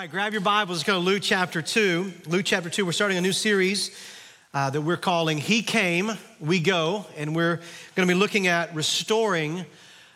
right, 0.00 0.10
grab 0.10 0.32
your 0.32 0.40
Bibles. 0.40 0.78
Let's 0.78 0.86
go 0.86 0.94
to 0.94 0.98
Luke 0.98 1.20
chapter 1.22 1.60
2. 1.60 2.12
Luke 2.26 2.46
chapter 2.46 2.70
2, 2.70 2.86
we're 2.86 2.92
starting 2.92 3.18
a 3.18 3.20
new 3.20 3.34
series 3.34 3.94
uh, 4.54 4.70
that 4.70 4.80
we're 4.80 4.96
calling 4.96 5.36
He 5.36 5.60
Came, 5.60 6.12
We 6.40 6.58
Go, 6.58 7.04
and 7.18 7.36
we're 7.36 7.56
going 7.96 8.08
to 8.08 8.14
be 8.14 8.18
looking 8.18 8.46
at 8.46 8.74
restoring 8.74 9.66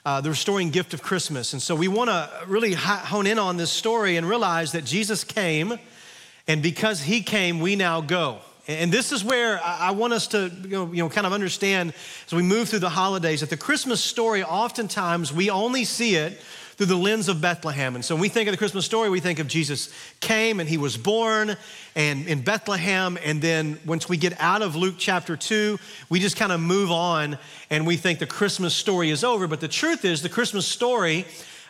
uh, 0.07 0.23
the 0.23 0.31
restoring 0.31 0.71
gift 0.71 0.95
of 0.95 1.03
Christmas. 1.03 1.53
And 1.53 1.61
so 1.61 1.77
we 1.77 1.89
want 1.89 2.09
to 2.09 2.31
really 2.47 2.73
hone 2.73 3.27
in 3.27 3.39
on 3.39 3.59
this 3.59 3.71
story 3.71 4.17
and 4.17 4.27
realize 4.27 4.73
that 4.73 4.87
Jesus 4.87 5.23
came, 5.23 5.79
and 6.49 6.63
because 6.63 7.03
He 7.03 7.21
came, 7.21 7.61
we 7.61 7.77
now 7.77 8.01
go. 8.01 8.39
And 8.67 8.91
this 8.91 9.13
is 9.13 9.23
where 9.23 9.61
I 9.63 9.91
want 9.91 10.15
us 10.15 10.29
to 10.29 10.51
you 10.67 10.87
know, 10.95 11.11
kind 11.11 11.27
of 11.27 11.35
understand 11.35 11.93
as 12.27 12.33
we 12.33 12.43
move 12.43 12.71
through 12.71 12.79
the 12.79 12.89
holidays 12.89 13.43
that 13.43 13.51
the 13.51 13.59
Christmas 13.59 14.03
story, 14.03 14.43
oftentimes 14.43 15.31
we 15.31 15.51
only 15.51 15.85
see 15.85 16.15
it 16.15 16.41
through 16.77 16.87
the 16.87 16.97
lens 16.97 17.29
of 17.29 17.41
Bethlehem. 17.41 17.95
And 17.95 18.05
so 18.05 18.15
when 18.15 18.23
we 18.23 18.29
think 18.29 18.49
of 18.49 18.53
the 18.53 18.59
Christmas 18.59 18.85
story, 18.85 19.09
we 19.09 19.21
think 19.21 19.39
of 19.39 19.47
Jesus 19.47 19.93
came 20.21 20.61
and 20.61 20.69
he 20.69 20.77
was 20.77 20.97
born 20.97 21.57
and 21.95 22.27
in 22.27 22.43
Bethlehem. 22.43 23.17
And 23.25 23.41
then 23.41 23.79
once 23.87 24.09
we 24.09 24.17
get 24.17 24.41
out 24.41 24.63
of 24.63 24.75
Luke 24.75 24.97
chapter 24.99 25.37
2, 25.37 25.79
we 26.09 26.21
just 26.21 26.37
kind 26.37 26.53
of 26.53 26.61
move 26.61 26.91
on 26.91 27.39
and 27.71 27.87
we 27.87 27.97
think 27.97 28.19
the 28.19 28.27
Christmas 28.27 28.75
story 28.75 29.11
is 29.11 29.23
over. 29.23 29.47
But 29.47 29.61
the 29.61 29.69
truth 29.69 30.05
is, 30.05 30.23
the 30.23 30.29
Christmas 30.29 30.67
story 30.67 31.27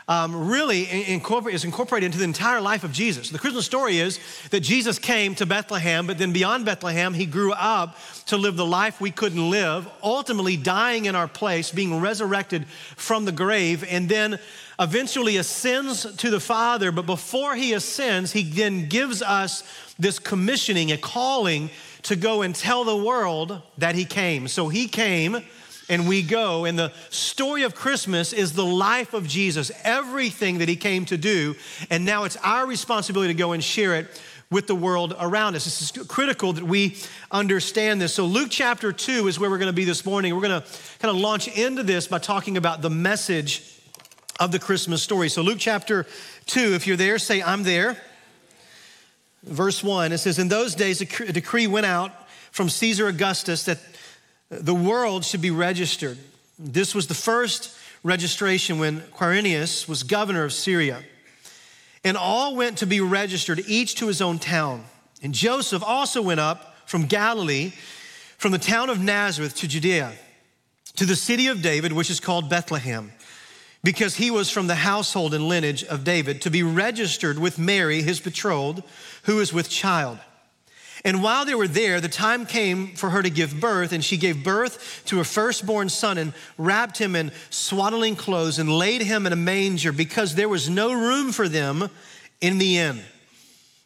um, 0.07 0.49
really 0.49 1.11
incorporate, 1.11 1.55
is 1.55 1.65
incorporated 1.65 2.07
into 2.07 2.19
the 2.19 2.25
entire 2.25 2.61
life 2.61 2.85
of 2.85 2.93
Jesus. 2.93 3.31
The 3.31 3.39
Christmas 3.39 3.65
story 3.65 3.99
is 3.99 4.21
that 4.51 4.61
Jesus 4.61 4.99
came 4.99 5.35
to 5.37 5.47
Bethlehem, 5.47 6.07
but 6.07 6.19
then 6.19 6.33
beyond 6.33 6.67
Bethlehem, 6.67 7.15
he 7.15 7.25
grew 7.25 7.53
up 7.53 7.97
to 8.27 8.37
live 8.37 8.57
the 8.57 8.67
life 8.67 9.01
we 9.01 9.11
couldn't 9.11 9.51
live, 9.51 9.89
ultimately 10.03 10.59
dying 10.59 11.07
in 11.07 11.17
our 11.17 11.29
place, 11.29 11.71
being 11.71 12.01
resurrected 12.01 12.67
from 12.97 13.25
the 13.25 13.33
grave, 13.33 13.83
and 13.89 14.09
then 14.09 14.39
eventually 14.79 15.37
ascends 15.37 16.05
to 16.17 16.31
the 16.31 16.41
Father. 16.41 16.93
But 16.93 17.07
before 17.07 17.55
he 17.55 17.73
ascends, 17.73 18.33
he 18.33 18.43
then 18.43 18.89
gives 18.89 19.23
us 19.23 19.63
this 19.99 20.19
commissioning, 20.19 20.93
a 20.93 20.97
calling 20.97 21.71
to 22.03 22.17
go 22.17 22.43
and 22.43 22.55
tell 22.55 22.85
the 22.85 22.97
world 22.97 23.63
that 23.79 23.95
he 23.95 24.05
came. 24.05 24.49
So 24.49 24.69
he 24.69 24.89
came 24.89 25.43
and 25.89 26.09
we 26.09 26.23
go. 26.23 26.65
And 26.65 26.79
the 26.79 26.93
story 27.11 27.63
of 27.63 27.75
Christmas 27.75 28.33
is 28.33 28.53
the 28.53 28.65
life 28.65 29.15
of 29.15 29.27
Jesus, 29.27 29.71
everything 29.85 30.59
that 30.59 30.69
he 30.69 30.77
came 30.77 31.05
to 31.07 31.17
do. 31.17 31.55
And 31.91 32.05
now 32.05 32.25
it's 32.25 32.37
our 32.39 32.67
responsibility 32.67 33.33
to 33.33 33.39
go 33.39 33.53
and 33.53 33.63
share 33.63 33.95
it 33.95 34.21
with 34.51 34.67
the 34.67 34.75
world 34.75 35.15
around 35.19 35.57
us. 35.57 35.65
This 35.65 35.83
is 35.83 36.07
critical 36.07 36.53
that 36.53 36.65
we 36.65 36.97
understand 37.31 38.01
this. 38.01 38.15
So, 38.15 38.27
Luke 38.27 38.49
chapter 38.51 38.93
2 38.93 39.27
is 39.27 39.41
where 39.41 39.51
we're 39.51 39.59
going 39.59 39.67
to 39.67 39.73
be 39.73 39.85
this 39.85 40.05
morning. 40.05 40.35
We're 40.35 40.47
going 40.47 40.63
to 40.63 40.69
kind 41.01 41.15
of 41.15 41.21
launch 41.21 41.49
into 41.49 41.83
this 41.83 42.07
by 42.07 42.19
talking 42.19 42.57
about 42.57 42.83
the 42.83 42.91
message 42.91 43.74
of 44.41 44.53
the 44.53 44.59
Christmas 44.59 45.03
story. 45.03 45.29
So, 45.29 45.43
Luke 45.43 45.59
chapter 45.59 46.07
2, 46.47 46.75
if 46.75 46.87
you're 46.87 46.97
there, 46.97 47.19
say, 47.19 47.43
I'm 47.43 47.63
there. 47.63 47.97
Verse 49.45 49.85
1, 49.85 50.13
it 50.13 50.19
says, 50.19 50.39
In 50.39 50.49
those 50.49 50.75
days, 50.75 51.01
a 51.01 51.33
decree 51.33 51.67
went 51.67 51.87
out 51.87 52.13
from 52.51 52.69
Caesar 52.69 53.09
Augustus 53.09 53.65
that 53.65 53.79
the 54.51 54.75
world 54.75 55.25
should 55.25 55.43
be 55.43 55.51
registered. 55.51 56.19
This 56.59 56.95
was 56.95 57.07
the 57.07 57.15
first 57.15 57.77
registration 58.03 58.79
when 58.79 59.01
Quirinius 59.01 59.89
was 59.89 60.03
governor 60.03 60.45
of 60.45 60.53
Syria. 60.53 61.03
And 62.05 62.17
all 62.17 62.55
went 62.55 62.79
to 62.79 62.87
be 62.87 63.01
registered, 63.01 63.63
each 63.67 63.97
to 63.97 64.07
his 64.07 64.21
own 64.21 64.39
town. 64.39 64.85
And 65.23 65.35
Joseph 65.35 65.83
also 65.83 66.21
went 66.21 66.39
up 66.39 66.77
from 66.87 67.07
Galilee, 67.07 67.73
from 68.37 68.53
the 68.53 68.59
town 68.59 68.91
of 68.91 69.01
Nazareth 69.01 69.57
to 69.57 69.69
Judea, 69.69 70.13
to 70.97 71.07
the 71.07 71.17
city 71.17 71.47
of 71.49 71.63
David, 71.63 71.93
which 71.93 72.11
is 72.11 72.21
called 72.21 72.51
Bethlehem, 72.51 73.11
because 73.85 74.17
he 74.17 74.31
was 74.31 74.51
from 74.51 74.67
the 74.67 74.75
household 74.75 75.35
and 75.35 75.47
lineage 75.47 75.85
of 75.85 76.03
David, 76.03 76.41
to 76.43 76.51
be 76.51 76.65
registered 76.65 77.39
with 77.39 77.59
Mary, 77.59 78.03
his 78.03 78.19
betrothed, 78.19 78.83
who 79.25 79.39
is 79.39 79.53
with 79.53 79.69
child. 79.69 80.19
And 81.05 81.23
while 81.23 81.45
they 81.45 81.55
were 81.55 81.69
there, 81.69 82.01
the 82.01 82.09
time 82.09 82.47
came 82.47 82.95
for 82.95 83.11
her 83.11 83.23
to 83.23 83.29
give 83.29 83.61
birth, 83.61 83.93
and 83.93 84.03
she 84.03 84.17
gave 84.17 84.43
birth 84.43 85.03
to 85.05 85.19
her 85.19 85.25
firstborn 85.25 85.91
son 85.91 86.17
and 86.17 86.33
wrapped 86.57 86.97
him 86.97 87.15
in 87.15 87.31
swaddling 87.51 88.17
clothes 88.17 88.59
and 88.59 88.73
laid 88.73 89.03
him 89.03 89.27
in 89.27 89.35
a 89.35 89.37
manger 89.37 89.93
because 89.93 90.35
there 90.35 90.49
was 90.49 90.71
no 90.71 90.95
room 90.95 91.31
for 91.31 91.47
them 91.47 91.91
in 92.41 92.57
the 92.57 92.79
inn. 92.79 93.03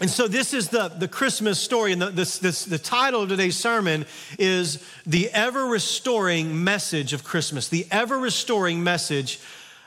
And 0.00 0.10
so 0.10 0.26
this 0.26 0.52
is 0.52 0.70
the, 0.70 0.88
the 0.88 1.06
Christmas 1.06 1.60
story, 1.60 1.92
and 1.92 2.02
the, 2.02 2.10
this, 2.10 2.38
this, 2.38 2.64
the 2.64 2.78
title 2.78 3.22
of 3.22 3.28
today's 3.28 3.56
sermon 3.56 4.06
is 4.40 4.84
The 5.06 5.30
Ever 5.30 5.66
Restoring 5.66 6.64
Message 6.64 7.12
of 7.12 7.22
Christmas. 7.22 7.68
The 7.68 7.86
Ever 7.92 8.18
Restoring 8.18 8.82
Message 8.82 9.38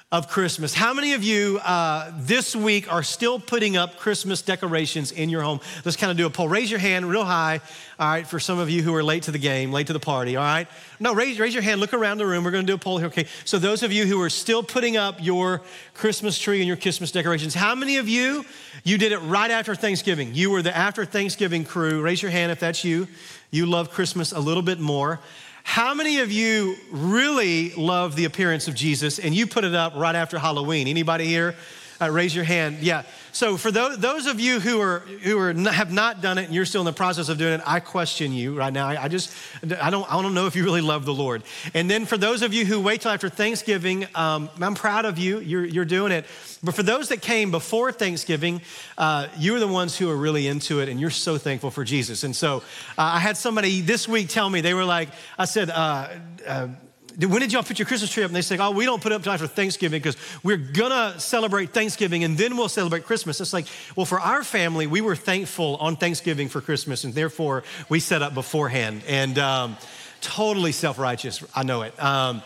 of 0.09 0.29
Christmas. 0.29 0.73
How 0.73 0.94
many 0.94 1.12
of 1.12 1.23
you 1.23 1.59
uh, 1.66 2.13
this 2.16 2.56
week 2.56 2.90
are 2.90 3.03
still 3.03 3.41
putting 3.41 3.75
up 3.75 3.97
Christmas 3.97 4.41
decorations 4.41 5.12
in 5.12 5.29
your 5.29 5.41
home? 5.41 5.59
Let's 5.84 5.97
kind 5.97 6.09
of 6.09 6.16
do 6.16 6.25
a 6.25 6.29
poll. 6.29 6.47
Raise 6.47 6.72
your 6.72 6.79
hand 6.79 7.09
real 7.09 7.25
high, 7.25 7.59
all 8.00 8.07
right, 8.07 8.25
for 8.25 8.40
some 8.40 8.57
of 8.57 8.69
you 8.69 8.84
who 8.84 8.96
are 8.96 9.03
late 9.03 9.23
to 9.23 9.31
the 9.31 9.38
game, 9.38 9.73
late 9.73 9.88
to 9.88 9.94
the 9.94 10.00
party, 10.00 10.38
all 10.38 10.46
right? 10.46 10.69
No, 11.01 11.13
raise, 11.13 11.41
raise 11.41 11.53
your 11.53 11.62
hand, 11.62 11.81
look 11.81 11.94
around 11.94 12.19
the 12.19 12.25
room. 12.25 12.46
We're 12.46 12.51
going 12.51 12.66
to 12.66 12.72
do 12.72 12.75
a 12.75 12.79
poll 12.79 13.00
here, 13.00 13.07
okay? 13.07 13.25
So, 13.44 13.59
those 13.59 13.84
of 13.84 13.91
you 13.91 14.06
who 14.06 14.22
are 14.22 14.29
still 14.29 14.63
putting 14.63 14.96
up 14.96 15.17
your 15.19 15.62
Christmas 15.94 16.40
tree 16.40 16.59
and 16.59 16.67
your 16.69 16.78
Christmas 16.78 17.12
decorations, 17.12 17.53
how 17.53 17.75
many 17.75 17.97
of 17.97 18.07
you, 18.07 18.46
you 18.85 18.97
did 18.97 19.12
it 19.12 19.19
right 19.19 19.51
after 19.51 19.75
Thanksgiving? 19.75 20.34
You 20.34 20.51
were 20.51 20.62
the 20.62 20.75
after 20.75 21.03
Thanksgiving 21.03 21.66
crew. 21.66 22.01
Raise 22.01 22.22
your 22.22 22.31
hand 22.31 22.53
if 22.53 22.62
that's 22.62 22.85
you. 22.85 23.09
You 23.51 23.66
love 23.66 23.91
Christmas 23.91 24.31
a 24.31 24.40
little 24.40 24.63
bit 24.63 24.79
more. 24.79 25.19
How 25.67 25.94
many 25.94 26.22
of 26.22 26.31
you 26.31 26.78
really 26.89 27.72
love 27.72 28.16
the 28.16 28.23
appearance 28.23 28.69
of 28.69 28.73
Jesus 28.73 29.19
and 29.19 29.35
you 29.35 29.45
put 29.45 29.66
it 29.66 29.75
up 29.75 29.94
right 29.95 30.16
after 30.16 30.39
Halloween? 30.39 30.88
Anybody 30.88 31.25
here? 31.25 31.55
Uh, 32.00 32.12
raise 32.12 32.35
your 32.35 32.44
hand. 32.44 32.78
Yeah. 32.80 33.03
So 33.31 33.58
for 33.58 33.72
those, 33.72 33.97
those 33.97 34.28
of 34.28 34.40
you 34.40 34.59
who 34.59 34.81
are 34.81 35.00
who 35.00 35.38
are 35.40 35.53
have 35.53 35.91
not 35.91 36.22
done 36.22 36.38
it 36.38 36.46
and 36.46 36.53
you're 36.53 36.66
still 36.66 36.81
in 36.81 36.85
the 36.85 36.94
process 36.94 37.30
of 37.30 37.38
doing 37.38 37.53
it, 37.53 37.62
I 37.66 37.80
question 37.80 38.34
you 38.34 38.56
right 38.56 38.72
now. 38.72 38.88
I, 38.88 39.03
I, 39.03 39.08
just 39.08 39.31
I 39.81 39.90
don't 39.90 40.12
I 40.12 40.22
don't 40.22 40.34
know 40.34 40.46
if 40.46 40.56
you 40.56 40.63
really 40.63 40.81
love 40.81 41.06
the 41.06 41.13
Lord. 41.13 41.44
And 41.74 41.90
then 41.90 42.06
for 42.06 42.18
those 42.18 42.41
of 42.41 42.53
you 42.53 42.66
who 42.66 42.80
wait 42.80 43.02
till 43.02 43.12
after 43.12 43.30
Thanksgiving, 43.30 44.08
um, 44.16 44.50
I'm 44.62 44.75
proud 44.75 45.06
of 45.06 45.18
you. 45.18 45.40
You're 45.40 45.66
you're 45.66 45.85
doing 45.85 46.12
it. 46.12 46.25
But 46.63 46.75
for 46.75 46.84
those 46.84 47.09
that 47.09 47.22
came 47.22 47.52
before 47.52 47.91
Thanksgiving, 47.91 48.62
uh, 48.97 49.28
you 49.38 49.56
are 49.56 49.59
the 49.59 49.68
ones 49.68 49.97
who 49.97 50.09
are 50.09 50.18
really 50.18 50.47
into 50.47 50.79
it, 50.79 50.90
and 50.90 51.00
you're 51.00 51.09
so 51.09 51.38
thankful 51.38 51.72
for 51.72 51.84
Jesus. 51.84 52.24
And 52.24 52.35
so 52.35 52.58
uh, 52.97 53.02
I 53.02 53.19
had 53.19 53.38
somebody 53.38 53.81
this 53.81 54.08
week 54.08 54.29
tell 54.29 54.50
me 54.50 54.62
they 54.62 54.74
were 54.74 54.85
like, 54.85 55.09
I 55.38 55.46
said 55.46 55.69
uh, 55.69 56.09
uh, 56.46 56.68
when 57.19 57.41
did 57.41 57.51
y'all 57.51 57.63
put 57.63 57.79
your 57.79 57.88
Christmas 57.88 58.11
tree 58.11 58.23
up? 58.23 58.29
And 58.29 58.35
they 58.35 58.41
say, 58.41 58.57
oh, 58.59 58.69
we 58.69 58.85
don't 58.85 59.01
put 59.01 59.11
it 59.11 59.16
up 59.16 59.25
until 59.25 59.38
for 59.38 59.47
Thanksgiving 59.47 60.00
because 60.00 60.17
we're 60.44 60.57
gonna 60.57 61.19
celebrate 61.19 61.73
Thanksgiving 61.73 62.23
and 62.23 62.38
then 62.38 62.55
we'll 62.55 62.69
celebrate 62.69 63.05
Christmas. 63.05 63.41
It's 63.41 63.53
like, 63.53 63.66
well, 63.95 64.05
for 64.05 64.19
our 64.19 64.44
family, 64.44 64.85
we 64.85 65.01
were 65.01 65.16
thankful 65.16 65.78
on 65.78 65.95
Thanksgiving 65.95 66.47
for 66.47 66.61
Christmas 66.61 67.03
and 67.03 67.16
therefore 67.16 67.63
we 67.89 68.00
set 68.00 68.22
up 68.22 68.35
beforehand. 68.35 69.01
And 69.07 69.39
um, 69.39 69.78
totally 70.22 70.72
self 70.72 71.00
righteous, 71.00 71.44
I 71.55 71.63
know 71.63 71.81
it. 71.81 72.01
Um, 72.01 72.44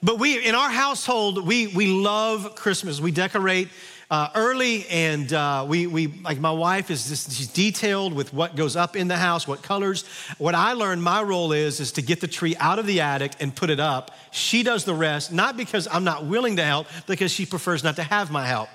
but 0.00 0.20
we, 0.20 0.46
in 0.46 0.54
our 0.54 0.70
household, 0.70 1.44
we, 1.44 1.66
we 1.66 1.88
love 1.88 2.54
Christmas. 2.54 3.00
We 3.00 3.10
decorate 3.10 3.68
uh, 4.10 4.30
early, 4.34 4.86
and 4.88 5.30
uh, 5.32 5.66
we, 5.68 5.86
we, 5.86 6.06
like 6.06 6.40
my 6.40 6.50
wife 6.50 6.90
is 6.90 7.08
just, 7.08 7.30
she's 7.32 7.48
detailed 7.48 8.14
with 8.14 8.32
what 8.32 8.56
goes 8.56 8.74
up 8.74 8.96
in 8.96 9.08
the 9.08 9.16
house, 9.16 9.46
what 9.46 9.62
colors. 9.62 10.04
What 10.38 10.54
I 10.54 10.72
learned 10.72 11.02
my 11.02 11.22
role 11.22 11.52
is, 11.52 11.78
is 11.78 11.92
to 11.92 12.02
get 12.02 12.20
the 12.20 12.26
tree 12.26 12.56
out 12.58 12.78
of 12.78 12.86
the 12.86 13.02
attic 13.02 13.32
and 13.40 13.54
put 13.54 13.68
it 13.68 13.80
up. 13.80 14.16
She 14.30 14.62
does 14.62 14.84
the 14.84 14.94
rest, 14.94 15.32
not 15.32 15.56
because 15.56 15.86
I'm 15.90 16.04
not 16.04 16.24
willing 16.24 16.56
to 16.56 16.64
help, 16.64 16.86
because 17.06 17.30
she 17.30 17.44
prefers 17.44 17.84
not 17.84 17.96
to 17.96 18.02
have 18.02 18.30
my 18.30 18.46
help. 18.46 18.70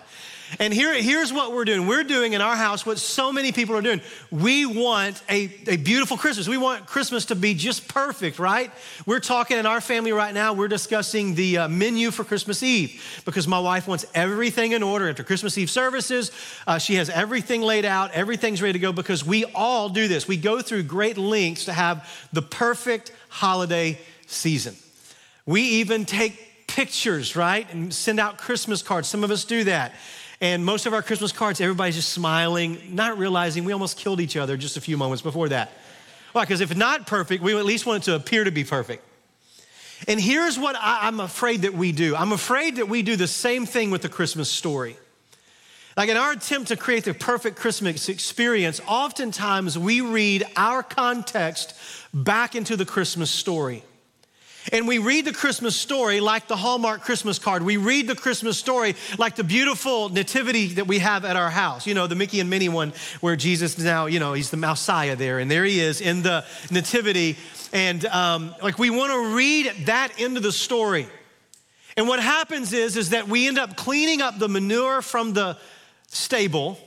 And 0.59 0.73
here, 0.73 0.93
here's 1.01 1.33
what 1.33 1.53
we're 1.53 1.65
doing. 1.65 1.87
We're 1.87 2.03
doing 2.03 2.33
in 2.33 2.41
our 2.41 2.55
house 2.55 2.85
what 2.85 2.99
so 2.99 3.31
many 3.31 3.51
people 3.51 3.75
are 3.75 3.81
doing. 3.81 4.01
We 4.31 4.65
want 4.65 5.21
a, 5.29 5.49
a 5.67 5.77
beautiful 5.77 6.17
Christmas. 6.17 6.47
We 6.47 6.57
want 6.57 6.85
Christmas 6.85 7.25
to 7.25 7.35
be 7.35 7.53
just 7.53 7.87
perfect, 7.87 8.39
right? 8.39 8.71
We're 9.05 9.19
talking 9.19 9.57
in 9.57 9.65
our 9.65 9.81
family 9.81 10.11
right 10.11 10.33
now, 10.33 10.53
we're 10.53 10.67
discussing 10.67 11.35
the 11.35 11.59
uh, 11.59 11.67
menu 11.67 12.11
for 12.11 12.23
Christmas 12.23 12.61
Eve 12.63 13.21
because 13.25 13.47
my 13.47 13.59
wife 13.59 13.87
wants 13.87 14.05
everything 14.13 14.73
in 14.73 14.83
order 14.83 15.09
after 15.09 15.23
Christmas 15.23 15.57
Eve 15.57 15.69
services. 15.69 16.31
Uh, 16.67 16.77
she 16.77 16.95
has 16.95 17.09
everything 17.09 17.61
laid 17.61 17.85
out, 17.85 18.11
everything's 18.11 18.61
ready 18.61 18.73
to 18.73 18.79
go 18.79 18.91
because 18.91 19.25
we 19.25 19.45
all 19.55 19.89
do 19.89 20.07
this. 20.07 20.27
We 20.27 20.37
go 20.37 20.61
through 20.61 20.83
great 20.83 21.17
lengths 21.17 21.65
to 21.65 21.73
have 21.73 22.07
the 22.31 22.41
perfect 22.41 23.11
holiday 23.29 23.99
season. 24.27 24.75
We 25.45 25.61
even 25.61 26.05
take 26.05 26.67
pictures, 26.67 27.35
right? 27.35 27.71
And 27.73 27.93
send 27.93 28.19
out 28.19 28.37
Christmas 28.37 28.81
cards. 28.81 29.07
Some 29.07 29.23
of 29.23 29.31
us 29.31 29.45
do 29.45 29.63
that. 29.65 29.93
And 30.43 30.65
most 30.65 30.85
of 30.85 30.93
our 30.93 31.01
Christmas 31.01 31.31
cards, 31.31 31.61
everybody's 31.61 31.95
just 31.95 32.09
smiling, 32.09 32.77
not 32.93 33.17
realizing 33.17 33.63
we 33.63 33.71
almost 33.71 33.97
killed 33.97 34.19
each 34.19 34.35
other 34.35 34.57
just 34.57 34.75
a 34.75 34.81
few 34.81 34.97
moments 34.97 35.21
before 35.21 35.47
that. 35.47 35.71
Why? 36.33 36.43
Because 36.43 36.59
if 36.59 36.75
not 36.75 37.07
perfect, 37.07 37.41
we 37.41 37.57
at 37.57 37.63
least 37.63 37.85
want 37.85 38.03
it 38.03 38.11
to 38.11 38.15
appear 38.15 38.43
to 38.43 38.51
be 38.51 38.65
perfect. 38.65 39.05
And 40.05 40.19
here's 40.19 40.59
what 40.59 40.75
I, 40.75 41.07
am 41.07 41.21
afraid 41.21 41.61
that 41.61 41.73
we 41.73 41.93
do 41.93 42.13
I'm 42.17 42.33
afraid 42.33 42.75
that 42.75 42.89
we 42.89 43.03
do 43.03 43.15
the 43.15 43.25
same 43.25 43.65
thing 43.65 43.89
with 43.89 44.01
the 44.01 44.09
Christmas 44.09 44.49
story. 44.49 44.97
Like 45.95 46.09
in 46.09 46.17
our 46.17 46.33
attempt 46.33 46.67
to 46.67 46.75
create 46.75 47.05
the 47.05 47.13
perfect 47.13 47.55
Christmas 47.55 48.09
experience, 48.09 48.81
oftentimes 48.85 49.79
we 49.79 50.01
read 50.01 50.45
our 50.57 50.83
context 50.83 51.73
back 52.13 52.53
into 52.53 52.75
the 52.75 52.85
Christmas 52.85 53.31
story. 53.31 53.81
And 54.71 54.87
we 54.87 54.97
read 54.97 55.25
the 55.25 55.33
Christmas 55.33 55.75
story 55.75 56.21
like 56.21 56.47
the 56.47 56.55
Hallmark 56.55 57.01
Christmas 57.01 57.37
card. 57.37 57.63
We 57.63 57.77
read 57.77 58.07
the 58.07 58.15
Christmas 58.15 58.57
story 58.57 58.95
like 59.17 59.35
the 59.35 59.43
beautiful 59.43 60.07
nativity 60.09 60.67
that 60.75 60.87
we 60.87 60.99
have 60.99 61.25
at 61.25 61.35
our 61.35 61.49
house. 61.49 61.85
You 61.85 61.93
know, 61.93 62.07
the 62.07 62.15
Mickey 62.15 62.39
and 62.39 62.49
Minnie 62.49 62.69
one 62.69 62.93
where 63.19 63.35
Jesus 63.35 63.77
now, 63.77 64.05
you 64.05 64.19
know, 64.19 64.33
he's 64.33 64.51
the 64.51 64.57
Messiah 64.57 65.17
there. 65.17 65.39
And 65.39 65.51
there 65.51 65.65
he 65.65 65.81
is 65.81 65.99
in 65.99 66.21
the 66.21 66.45
nativity. 66.71 67.37
And 67.73 68.05
um, 68.05 68.55
like 68.61 68.79
we 68.79 68.89
want 68.89 69.11
to 69.11 69.35
read 69.35 69.85
that 69.85 70.19
into 70.19 70.39
the 70.39 70.53
story. 70.53 71.07
And 71.97 72.07
what 72.07 72.21
happens 72.21 72.71
is, 72.71 72.95
is 72.95 73.09
that 73.09 73.27
we 73.27 73.47
end 73.47 73.59
up 73.59 73.75
cleaning 73.75 74.21
up 74.21 74.39
the 74.39 74.47
manure 74.47 75.01
from 75.01 75.33
the 75.33 75.57
stable. 76.07 76.77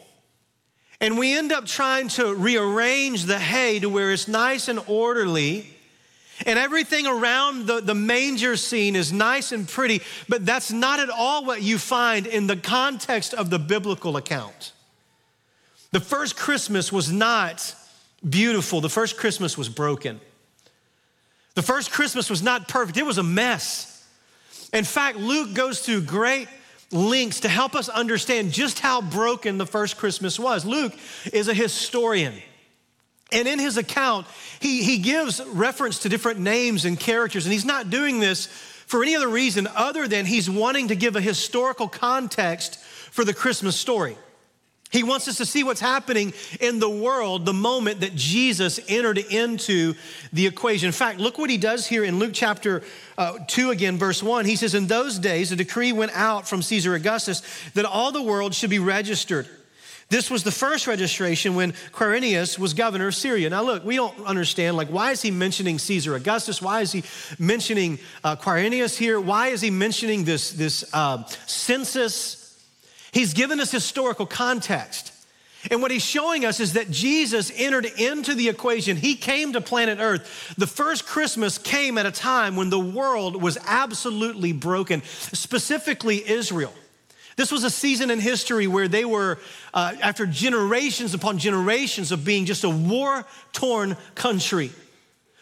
And 0.99 1.19
we 1.19 1.37
end 1.37 1.53
up 1.53 1.67
trying 1.67 2.09
to 2.09 2.35
rearrange 2.35 3.25
the 3.25 3.39
hay 3.39 3.81
to 3.81 3.91
where 3.91 4.13
it's 4.13 4.29
nice 4.29 4.69
and 4.69 4.81
orderly 4.87 5.76
and 6.47 6.59
everything 6.59 7.07
around 7.07 7.67
the, 7.67 7.81
the 7.81 7.95
manger 7.95 8.57
scene 8.57 8.97
is 8.97 9.13
nice 9.13 9.53
and 9.53 9.69
pretty, 9.69 10.01
but 10.29 10.47
that's 10.47 10.71
not 10.71 11.01
at 11.01 11.11
all 11.11 11.45
what 11.45 11.61
you 11.61 11.77
find 11.77 12.27
in 12.27 12.47
the 12.47 12.57
context 12.57 13.35
of 13.35 13.51
the 13.51 13.59
biblical 13.59 14.17
account. 14.17 14.73
The 15.91 16.01
first 16.01 16.37
Christmas 16.37 16.93
was 16.93 17.13
not 17.13 17.75
beautiful, 18.27 18.81
the 18.81 18.89
first 18.89 19.17
Christmas 19.17 19.59
was 19.59 19.69
broken. 19.69 20.21
The 21.55 21.63
first 21.63 21.91
Christmas 21.91 22.31
was 22.31 22.43
not 22.43 22.69
perfect, 22.69 22.97
it 22.97 23.05
was 23.05 23.19
a 23.19 23.23
mess. 23.23 24.07
In 24.73 24.85
fact, 24.85 25.19
Luke 25.19 25.53
goes 25.53 25.81
through 25.81 26.03
great 26.03 26.49
lengths 26.93 27.41
to 27.41 27.49
help 27.49 27.75
us 27.75 27.89
understand 27.89 28.53
just 28.53 28.79
how 28.79 29.01
broken 29.01 29.59
the 29.59 29.67
first 29.67 29.97
Christmas 29.97 30.39
was. 30.39 30.65
Luke 30.65 30.93
is 31.33 31.49
a 31.49 31.55
historian. 31.55 32.35
And 33.33 33.49
in 33.49 33.59
his 33.59 33.77
account, 33.77 34.27
he, 34.61 34.83
he 34.83 34.99
gives 34.99 35.45
reference 35.45 36.01
to 36.01 36.09
different 36.09 36.39
names 36.41 36.85
and 36.85 36.99
characters, 36.99 37.45
and 37.45 37.53
he's 37.53 37.65
not 37.65 37.91
doing 37.91 38.21
this 38.21 38.47
for 38.87 39.03
any 39.03 39.17
other 39.17 39.29
reason 39.29 39.67
other 39.75 40.07
than 40.07 40.27
he's 40.27 40.49
wanting 40.49 40.89
to 40.89 40.97
give 40.97 41.17
a 41.17 41.21
historical 41.21 41.89
context 41.89 42.79
for 43.11 43.25
the 43.25 43.35
Christmas 43.35 43.77
story. 43.77 44.17
He 44.91 45.03
wants 45.03 45.27
us 45.27 45.39
to 45.39 45.47
see 45.47 45.65
what's 45.65 45.81
happening 45.81 46.33
in 46.61 46.79
the 46.79 46.89
world 46.89 47.45
the 47.45 47.53
moment 47.53 48.01
that 48.01 48.15
Jesus 48.15 48.79
entered 48.89 49.19
into 49.19 49.95
the 50.33 50.47
equation. 50.47 50.87
In 50.87 50.93
fact, 50.93 51.19
look 51.19 51.39
what 51.39 51.51
he 51.51 51.59
does 51.59 51.87
here 51.87 52.05
in 52.05 52.21
Luke 52.21 52.31
chapter 52.33 52.85
uh, 53.19 53.39
2 53.49 53.71
again, 53.71 53.99
verse 53.99 54.23
1. 54.23 54.45
He 54.45 54.55
says, 54.55 54.75
In 54.75 54.87
those 54.87 55.19
days, 55.19 55.51
a 55.51 55.57
decree 55.57 55.93
went 55.93 56.13
out 56.15 56.49
from 56.49 56.63
Caesar 56.63 56.95
Augustus 56.95 57.43
that 57.75 57.85
all 57.85 58.13
the 58.13 58.23
world 58.23 58.55
should 58.55 58.71
be 58.71 58.79
registered. 58.79 59.49
This 60.09 60.31
was 60.31 60.45
the 60.45 60.53
first 60.53 60.87
registration 60.87 61.57
when 61.57 61.73
Quirinius 61.93 62.61
was 62.61 62.75
governor 62.75 63.09
of 63.09 63.15
Syria. 63.17 63.51
Now, 63.51 63.63
look, 63.63 63.85
we 63.85 63.97
don't 63.97 64.25
understand, 64.25 64.77
like, 64.77 64.87
why 64.89 65.11
is 65.11 65.21
he 65.21 65.33
mentioning 65.33 65.81
Caesar 65.81 66.15
Augustus? 66.15 66.63
Why 66.63 66.81
is 66.83 66.93
he 66.93 67.03
mentioning 67.41 67.99
uh, 68.23 68.37
Quirinius 68.37 68.97
here? 68.97 69.21
Why 69.21 69.49
is 69.49 69.61
he 69.61 69.71
mentioning 69.71 70.23
this, 70.25 70.53
this 70.53 70.89
uh, 70.95 71.25
census? 71.47 72.65
He's 73.11 73.35
given 73.35 73.59
us 73.59 73.73
historical 73.73 74.27
context. 74.27 75.13
And 75.73 75.83
what 75.83 75.91
he's 75.91 76.05
showing 76.05 76.45
us 76.45 76.61
is 76.61 76.75
that 76.75 76.89
Jesus 76.89 77.51
entered 77.57 77.87
into 77.87 78.35
the 78.35 78.49
equation. 78.49 78.97
He 78.97 79.17
came 79.17 79.55
to 79.55 79.61
planet 79.61 79.99
Earth. 80.01 80.55
The 80.57 80.69
first 80.69 81.05
Christmas 81.05 81.59
came 81.59 81.99
at 81.99 82.07
a 82.07 82.13
time 82.13 82.55
when 82.55 82.71
the 82.71 82.79
world 82.79 83.43
was 83.43 83.59
absolutely 83.67 84.53
broken, 84.53 85.03
specifically 85.03 86.29
Israel. 86.29 86.73
This 87.37 87.53
was 87.53 87.65
a 87.65 87.71
season 87.71 88.11
in 88.11 88.19
history 88.19 88.67
where 88.67 88.89
they 88.89 89.05
were, 89.05 89.39
uh, 89.75 89.95
after 90.01 90.25
generations 90.25 91.13
upon 91.13 91.39
generations 91.39 92.11
of 92.11 92.25
being 92.25 92.47
just 92.47 92.65
a 92.65 92.71
war 92.71 93.27
torn 93.53 93.97
country. 94.15 94.73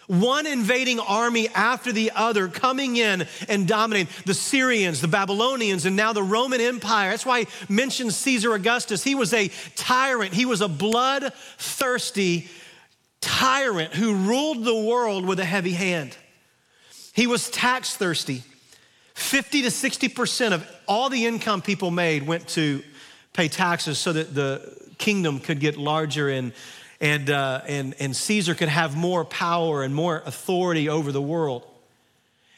One 0.06 0.46
invading 0.46 1.00
army 1.00 1.48
after 1.48 1.90
the 1.90 2.10
other 2.14 2.48
coming 2.48 2.96
in 2.96 3.26
and 3.48 3.66
dominating 3.66 4.12
the 4.26 4.34
Syrians, 4.34 5.00
the 5.00 5.08
Babylonians, 5.08 5.86
and 5.86 5.96
now 5.96 6.12
the 6.12 6.22
Roman 6.22 6.60
Empire. 6.60 7.10
That's 7.10 7.24
why 7.24 7.38
I 7.38 7.46
mentioned 7.68 8.12
Caesar 8.12 8.52
Augustus. 8.52 9.02
He 9.02 9.14
was 9.14 9.32
a 9.32 9.50
tyrant, 9.76 10.34
he 10.34 10.44
was 10.44 10.60
a 10.60 10.68
bloodthirsty 10.68 12.48
tyrant 13.20 13.94
who 13.94 14.14
ruled 14.14 14.64
the 14.64 14.74
world 14.74 15.24
with 15.24 15.38
a 15.38 15.44
heavy 15.44 15.72
hand. 15.72 16.16
He 17.14 17.26
was 17.26 17.48
tax 17.48 17.96
thirsty. 17.96 18.42
50 19.14 19.62
to 19.62 19.68
60% 19.68 20.52
of 20.52 20.68
all 20.86 21.08
the 21.08 21.26
income 21.26 21.62
people 21.62 21.90
made 21.90 22.26
went 22.26 22.48
to 22.48 22.82
pay 23.32 23.48
taxes 23.48 23.98
so 23.98 24.12
that 24.12 24.34
the 24.34 24.76
kingdom 24.98 25.40
could 25.40 25.60
get 25.60 25.76
larger 25.76 26.28
and, 26.28 26.52
and, 27.00 27.30
uh, 27.30 27.62
and, 27.66 27.94
and 27.98 28.14
Caesar 28.14 28.54
could 28.54 28.68
have 28.68 28.96
more 28.96 29.24
power 29.24 29.82
and 29.82 29.94
more 29.94 30.22
authority 30.26 30.88
over 30.88 31.12
the 31.12 31.22
world. 31.22 31.64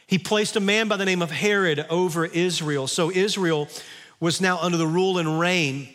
He 0.06 0.18
placed 0.18 0.56
a 0.56 0.60
man 0.60 0.88
by 0.88 0.96
the 0.96 1.04
name 1.04 1.22
of 1.22 1.30
Herod 1.30 1.84
over 1.90 2.24
Israel. 2.24 2.86
So 2.86 3.10
Israel 3.10 3.68
was 4.20 4.40
now 4.40 4.58
under 4.58 4.78
the 4.78 4.86
rule 4.86 5.18
and 5.18 5.38
reign 5.38 5.88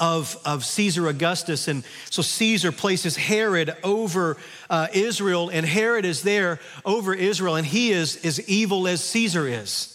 of, 0.00 0.36
of 0.44 0.64
Caesar 0.64 1.08
Augustus. 1.08 1.68
And 1.68 1.84
so 2.10 2.22
Caesar 2.22 2.72
places 2.72 3.16
Herod 3.16 3.74
over 3.82 4.36
uh, 4.70 4.88
Israel, 4.92 5.48
and 5.48 5.66
Herod 5.66 6.04
is 6.04 6.22
there 6.22 6.60
over 6.84 7.14
Israel, 7.14 7.56
and 7.56 7.66
he 7.66 7.92
is 7.92 8.24
as 8.24 8.48
evil 8.48 8.88
as 8.88 9.02
Caesar 9.04 9.46
is. 9.46 9.88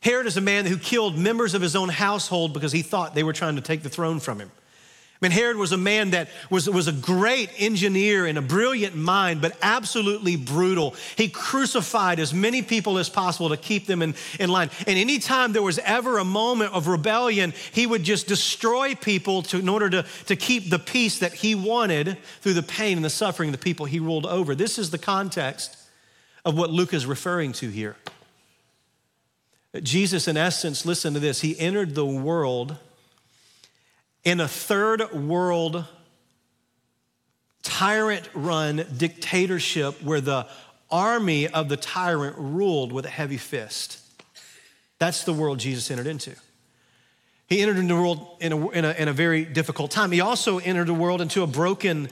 Herod 0.00 0.26
is 0.26 0.36
a 0.36 0.40
man 0.40 0.66
who 0.66 0.78
killed 0.78 1.18
members 1.18 1.54
of 1.54 1.62
his 1.62 1.74
own 1.74 1.88
household 1.88 2.52
because 2.52 2.72
he 2.72 2.82
thought 2.82 3.14
they 3.14 3.24
were 3.24 3.32
trying 3.32 3.56
to 3.56 3.62
take 3.62 3.82
the 3.82 3.88
throne 3.88 4.20
from 4.20 4.38
him. 4.38 4.50
I 5.20 5.26
mean, 5.26 5.32
Herod 5.32 5.56
was 5.56 5.72
a 5.72 5.76
man 5.76 6.10
that 6.10 6.28
was, 6.48 6.70
was 6.70 6.86
a 6.86 6.92
great 6.92 7.50
engineer 7.58 8.24
and 8.24 8.38
a 8.38 8.42
brilliant 8.42 8.94
mind, 8.94 9.40
but 9.40 9.56
absolutely 9.62 10.36
brutal. 10.36 10.94
He 11.16 11.28
crucified 11.28 12.20
as 12.20 12.32
many 12.32 12.62
people 12.62 12.98
as 12.98 13.08
possible 13.08 13.48
to 13.48 13.56
keep 13.56 13.86
them 13.86 14.00
in, 14.00 14.14
in 14.38 14.48
line. 14.48 14.70
And 14.86 14.96
anytime 14.96 15.52
there 15.52 15.62
was 15.62 15.80
ever 15.80 16.18
a 16.18 16.24
moment 16.24 16.72
of 16.72 16.86
rebellion, 16.86 17.52
he 17.72 17.84
would 17.84 18.04
just 18.04 18.28
destroy 18.28 18.94
people 18.94 19.42
to, 19.42 19.58
in 19.58 19.68
order 19.68 19.90
to, 19.90 20.06
to 20.26 20.36
keep 20.36 20.70
the 20.70 20.78
peace 20.78 21.18
that 21.18 21.32
he 21.32 21.56
wanted 21.56 22.16
through 22.40 22.54
the 22.54 22.62
pain 22.62 22.96
and 22.96 23.04
the 23.04 23.10
suffering 23.10 23.48
of 23.48 23.52
the 23.52 23.64
people 23.64 23.86
he 23.86 23.98
ruled 23.98 24.26
over. 24.26 24.54
This 24.54 24.78
is 24.78 24.90
the 24.90 24.98
context 24.98 25.76
of 26.44 26.56
what 26.56 26.70
Luke 26.70 26.94
is 26.94 27.06
referring 27.06 27.50
to 27.54 27.68
here. 27.68 27.96
Jesus, 29.82 30.28
in 30.28 30.36
essence, 30.36 30.86
listen 30.86 31.12
to 31.14 31.20
this, 31.20 31.40
he 31.40 31.58
entered 31.58 31.96
the 31.96 32.06
world 32.06 32.76
in 34.24 34.40
a 34.40 34.48
third 34.48 35.12
world 35.12 35.84
tyrant 37.62 38.28
run 38.34 38.84
dictatorship 38.96 40.02
where 40.02 40.20
the 40.20 40.46
army 40.90 41.46
of 41.48 41.68
the 41.68 41.76
tyrant 41.76 42.36
ruled 42.38 42.92
with 42.92 43.04
a 43.04 43.10
heavy 43.10 43.36
fist. 43.36 44.00
That's 44.98 45.24
the 45.24 45.32
world 45.32 45.58
Jesus 45.58 45.90
entered 45.90 46.06
into. 46.06 46.34
He 47.46 47.62
entered 47.62 47.76
into 47.76 47.94
the 47.94 48.00
world 48.00 48.36
in 48.40 48.52
a, 48.52 48.68
in 48.70 48.84
a, 48.84 48.92
in 48.92 49.08
a 49.08 49.12
very 49.12 49.44
difficult 49.44 49.90
time. 49.90 50.10
He 50.10 50.20
also 50.20 50.58
entered 50.58 50.86
the 50.86 50.94
world 50.94 51.20
into 51.20 51.42
a 51.42 51.46
broken 51.46 52.08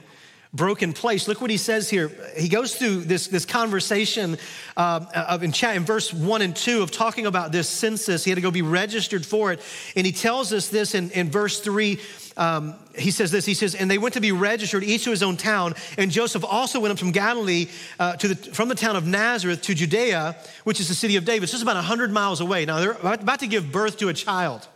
broken 0.53 0.93
place. 0.93 1.27
Look 1.27 1.41
what 1.41 1.49
he 1.49 1.57
says 1.57 1.89
here. 1.89 2.11
He 2.37 2.49
goes 2.49 2.75
through 2.75 3.01
this, 3.01 3.27
this 3.27 3.45
conversation 3.45 4.37
uh, 4.75 5.05
of 5.13 5.43
in, 5.43 5.51
chat, 5.51 5.75
in 5.75 5.83
verse 5.83 6.13
one 6.13 6.41
and 6.41 6.55
two 6.55 6.81
of 6.81 6.91
talking 6.91 7.25
about 7.25 7.51
this 7.51 7.67
census. 7.69 8.23
He 8.23 8.31
had 8.31 8.35
to 8.35 8.41
go 8.41 8.51
be 8.51 8.61
registered 8.61 9.25
for 9.25 9.51
it. 9.51 9.61
And 9.95 10.05
he 10.05 10.11
tells 10.11 10.53
us 10.53 10.69
this 10.69 10.95
in, 10.95 11.11
in 11.11 11.29
verse 11.29 11.59
three. 11.59 11.99
Um, 12.37 12.75
he 12.95 13.09
says 13.09 13.31
this, 13.31 13.45
he 13.45 13.55
says, 13.55 13.73
and 13.73 13.89
they 13.89 13.97
went 13.97 14.13
to 14.13 14.21
be 14.21 14.31
registered, 14.31 14.83
each 14.83 15.05
to 15.05 15.09
his 15.09 15.23
own 15.23 15.37
town. 15.37 15.73
And 15.97 16.11
Joseph 16.11 16.45
also 16.45 16.79
went 16.79 16.91
up 16.91 16.99
from 16.99 17.11
Galilee, 17.11 17.67
uh, 17.99 18.15
to 18.17 18.27
the, 18.27 18.35
from 18.35 18.69
the 18.69 18.75
town 18.75 18.95
of 18.95 19.07
Nazareth 19.07 19.63
to 19.63 19.73
Judea, 19.73 20.35
which 20.63 20.79
is 20.79 20.87
the 20.87 20.93
city 20.93 21.15
of 21.15 21.25
David. 21.25 21.43
It's 21.49 21.61
about 21.61 21.75
100 21.75 22.11
miles 22.11 22.39
away. 22.39 22.65
Now 22.65 22.79
they're 22.79 22.91
about 22.91 23.39
to 23.39 23.47
give 23.47 23.71
birth 23.71 23.97
to 23.97 24.09
a 24.09 24.13
child. 24.13 24.67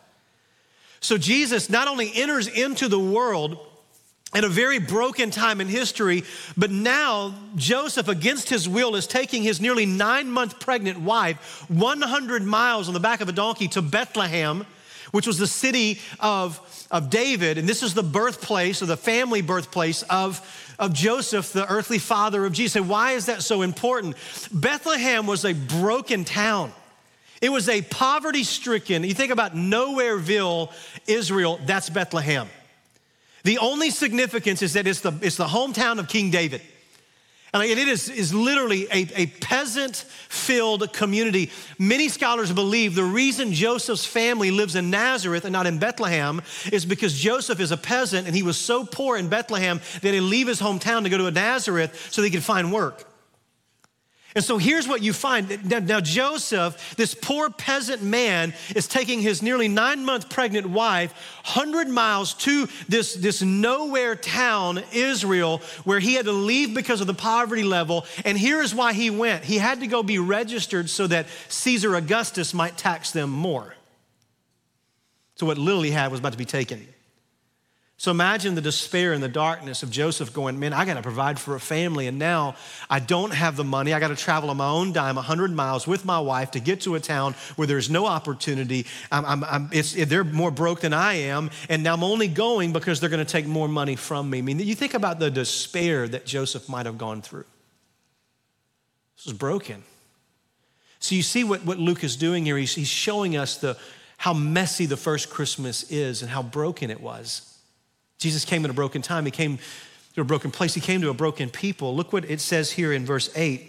So 1.01 1.17
Jesus 1.17 1.69
not 1.69 1.87
only 1.87 2.11
enters 2.13 2.47
into 2.47 2.87
the 2.87 2.99
world, 2.99 3.59
in 4.33 4.45
a 4.45 4.49
very 4.49 4.79
broken 4.79 5.29
time 5.29 5.59
in 5.59 5.67
history, 5.67 6.23
but 6.55 6.71
now 6.71 7.35
Joseph, 7.55 8.07
against 8.07 8.49
his 8.49 8.67
will, 8.67 8.95
is 8.95 9.05
taking 9.05 9.43
his 9.43 9.59
nearly 9.59 9.85
nine 9.85 10.31
month 10.31 10.59
pregnant 10.59 10.99
wife 10.99 11.65
100 11.69 12.43
miles 12.43 12.87
on 12.87 12.93
the 12.93 12.99
back 12.99 13.21
of 13.21 13.27
a 13.27 13.33
donkey 13.33 13.67
to 13.69 13.81
Bethlehem, 13.81 14.65
which 15.11 15.27
was 15.27 15.37
the 15.37 15.47
city 15.47 15.99
of, 16.21 16.87
of 16.89 17.09
David. 17.09 17.57
And 17.57 17.67
this 17.67 17.83
is 17.83 17.93
the 17.93 18.03
birthplace 18.03 18.81
or 18.81 18.85
the 18.85 18.95
family 18.95 19.41
birthplace 19.41 20.03
of, 20.03 20.39
of 20.79 20.93
Joseph, 20.93 21.51
the 21.51 21.69
earthly 21.69 21.99
father 21.99 22.45
of 22.45 22.53
Jesus. 22.53 22.77
And 22.77 22.87
why 22.87 23.11
is 23.11 23.25
that 23.25 23.41
so 23.41 23.61
important? 23.61 24.15
Bethlehem 24.53 25.27
was 25.27 25.43
a 25.43 25.53
broken 25.53 26.23
town. 26.23 26.71
It 27.41 27.51
was 27.51 27.67
a 27.67 27.81
poverty 27.81 28.43
stricken, 28.43 29.03
you 29.03 29.15
think 29.15 29.31
about 29.31 29.55
Nowhereville, 29.55 30.71
Israel, 31.07 31.59
that's 31.65 31.89
Bethlehem. 31.89 32.47
The 33.43 33.57
only 33.57 33.89
significance 33.89 34.61
is 34.61 34.73
that 34.73 34.87
it's 34.87 35.01
the, 35.01 35.13
it's 35.21 35.37
the 35.37 35.47
hometown 35.47 35.99
of 35.99 36.07
King 36.07 36.29
David. 36.29 36.61
And 37.53 37.63
it 37.63 37.77
is, 37.77 38.07
is 38.07 38.33
literally 38.33 38.85
a, 38.85 39.07
a 39.13 39.25
peasant 39.25 39.97
filled 40.29 40.93
community. 40.93 41.51
Many 41.77 42.07
scholars 42.07 42.49
believe 42.53 42.95
the 42.95 43.03
reason 43.03 43.51
Joseph's 43.51 44.05
family 44.05 44.51
lives 44.51 44.77
in 44.77 44.89
Nazareth 44.89 45.43
and 45.43 45.51
not 45.51 45.67
in 45.67 45.77
Bethlehem 45.77 46.41
is 46.71 46.85
because 46.85 47.13
Joseph 47.13 47.59
is 47.59 47.71
a 47.71 47.77
peasant 47.77 48.25
and 48.25 48.33
he 48.33 48.41
was 48.41 48.57
so 48.57 48.85
poor 48.85 49.17
in 49.17 49.27
Bethlehem 49.27 49.81
that 50.01 50.13
he'd 50.13 50.21
leave 50.21 50.47
his 50.47 50.61
hometown 50.61 51.03
to 51.03 51.09
go 51.09 51.17
to 51.17 51.29
Nazareth 51.29 52.07
so 52.09 52.23
he 52.23 52.29
could 52.29 52.43
find 52.43 52.71
work. 52.71 53.10
And 54.33 54.43
so 54.43 54.57
here's 54.57 54.87
what 54.87 55.01
you 55.01 55.11
find. 55.11 55.69
Now, 55.69 55.79
now, 55.79 55.99
Joseph, 55.99 56.95
this 56.95 57.13
poor 57.13 57.49
peasant 57.49 58.01
man, 58.01 58.53
is 58.75 58.87
taking 58.87 59.19
his 59.19 59.41
nearly 59.41 59.67
nine 59.67 60.05
month 60.05 60.29
pregnant 60.29 60.67
wife 60.67 61.11
100 61.43 61.89
miles 61.89 62.33
to 62.35 62.67
this, 62.87 63.13
this 63.13 63.41
nowhere 63.41 64.15
town, 64.15 64.83
Israel, 64.93 65.61
where 65.83 65.99
he 65.99 66.13
had 66.13 66.25
to 66.25 66.31
leave 66.31 66.73
because 66.73 67.01
of 67.01 67.07
the 67.07 67.13
poverty 67.13 67.63
level. 67.63 68.05
And 68.23 68.37
here 68.37 68.61
is 68.61 68.73
why 68.73 68.93
he 68.93 69.09
went 69.09 69.43
he 69.43 69.57
had 69.57 69.81
to 69.81 69.87
go 69.87 70.01
be 70.01 70.19
registered 70.19 70.89
so 70.89 71.07
that 71.07 71.27
Caesar 71.49 71.95
Augustus 71.95 72.53
might 72.53 72.77
tax 72.77 73.11
them 73.11 73.29
more. 73.29 73.75
So, 75.35 75.45
what 75.45 75.57
little 75.57 75.81
he 75.81 75.91
had 75.91 76.11
was 76.11 76.19
about 76.19 76.33
to 76.33 76.37
be 76.37 76.45
taken. 76.45 76.87
So 78.01 78.09
imagine 78.09 78.55
the 78.55 78.61
despair 78.61 79.13
and 79.13 79.21
the 79.21 79.27
darkness 79.27 79.83
of 79.83 79.91
Joseph 79.91 80.33
going, 80.33 80.57
Man, 80.57 80.73
I 80.73 80.85
got 80.85 80.95
to 80.95 81.03
provide 81.03 81.39
for 81.39 81.53
a 81.53 81.59
family, 81.59 82.07
and 82.07 82.17
now 82.17 82.55
I 82.89 82.97
don't 82.99 83.31
have 83.31 83.55
the 83.55 83.63
money. 83.63 83.93
I 83.93 83.99
got 83.99 84.07
to 84.07 84.15
travel 84.15 84.49
on 84.49 84.57
my 84.57 84.67
own 84.67 84.91
dime 84.91 85.17
100 85.17 85.51
miles 85.51 85.85
with 85.85 86.03
my 86.03 86.19
wife 86.19 86.49
to 86.51 86.59
get 86.59 86.81
to 86.81 86.95
a 86.95 86.99
town 86.99 87.35
where 87.57 87.67
there's 87.67 87.91
no 87.91 88.07
opportunity. 88.07 88.87
I'm, 89.11 89.23
I'm, 89.23 89.43
I'm, 89.43 89.69
they're 90.07 90.23
more 90.23 90.49
broke 90.49 90.79
than 90.79 90.93
I 90.93 91.13
am, 91.13 91.51
and 91.69 91.83
now 91.83 91.93
I'm 91.93 92.03
only 92.03 92.27
going 92.27 92.73
because 92.73 92.99
they're 92.99 93.07
going 93.07 93.23
to 93.23 93.31
take 93.31 93.45
more 93.45 93.67
money 93.67 93.95
from 93.95 94.31
me. 94.31 94.39
I 94.39 94.41
mean, 94.41 94.57
you 94.57 94.73
think 94.73 94.95
about 94.95 95.19
the 95.19 95.29
despair 95.29 96.07
that 96.07 96.25
Joseph 96.25 96.67
might 96.67 96.87
have 96.87 96.97
gone 96.97 97.21
through. 97.21 97.45
This 99.15 99.25
was 99.25 99.35
broken. 99.35 99.83
So 100.97 101.13
you 101.13 101.21
see 101.21 101.43
what, 101.43 101.65
what 101.65 101.77
Luke 101.77 102.03
is 102.03 102.15
doing 102.15 102.45
here. 102.45 102.57
He's, 102.57 102.73
he's 102.73 102.87
showing 102.87 103.37
us 103.37 103.57
the, 103.57 103.77
how 104.17 104.33
messy 104.33 104.87
the 104.87 104.97
first 104.97 105.29
Christmas 105.29 105.91
is 105.91 106.23
and 106.23 106.31
how 106.31 106.41
broken 106.41 106.89
it 106.89 106.99
was. 106.99 107.47
Jesus 108.21 108.45
came 108.45 108.63
in 108.63 108.69
a 108.69 108.73
broken 108.73 109.01
time. 109.01 109.25
He 109.25 109.31
came 109.31 109.57
to 110.13 110.21
a 110.21 110.23
broken 110.23 110.51
place. 110.51 110.75
He 110.75 110.79
came 110.79 111.01
to 111.01 111.09
a 111.09 111.13
broken 111.13 111.49
people. 111.49 111.95
Look 111.95 112.13
what 112.13 112.29
it 112.29 112.39
says 112.39 112.71
here 112.71 112.93
in 112.93 113.03
verse 113.03 113.31
8. 113.35 113.67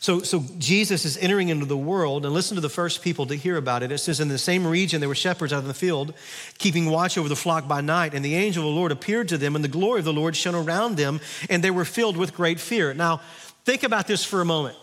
So, 0.00 0.22
so 0.22 0.44
Jesus 0.58 1.04
is 1.04 1.16
entering 1.18 1.48
into 1.48 1.64
the 1.64 1.76
world, 1.76 2.24
and 2.24 2.34
listen 2.34 2.56
to 2.56 2.60
the 2.60 2.68
first 2.68 3.00
people 3.00 3.26
to 3.26 3.36
hear 3.36 3.56
about 3.56 3.84
it. 3.84 3.92
It 3.92 3.98
says, 3.98 4.18
In 4.18 4.26
the 4.26 4.38
same 4.38 4.66
region, 4.66 4.98
there 4.98 5.08
were 5.08 5.14
shepherds 5.14 5.52
out 5.52 5.62
in 5.62 5.68
the 5.68 5.74
field, 5.74 6.14
keeping 6.58 6.86
watch 6.86 7.16
over 7.16 7.28
the 7.28 7.36
flock 7.36 7.68
by 7.68 7.80
night, 7.80 8.12
and 8.12 8.24
the 8.24 8.34
angel 8.34 8.64
of 8.66 8.74
the 8.74 8.76
Lord 8.76 8.90
appeared 8.90 9.28
to 9.28 9.38
them, 9.38 9.54
and 9.54 9.62
the 9.62 9.68
glory 9.68 10.00
of 10.00 10.04
the 10.04 10.12
Lord 10.12 10.34
shone 10.34 10.56
around 10.56 10.96
them, 10.96 11.20
and 11.48 11.62
they 11.62 11.70
were 11.70 11.84
filled 11.84 12.16
with 12.16 12.34
great 12.34 12.58
fear. 12.58 12.92
Now, 12.92 13.20
think 13.64 13.84
about 13.84 14.08
this 14.08 14.24
for 14.24 14.40
a 14.40 14.44
moment. 14.44 14.76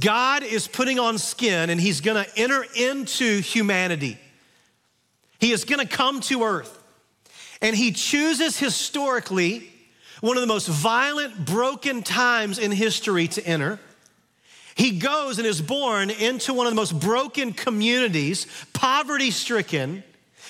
God 0.00 0.42
is 0.42 0.68
putting 0.68 0.98
on 0.98 1.18
skin, 1.18 1.68
and 1.68 1.78
he's 1.78 2.00
gonna 2.00 2.26
enter 2.34 2.64
into 2.76 3.40
humanity. 3.40 4.18
He 5.38 5.52
is 5.52 5.64
gonna 5.64 5.86
come 5.86 6.20
to 6.22 6.44
earth. 6.44 6.75
And 7.60 7.74
he 7.76 7.92
chooses 7.92 8.58
historically 8.58 9.70
one 10.20 10.36
of 10.36 10.40
the 10.40 10.46
most 10.46 10.68
violent, 10.68 11.44
broken 11.44 12.02
times 12.02 12.58
in 12.58 12.72
history 12.72 13.28
to 13.28 13.46
enter. 13.46 13.78
He 14.74 14.98
goes 14.98 15.38
and 15.38 15.46
is 15.46 15.62
born 15.62 16.10
into 16.10 16.52
one 16.52 16.66
of 16.66 16.72
the 16.72 16.76
most 16.76 16.98
broken 16.98 17.52
communities, 17.52 18.46
poverty 18.74 19.30
stricken, 19.30 20.04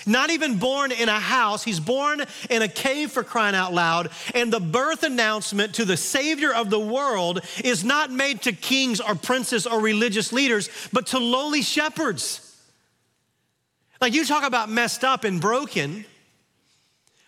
not 0.05 0.31
even 0.31 0.59
born 0.59 0.93
in 0.93 1.09
a 1.09 1.19
house. 1.19 1.63
He's 1.65 1.81
born 1.81 2.23
in 2.51 2.63
a 2.63 2.69
cave 2.69 3.11
for 3.11 3.23
crying 3.23 3.55
out 3.55 3.73
loud. 3.73 4.11
And 4.35 4.53
the 4.53 4.61
birth 4.61 5.03
announcement 5.03 5.75
to 5.75 5.85
the 5.85 5.97
Savior 5.97 6.53
of 6.53 6.71
the 6.71 6.81
world 6.81 7.41
is 7.65 7.85
not 7.85 8.11
made 8.11 8.43
to 8.43 8.53
kings 8.53 9.01
or 9.01 9.15
princes 9.15 9.67
or 9.67 9.81
religious 9.81 10.33
leaders, 10.33 10.71
but 10.93 11.09
to 11.09 11.19
lowly 11.19 11.63
shepherds. 11.63 12.43
Like 14.01 14.13
you 14.13 14.25
talk 14.25 14.45
about 14.45 14.69
messed 14.69 15.05
up 15.05 15.25
and 15.25 15.41
broken. 15.41 16.05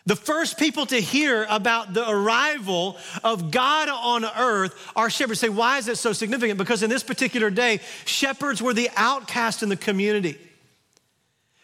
The 0.08 0.16
first 0.16 0.56
people 0.56 0.86
to 0.86 0.98
hear 0.98 1.46
about 1.50 1.92
the 1.92 2.08
arrival 2.08 2.96
of 3.22 3.50
God 3.50 3.90
on 3.90 4.24
earth 4.24 4.74
are 4.96 5.10
shepherds. 5.10 5.38
Say, 5.38 5.50
why 5.50 5.76
is 5.76 5.86
it 5.86 5.98
so 5.98 6.14
significant? 6.14 6.56
Because 6.56 6.82
in 6.82 6.88
this 6.88 7.02
particular 7.02 7.50
day, 7.50 7.80
shepherds 8.06 8.62
were 8.62 8.72
the 8.72 8.88
outcast 8.96 9.62
in 9.62 9.68
the 9.68 9.76
community. 9.76 10.38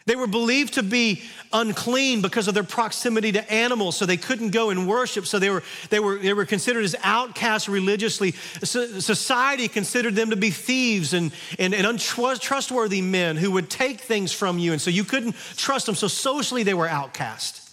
They 0.05 0.15
were 0.15 0.27
believed 0.27 0.75
to 0.75 0.83
be 0.83 1.23
unclean 1.53 2.21
because 2.21 2.47
of 2.47 2.53
their 2.53 2.63
proximity 2.63 3.31
to 3.31 3.51
animals, 3.51 3.97
so 3.97 4.05
they 4.05 4.15
couldn't 4.15 4.51
go 4.51 4.69
and 4.69 4.87
worship. 4.87 5.25
So 5.25 5.39
they 5.39 5.49
were, 5.49 5.63
they 5.89 5.99
were, 5.99 6.19
they 6.19 6.33
were 6.33 6.45
considered 6.45 6.83
as 6.83 6.95
outcasts 7.01 7.67
religiously. 7.67 8.33
Society 8.61 9.67
considered 9.67 10.13
them 10.13 10.29
to 10.29 10.35
be 10.35 10.51
thieves 10.51 11.15
and, 11.15 11.31
and, 11.57 11.73
and 11.73 11.87
untrustworthy 11.87 13.01
men 13.01 13.37
who 13.37 13.49
would 13.53 13.71
take 13.71 14.01
things 14.01 14.31
from 14.31 14.59
you, 14.59 14.71
and 14.71 14.79
so 14.79 14.91
you 14.91 15.03
couldn't 15.03 15.35
trust 15.57 15.87
them. 15.87 15.95
So 15.95 16.07
socially, 16.07 16.61
they 16.61 16.75
were 16.75 16.87
outcast. 16.87 17.64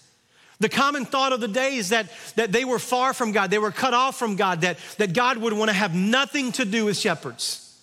The 0.62 0.68
common 0.68 1.04
thought 1.04 1.32
of 1.32 1.40
the 1.40 1.48
day 1.48 1.74
is 1.74 1.88
that, 1.88 2.06
that 2.36 2.52
they 2.52 2.64
were 2.64 2.78
far 2.78 3.12
from 3.12 3.32
God, 3.32 3.50
they 3.50 3.58
were 3.58 3.72
cut 3.72 3.94
off 3.94 4.16
from 4.16 4.36
God, 4.36 4.60
that, 4.60 4.78
that 4.98 5.12
God 5.12 5.38
would 5.38 5.52
want 5.52 5.70
to 5.70 5.76
have 5.76 5.92
nothing 5.92 6.52
to 6.52 6.64
do 6.64 6.84
with 6.84 6.96
shepherds. 6.96 7.80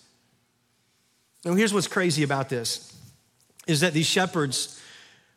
Now, 1.44 1.52
here's 1.52 1.74
what's 1.74 1.86
crazy 1.86 2.22
about 2.22 2.48
this 2.48 2.96
is 3.66 3.80
that 3.80 3.92
these 3.92 4.06
shepherds 4.06 4.80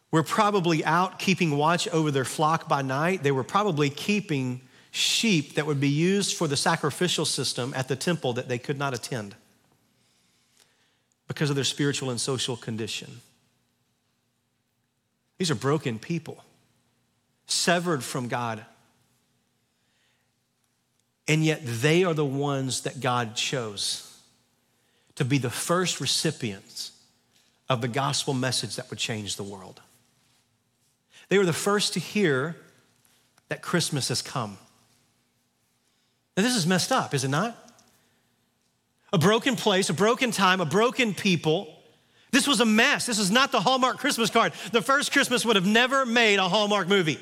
were 0.09 0.23
probably 0.23 0.85
out 0.85 1.19
keeping 1.19 1.57
watch 1.57 1.85
over 1.89 2.11
their 2.11 2.23
flock 2.23 2.69
by 2.69 2.81
night. 2.81 3.23
They 3.23 3.31
were 3.31 3.43
probably 3.43 3.89
keeping 3.89 4.61
sheep 4.91 5.55
that 5.55 5.65
would 5.65 5.81
be 5.81 5.89
used 5.89 6.37
for 6.37 6.47
the 6.47 6.55
sacrificial 6.55 7.25
system 7.25 7.73
at 7.75 7.89
the 7.89 7.97
temple 7.97 8.31
that 8.33 8.47
they 8.47 8.57
could 8.57 8.79
not 8.79 8.93
attend 8.93 9.35
because 11.27 11.49
of 11.49 11.57
their 11.57 11.65
spiritual 11.65 12.09
and 12.09 12.21
social 12.21 12.55
condition. 12.55 13.19
These 15.37 15.51
are 15.51 15.55
broken 15.55 15.99
people 15.99 16.42
severed 17.45 18.03
from 18.03 18.27
God. 18.27 18.63
And 21.27 21.43
yet 21.43 21.61
they 21.63 22.03
are 22.03 22.13
the 22.13 22.25
ones 22.25 22.81
that 22.81 22.99
God 22.99 23.35
chose 23.35 24.09
to 25.15 25.25
be 25.25 25.37
the 25.37 25.49
first 25.49 26.01
recipients 26.01 26.91
of 27.69 27.81
the 27.81 27.87
gospel 27.87 28.33
message 28.33 28.75
that 28.75 28.89
would 28.89 28.99
change 28.99 29.35
the 29.35 29.43
world. 29.43 29.81
They 31.29 31.37
were 31.37 31.45
the 31.45 31.53
first 31.53 31.93
to 31.93 31.99
hear 31.99 32.55
that 33.49 33.61
Christmas 33.61 34.09
has 34.09 34.21
come. 34.21 34.57
Now, 36.35 36.43
this 36.43 36.55
is 36.55 36.67
messed 36.67 36.91
up, 36.91 37.13
is 37.13 37.23
it 37.23 37.29
not? 37.29 37.57
A 39.13 39.17
broken 39.17 39.55
place, 39.55 39.89
a 39.89 39.93
broken 39.93 40.31
time, 40.31 40.59
a 40.59 40.65
broken 40.65 41.13
people. 41.13 41.73
This 42.31 42.47
was 42.47 42.59
a 42.59 42.65
mess. 42.65 43.05
This 43.05 43.19
is 43.19 43.29
not 43.29 43.51
the 43.51 43.61
Hallmark 43.61 43.99
Christmas 43.99 44.31
card. 44.31 44.53
The 44.71 44.81
first 44.81 45.11
Christmas 45.11 45.45
would 45.45 45.55
have 45.55 45.67
never 45.67 46.05
made 46.05 46.39
a 46.39 46.49
Hallmark 46.49 46.87
movie. 46.87 47.19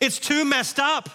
It's 0.00 0.18
too 0.18 0.44
messed 0.44 0.78
up. 0.78 1.10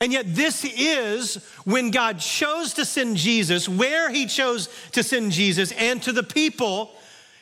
And 0.00 0.12
yet, 0.12 0.34
this 0.34 0.64
is 0.64 1.36
when 1.64 1.90
God 1.90 2.18
chose 2.18 2.74
to 2.74 2.84
send 2.84 3.16
Jesus, 3.16 3.68
where 3.68 4.10
He 4.10 4.26
chose 4.26 4.68
to 4.92 5.02
send 5.02 5.32
Jesus, 5.32 5.72
and 5.72 6.02
to 6.02 6.12
the 6.12 6.22
people 6.22 6.90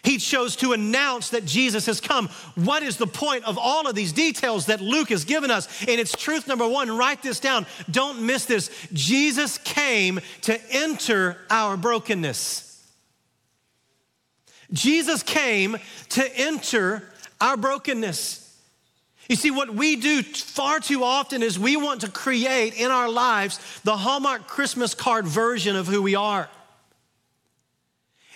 He 0.04 0.18
chose 0.18 0.54
to 0.56 0.72
announce 0.72 1.30
that 1.30 1.44
Jesus 1.44 1.86
has 1.86 2.00
come. 2.00 2.28
What 2.54 2.84
is 2.84 2.98
the 2.98 3.06
point 3.06 3.44
of 3.44 3.58
all 3.58 3.88
of 3.88 3.96
these 3.96 4.12
details 4.12 4.66
that 4.66 4.80
Luke 4.80 5.08
has 5.08 5.24
given 5.24 5.50
us? 5.50 5.66
And 5.80 6.00
it's 6.00 6.12
truth 6.12 6.46
number 6.46 6.68
one. 6.68 6.96
Write 6.96 7.22
this 7.22 7.40
down. 7.40 7.66
Don't 7.90 8.22
miss 8.22 8.44
this. 8.44 8.70
Jesus 8.92 9.58
came 9.58 10.20
to 10.42 10.60
enter 10.70 11.38
our 11.50 11.76
brokenness. 11.76 12.68
Jesus 14.72 15.22
came 15.22 15.76
to 16.10 16.38
enter 16.38 17.02
our 17.40 17.56
brokenness. 17.56 18.41
You 19.28 19.36
see, 19.36 19.50
what 19.50 19.72
we 19.72 19.96
do 19.96 20.22
far 20.22 20.80
too 20.80 21.04
often 21.04 21.42
is 21.42 21.58
we 21.58 21.76
want 21.76 22.02
to 22.02 22.10
create 22.10 22.74
in 22.74 22.90
our 22.90 23.08
lives 23.08 23.80
the 23.82 23.96
Hallmark 23.96 24.46
Christmas 24.46 24.94
card 24.94 25.26
version 25.26 25.76
of 25.76 25.86
who 25.86 26.02
we 26.02 26.14
are. 26.14 26.48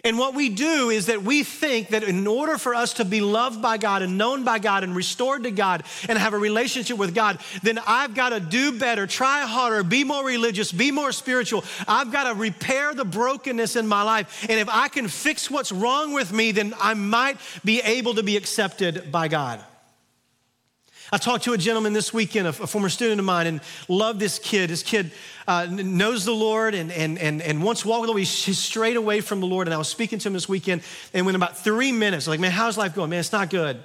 And 0.05 0.19
what 0.19 0.35
we 0.35 0.51
do 0.51 0.91
is 0.91 1.07
that 1.07 1.25
we 1.25 1.43
think 1.43 1.89
that 1.89 2.05
in 2.05 2.25
order 2.29 2.59
for 2.59 2.77
us 2.77 2.95
to 2.95 3.05
be 3.05 3.21
loved 3.21 3.61
by 3.61 3.77
God 3.77 4.03
and 4.03 4.17
known 4.17 4.45
by 4.45 4.61
God 4.61 4.85
and 4.85 4.95
restored 4.95 5.43
to 5.43 5.51
God 5.51 5.83
and 6.09 6.17
have 6.17 6.33
a 6.33 6.39
relationship 6.39 6.97
with 6.97 7.13
God, 7.13 7.41
then 7.65 7.81
I've 7.85 8.15
got 8.15 8.29
to 8.29 8.39
do 8.39 8.79
better, 8.79 9.09
try 9.09 9.41
harder, 9.41 9.83
be 9.83 10.05
more 10.05 10.25
religious, 10.25 10.71
be 10.71 10.93
more 10.93 11.11
spiritual. 11.11 11.65
I've 11.89 12.13
got 12.13 12.33
to 12.33 12.35
repair 12.35 12.95
the 12.95 13.05
brokenness 13.05 13.75
in 13.75 13.89
my 13.89 14.03
life. 14.03 14.47
And 14.49 14.61
if 14.61 14.69
I 14.69 14.87
can 14.87 15.09
fix 15.09 15.51
what's 15.51 15.73
wrong 15.73 16.13
with 16.13 16.33
me, 16.33 16.53
then 16.53 16.73
I 16.81 16.95
might 16.95 17.39
be 17.65 17.81
able 17.81 18.15
to 18.15 18.23
be 18.23 18.37
accepted 18.37 19.11
by 19.11 19.27
God. 19.27 19.61
I 21.13 21.19
talked 21.19 21.45
to 21.45 21.53
a 21.53 21.59
gentleman 21.59 21.93
this 21.93 22.13
weekend, 22.13 22.49
a, 22.49 22.53
former 22.53 22.89
student 22.89 23.21
of 23.21 23.25
mine, 23.25 23.47
and 23.47 23.61
loved 23.89 24.19
this 24.19 24.39
kid. 24.39 24.71
This 24.71 24.83
kid 24.83 25.13
uh, 25.47 25.67
knows 25.71 26.25
the 26.25 26.35
Lord 26.35 26.75
and, 26.75 26.91
and, 26.91 27.19
and, 27.19 27.41
and 27.41 27.63
wants 27.63 27.83
to 27.83 27.89
walk 27.89 28.01
with 28.01 28.09
the 28.09 28.13
Lord. 28.13 28.21
He's 28.21 28.59
strayed 28.59 28.97
away 28.97 29.21
from 29.21 29.41
the 29.41 29.47
Lord. 29.47 29.69
And 29.69 29.75
I 29.75 29.79
was 29.79 29.89
speaking 29.89 30.19
to 30.19 30.29
him 30.29 30.33
this 30.33 30.49
weekend, 30.49 30.83
and 31.15 31.25
within 31.25 31.41
about 31.41 31.57
three 31.59 31.93
minutes, 31.93 32.27
like, 32.27 32.41
man, 32.41 32.51
how's 32.51 32.77
life 32.77 32.95
going? 32.95 33.11
Man, 33.11 33.21
it's 33.21 33.33
not 33.33 33.51
good. 33.51 33.83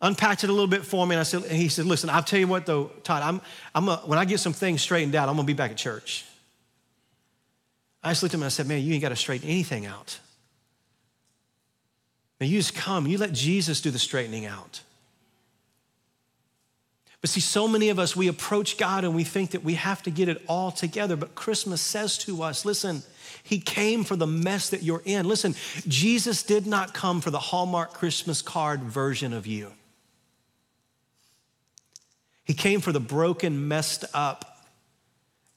unpacked 0.00 0.44
it 0.44 0.50
a 0.50 0.52
little 0.52 0.68
bit 0.68 0.84
for 0.84 1.06
me. 1.06 1.14
And 1.14 1.20
I 1.20 1.24
said, 1.24 1.42
and 1.44 1.52
he 1.52 1.68
said, 1.68 1.84
listen, 1.84 2.10
I'll 2.10 2.22
tell 2.22 2.38
you 2.38 2.46
what 2.46 2.66
though, 2.66 2.90
Todd, 3.02 3.22
I'm, 3.22 3.40
I'm 3.74 3.88
a, 3.88 3.96
when 3.98 4.18
I 4.18 4.24
get 4.24 4.40
some 4.40 4.52
things 4.52 4.80
straightened 4.82 5.14
out, 5.14 5.28
I'm 5.28 5.36
gonna 5.36 5.46
be 5.46 5.54
back 5.54 5.70
at 5.70 5.76
church. 5.76 6.24
I 8.02 8.10
just 8.10 8.22
looked 8.22 8.34
at 8.34 8.38
him 8.38 8.42
and 8.42 8.46
I 8.46 8.50
said, 8.50 8.66
man, 8.66 8.82
you 8.82 8.92
ain't 8.92 9.02
gotta 9.02 9.16
straighten 9.16 9.48
anything 9.48 9.86
out. 9.86 10.18
Now 12.40 12.46
you 12.46 12.58
just 12.58 12.74
come, 12.74 13.06
you 13.06 13.18
let 13.18 13.32
Jesus 13.32 13.80
do 13.80 13.90
the 13.90 13.98
straightening 13.98 14.46
out. 14.46 14.82
But 17.20 17.30
see, 17.30 17.40
so 17.40 17.66
many 17.66 17.88
of 17.88 17.98
us, 17.98 18.14
we 18.14 18.28
approach 18.28 18.78
God 18.78 19.04
and 19.04 19.14
we 19.14 19.24
think 19.24 19.50
that 19.50 19.64
we 19.64 19.74
have 19.74 20.02
to 20.04 20.10
get 20.10 20.28
it 20.28 20.42
all 20.48 20.70
together. 20.70 21.16
But 21.16 21.34
Christmas 21.34 21.80
says 21.80 22.16
to 22.18 22.42
us 22.42 22.64
listen, 22.64 23.02
He 23.42 23.58
came 23.58 24.04
for 24.04 24.14
the 24.14 24.26
mess 24.26 24.70
that 24.70 24.82
you're 24.82 25.02
in. 25.04 25.26
Listen, 25.26 25.54
Jesus 25.88 26.42
did 26.44 26.66
not 26.66 26.94
come 26.94 27.20
for 27.20 27.30
the 27.30 27.40
Hallmark 27.40 27.92
Christmas 27.92 28.40
card 28.40 28.82
version 28.82 29.32
of 29.32 29.46
you. 29.46 29.72
He 32.44 32.54
came 32.54 32.80
for 32.80 32.92
the 32.92 33.00
broken, 33.00 33.68
messed 33.68 34.04
up, 34.14 34.64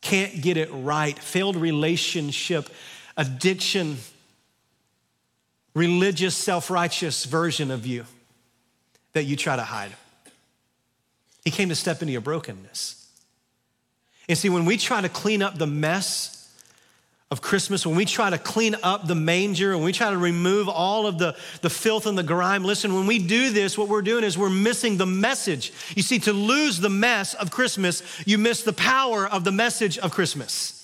can't 0.01 0.41
get 0.41 0.58
it 0.58 0.70
right, 0.74 1.18
failed 1.18 1.56
relationship, 1.56 2.70
addiction, 3.15 3.98
religious, 5.75 6.36
self 6.36 6.72
righteous 6.72 7.25
version 7.25 7.70
of 7.70 7.86
you 7.86 8.06
that 9.13 9.24
you 9.24 9.36
try 9.36 9.56
to 9.56 9.62
hide. 9.62 9.91
He 11.44 11.52
came 11.52 11.70
to 11.70 11.76
step 11.76 12.02
into 12.02 12.12
your 12.12 12.22
brokenness. 12.22 13.08
And 14.30 14.38
see, 14.38 14.50
when 14.50 14.66
we 14.66 14.78
try 14.78 15.02
to 15.02 15.10
clean 15.10 15.42
up 15.42 15.58
the 15.58 15.68
mess 15.68 16.38
of 17.32 17.42
Christmas, 17.42 17.86
when 17.86 17.96
we 17.96 18.06
try 18.06 18.30
to 18.30 18.38
clean 18.38 18.76
up 18.84 19.08
the 19.08 19.16
manger, 19.16 19.76
when 19.76 19.86
we 19.86 19.94
try 19.94 20.10
to 20.12 20.18
remove 20.18 20.70
all 20.70 21.08
of 21.08 21.18
the, 21.18 21.36
the 21.62 21.70
filth 21.70 22.06
and 22.06 22.18
the 22.18 22.24
grime, 22.24 22.64
listen, 22.64 22.94
when 22.94 23.08
we 23.08 23.20
do 23.20 23.52
this, 23.52 23.78
what 23.78 23.88
we're 23.88 24.02
doing 24.02 24.24
is 24.24 24.38
we're 24.38 24.50
missing 24.50 24.98
the 24.98 25.06
message. 25.06 25.74
You 25.96 26.04
see, 26.04 26.20
to 26.20 26.34
lose 26.34 26.80
the 26.80 26.90
mess 26.90 27.34
of 27.34 27.50
Christmas, 27.50 28.04
you 28.26 28.38
miss 28.38 28.64
the 28.64 28.74
power 28.74 29.28
of 29.28 29.44
the 29.44 29.52
message 29.52 29.98
of 29.98 30.12
Christmas 30.12 30.81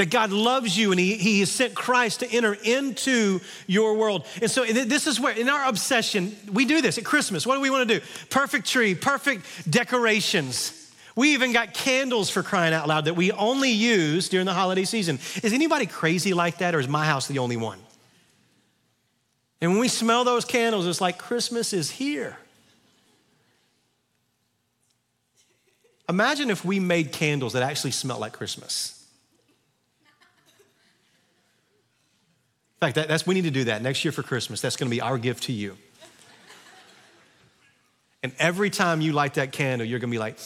that 0.00 0.08
God 0.08 0.32
loves 0.32 0.78
you 0.78 0.92
and 0.92 0.98
he, 0.98 1.16
he 1.16 1.40
has 1.40 1.50
sent 1.50 1.74
Christ 1.74 2.20
to 2.20 2.32
enter 2.32 2.54
into 2.54 3.38
your 3.66 3.96
world. 3.96 4.26
And 4.40 4.50
so 4.50 4.64
this 4.64 5.06
is 5.06 5.20
where, 5.20 5.34
in 5.34 5.50
our 5.50 5.68
obsession, 5.68 6.34
we 6.50 6.64
do 6.64 6.80
this 6.80 6.96
at 6.96 7.04
Christmas. 7.04 7.46
What 7.46 7.56
do 7.56 7.60
we 7.60 7.68
want 7.68 7.86
to 7.86 8.00
do? 8.00 8.06
Perfect 8.30 8.66
tree, 8.66 8.94
perfect 8.94 9.70
decorations. 9.70 10.90
We 11.16 11.34
even 11.34 11.52
got 11.52 11.74
candles 11.74 12.30
for 12.30 12.42
crying 12.42 12.72
out 12.72 12.88
loud 12.88 13.04
that 13.04 13.14
we 13.14 13.30
only 13.32 13.72
use 13.72 14.30
during 14.30 14.46
the 14.46 14.54
holiday 14.54 14.84
season. 14.84 15.18
Is 15.42 15.52
anybody 15.52 15.84
crazy 15.84 16.32
like 16.32 16.58
that, 16.58 16.74
or 16.74 16.80
is 16.80 16.88
my 16.88 17.04
house 17.04 17.28
the 17.28 17.40
only 17.40 17.58
one? 17.58 17.78
And 19.60 19.72
when 19.72 19.80
we 19.80 19.88
smell 19.88 20.24
those 20.24 20.46
candles, 20.46 20.86
it's 20.86 21.02
like 21.02 21.18
Christmas 21.18 21.74
is 21.74 21.90
here. 21.90 22.38
Imagine 26.08 26.48
if 26.48 26.64
we 26.64 26.80
made 26.80 27.12
candles 27.12 27.52
that 27.52 27.62
actually 27.62 27.90
smell 27.90 28.18
like 28.18 28.32
Christmas. 28.32 28.96
In 32.80 32.86
fact, 32.86 32.94
that, 32.94 33.08
that's, 33.08 33.26
we 33.26 33.34
need 33.34 33.44
to 33.44 33.50
do 33.50 33.64
that 33.64 33.82
next 33.82 34.04
year 34.04 34.12
for 34.12 34.22
Christmas. 34.22 34.62
That's 34.62 34.76
going 34.76 34.88
to 34.88 34.94
be 34.94 35.02
our 35.02 35.18
gift 35.18 35.44
to 35.44 35.52
you. 35.52 35.76
And 38.22 38.32
every 38.38 38.70
time 38.70 39.00
you 39.00 39.12
light 39.12 39.34
that 39.34 39.52
candle, 39.52 39.86
you're 39.86 39.98
going 39.98 40.10
to 40.10 40.14
be 40.14 40.18
like, 40.18 40.38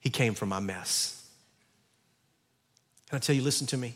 He 0.00 0.10
came 0.10 0.34
from 0.34 0.48
my 0.48 0.58
mess. 0.58 1.24
Can 3.08 3.18
I 3.18 3.20
tell 3.20 3.36
you, 3.36 3.42
listen 3.42 3.68
to 3.68 3.76
me? 3.76 3.94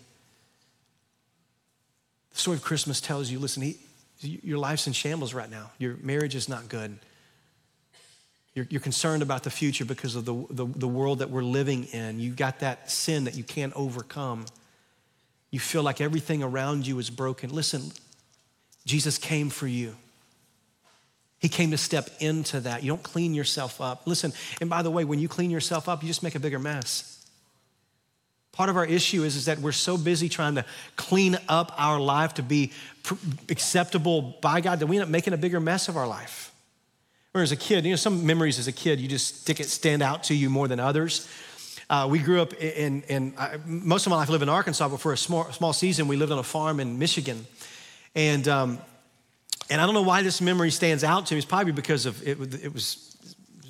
The 2.33 2.38
story 2.38 2.56
of 2.59 2.62
Christmas 2.62 3.00
tells 3.00 3.28
you, 3.28 3.40
listen, 3.40 3.62
he, 3.62 3.78
your 4.21 4.59
life's 4.59 4.87
in 4.87 4.92
shambles 4.92 5.35
right 5.35 5.50
now. 5.50 5.73
Your 5.78 5.97
marriage 6.02 6.37
is 6.37 6.49
not 6.49 6.68
good. 6.68 6.97
You're, 8.54 8.66
you're 8.71 8.80
concerned 8.80 9.23
about 9.23 9.42
the 9.42 9.50
future 9.50 9.85
because 9.85 10.14
of 10.14 10.26
the, 10.26 10.47
the, 10.50 10.66
the 10.66 10.87
world 10.87 11.18
that 11.18 11.30
we're 11.30 11.42
living 11.42 11.85
in. 11.85 12.20
You've 12.20 12.37
got 12.37 12.61
that 12.61 12.88
sin 12.88 13.24
that 13.24 13.35
you 13.35 13.42
can't 13.42 13.72
overcome. 13.74 14.46
You 15.57 15.61
feel 15.61 15.83
like 15.83 16.03
everything 16.03 16.42
around 16.42 16.87
you 16.87 16.99
is 16.99 17.09
broken. 17.09 17.49
Listen, 17.49 17.90
Jesus 18.85 19.16
came 19.16 19.49
for 19.49 19.66
you. 19.66 19.97
He 21.38 21.49
came 21.49 21.71
to 21.71 21.79
step 21.79 22.11
into 22.21 22.61
that. 22.61 22.83
You 22.83 22.90
don't 22.90 23.03
clean 23.03 23.33
yourself 23.33 23.81
up. 23.81 24.07
Listen, 24.07 24.35
and 24.61 24.69
by 24.69 24.83
the 24.83 24.90
way, 24.90 25.05
when 25.05 25.19
you 25.19 25.29
clean 25.29 25.51
yourself 25.51 25.88
up, 25.88 26.03
you 26.03 26.09
just 26.09 26.23
make 26.23 26.35
a 26.35 26.38
bigger 26.38 26.59
mess. 26.59 27.27
Part 28.53 28.69
of 28.69 28.77
our 28.77 28.85
issue 28.85 29.23
is, 29.23 29.35
is 29.35 29.47
that 29.47 29.61
we're 29.61 29.73
so 29.73 29.97
busy 29.97 30.29
trying 30.29 30.57
to 30.57 30.64
clean 30.97 31.38
up 31.49 31.73
our 31.79 31.99
life 31.99 32.35
to 32.35 32.42
be 32.42 32.71
acceptable 33.49 34.37
by 34.42 34.61
God 34.61 34.81
that 34.81 34.88
we 34.88 34.97
end 34.97 35.05
up 35.05 35.09
making 35.09 35.33
a 35.33 35.38
bigger 35.38 35.59
mess 35.59 35.88
of 35.88 35.97
our 35.97 36.07
life. 36.07 36.53
Or 37.33 37.40
as 37.40 37.51
a 37.51 37.57
kid, 37.57 37.87
you 37.87 37.92
know, 37.92 37.97
some 37.97 38.27
memories 38.27 38.59
as 38.59 38.69
a 38.69 38.73
kid, 38.73 39.01
you 39.01 39.09
just 39.09 39.40
stick 39.40 39.59
it, 39.59 39.71
stand 39.71 40.03
out 40.03 40.25
to 40.25 40.35
you 40.35 40.51
more 40.51 40.69
than 40.69 40.81
others. 40.81 41.27
Uh, 41.88 42.09
we 42.11 42.18
grew 42.18 42.42
up 42.42 42.53
in, 42.55 43.03
in 43.03 43.33
uh, 43.38 43.59
most 43.64 44.07
of 44.07 44.11
my 44.11 44.16
life 44.16 44.29
I 44.29 44.33
lived 44.33 44.42
in 44.42 44.49
Arkansas, 44.49 44.88
but 44.88 45.01
for 45.01 45.12
a 45.12 45.16
small, 45.16 45.51
small 45.53 45.72
season, 45.72 46.09
we 46.09 46.16
lived 46.16 46.33
on 46.33 46.38
a 46.38 46.42
farm 46.42 46.81
in 46.81 46.99
Michigan. 46.99 47.46
And, 48.14 48.49
um, 48.49 48.79
and 49.70 49.81
I 49.81 49.85
don't 49.85 49.94
know 49.94 50.03
why 50.03 50.22
this 50.22 50.40
memory 50.40 50.72
stands 50.72 51.05
out 51.05 51.27
to 51.27 51.35
me. 51.35 51.38
It's 51.38 51.46
probably 51.46 51.72
because 51.72 52.07
of 52.07 52.27
it, 52.27 52.64
it 52.64 52.72
was 52.72 53.16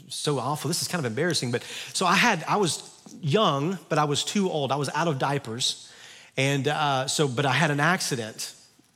so 0.08 0.38
awful. 0.38 0.68
This 0.68 0.80
is 0.80 0.88
kind 0.88 1.04
of 1.04 1.10
embarrassing. 1.10 1.50
But 1.50 1.62
so 1.92 2.06
I 2.06 2.14
had, 2.14 2.42
I 2.48 2.56
was 2.56 2.90
young, 3.20 3.78
but 3.90 3.98
I 3.98 4.04
was 4.04 4.24
too 4.24 4.50
old. 4.50 4.72
I 4.72 4.76
was 4.76 4.88
out 4.94 5.08
of 5.08 5.18
diapers. 5.18 5.92
And 6.38 6.68
uh, 6.68 7.08
so, 7.08 7.28
but 7.28 7.44
I 7.44 7.52
had 7.52 7.70
an 7.70 7.80
accident 7.80 8.54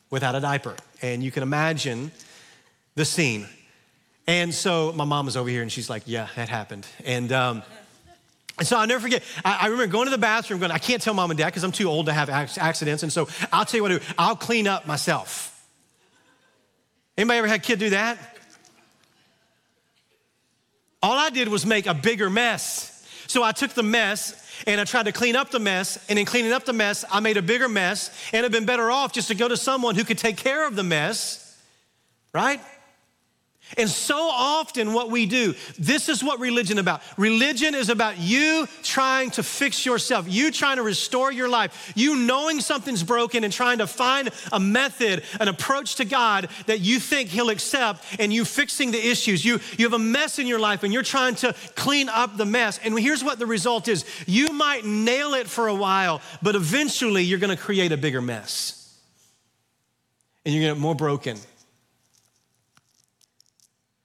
without 0.09 0.35
a 0.35 0.41
diaper. 0.41 0.77
And 1.03 1.23
you 1.23 1.31
can 1.31 1.43
imagine 1.43 2.11
the 2.95 3.05
scene. 3.05 3.47
And 4.27 4.55
so 4.55 4.93
my 4.93 5.05
mom 5.05 5.27
was 5.27 5.37
over 5.37 5.49
here 5.49 5.63
and 5.63 5.71
she's 5.71 5.91
like, 5.91 6.05
yeah, 6.07 6.29
that 6.37 6.49
happened. 6.49 6.87
And, 7.05 7.33
um, 7.33 7.63
and 8.61 8.69
so 8.69 8.77
I'll 8.77 8.87
never 8.87 9.01
forget. 9.01 9.23
I, 9.43 9.61
I, 9.63 9.67
remember 9.69 9.91
going 9.91 10.05
to 10.05 10.11
the 10.11 10.19
bathroom, 10.19 10.61
going, 10.61 10.71
I 10.71 10.77
can't 10.77 11.01
tell 11.01 11.15
mom 11.15 11.31
and 11.31 11.39
dad 11.39 11.47
because 11.47 11.65
I'm 11.65 11.73
too 11.73 11.89
old 11.89 12.07
to 12.07 12.13
have 12.13 12.29
accidents. 12.29 13.03
And 13.03 13.11
so 13.11 13.27
I'll 13.51 13.65
tell 13.65 13.79
you 13.79 13.83
what 13.83 13.93
I 13.93 13.99
do. 13.99 14.05
I'll 14.19 14.37
clean 14.37 14.69
up 14.69 14.87
myself. 14.87 15.67
Anybody 17.17 17.39
ever 17.39 17.49
had 17.49 17.61
a 17.61 17.63
kid 17.63 17.79
do 17.79 17.91
that? 17.91 18.19
All 21.03 21.17
I 21.17 21.31
did 21.31 21.49
was 21.49 21.65
make 21.65 21.87
a 21.87 21.95
bigger 21.95 22.29
mess. 22.29 23.03
So 23.29 23.43
I 23.43 23.53
took 23.53 23.71
the 23.71 23.83
mess 23.83 24.37
and 24.67 24.79
I 24.79 24.85
tried 24.85 25.05
to 25.05 25.13
clean 25.13 25.37
up 25.37 25.51
the 25.51 25.59
mess. 25.59 25.99
And 26.11 26.19
in 26.19 26.27
cleaning 26.27 26.53
up 26.53 26.67
the 26.67 26.75
mess, 26.75 27.03
I 27.11 27.21
made 27.21 27.39
a 27.39 27.43
bigger 27.43 27.69
mess. 27.69 28.11
And 28.35 28.41
it'd 28.41 28.53
been 28.53 28.67
better 28.67 28.91
off 28.91 29.15
just 29.15 29.29
to 29.29 29.35
go 29.35 29.49
to 29.49 29.57
someone 29.57 29.95
who 29.95 30.05
could 30.05 30.19
take 30.19 30.37
care 30.37 30.67
of 30.67 30.77
the 30.77 30.83
mess, 30.83 31.59
right? 32.35 32.61
And 33.77 33.89
so 33.89 34.19
often, 34.19 34.93
what 34.93 35.11
we 35.11 35.27
do, 35.27 35.55
this 35.79 36.09
is 36.09 36.25
what 36.25 36.41
religion 36.41 36.79
about. 36.79 37.03
Religion 37.17 37.75
is 37.75 37.89
about 37.89 38.19
you 38.19 38.67
trying 38.83 39.31
to 39.33 39.43
fix 39.43 39.87
yourself, 39.87 40.27
you 40.29 40.51
trying 40.51 40.77
to 40.77 40.83
restore 40.83 41.31
your 41.31 41.49
life, 41.49 41.93
you 41.95 42.17
knowing 42.17 42.61
something's 42.61 43.03
broken 43.03 43.45
and 43.45 43.53
trying 43.53 43.79
to 43.79 43.87
find 43.87 44.31
a 44.53 44.59
method, 44.59 45.23
an 45.39 45.49
approach 45.49 45.97
to 45.97 46.05
God 46.05 46.49
that 46.67 46.81
you 46.81 46.99
think 46.99 47.29
He'll 47.29 47.51
accept, 47.51 48.05
and 48.19 48.33
you 48.33 48.45
fixing 48.45 48.91
the 48.91 49.09
issues. 49.09 49.45
You, 49.45 49.61
you 49.79 49.87
have 49.87 49.93
a 49.93 49.99
mess 49.99 50.39
in 50.39 50.47
your 50.47 50.59
life 50.59 50.83
and 50.83 50.93
you're 50.93 51.03
trying 51.03 51.37
to 51.37 51.55
clean 51.77 52.09
up 52.09 52.37
the 52.37 52.47
mess. 52.47 52.81
And 52.83 52.99
here's 52.99 53.23
what 53.23 53.39
the 53.39 53.47
result 53.47 53.89
is 53.89 54.05
you 54.27 54.49
might 54.49 54.85
nail 54.85 55.35
it 55.35 55.47
for 55.47 55.69
a 55.69 55.75
while, 55.75 56.21
but 56.43 56.55
eventually 56.55 57.23
you're 57.23 57.39
gonna 57.39 57.57
create 57.57 57.93
a 57.93 57.97
bigger 57.97 58.21
mess. 58.21 58.99
And 60.45 60.55
you're 60.55 60.65
gonna 60.65 60.75
get 60.75 60.81
more 60.81 60.95
broken 60.95 61.39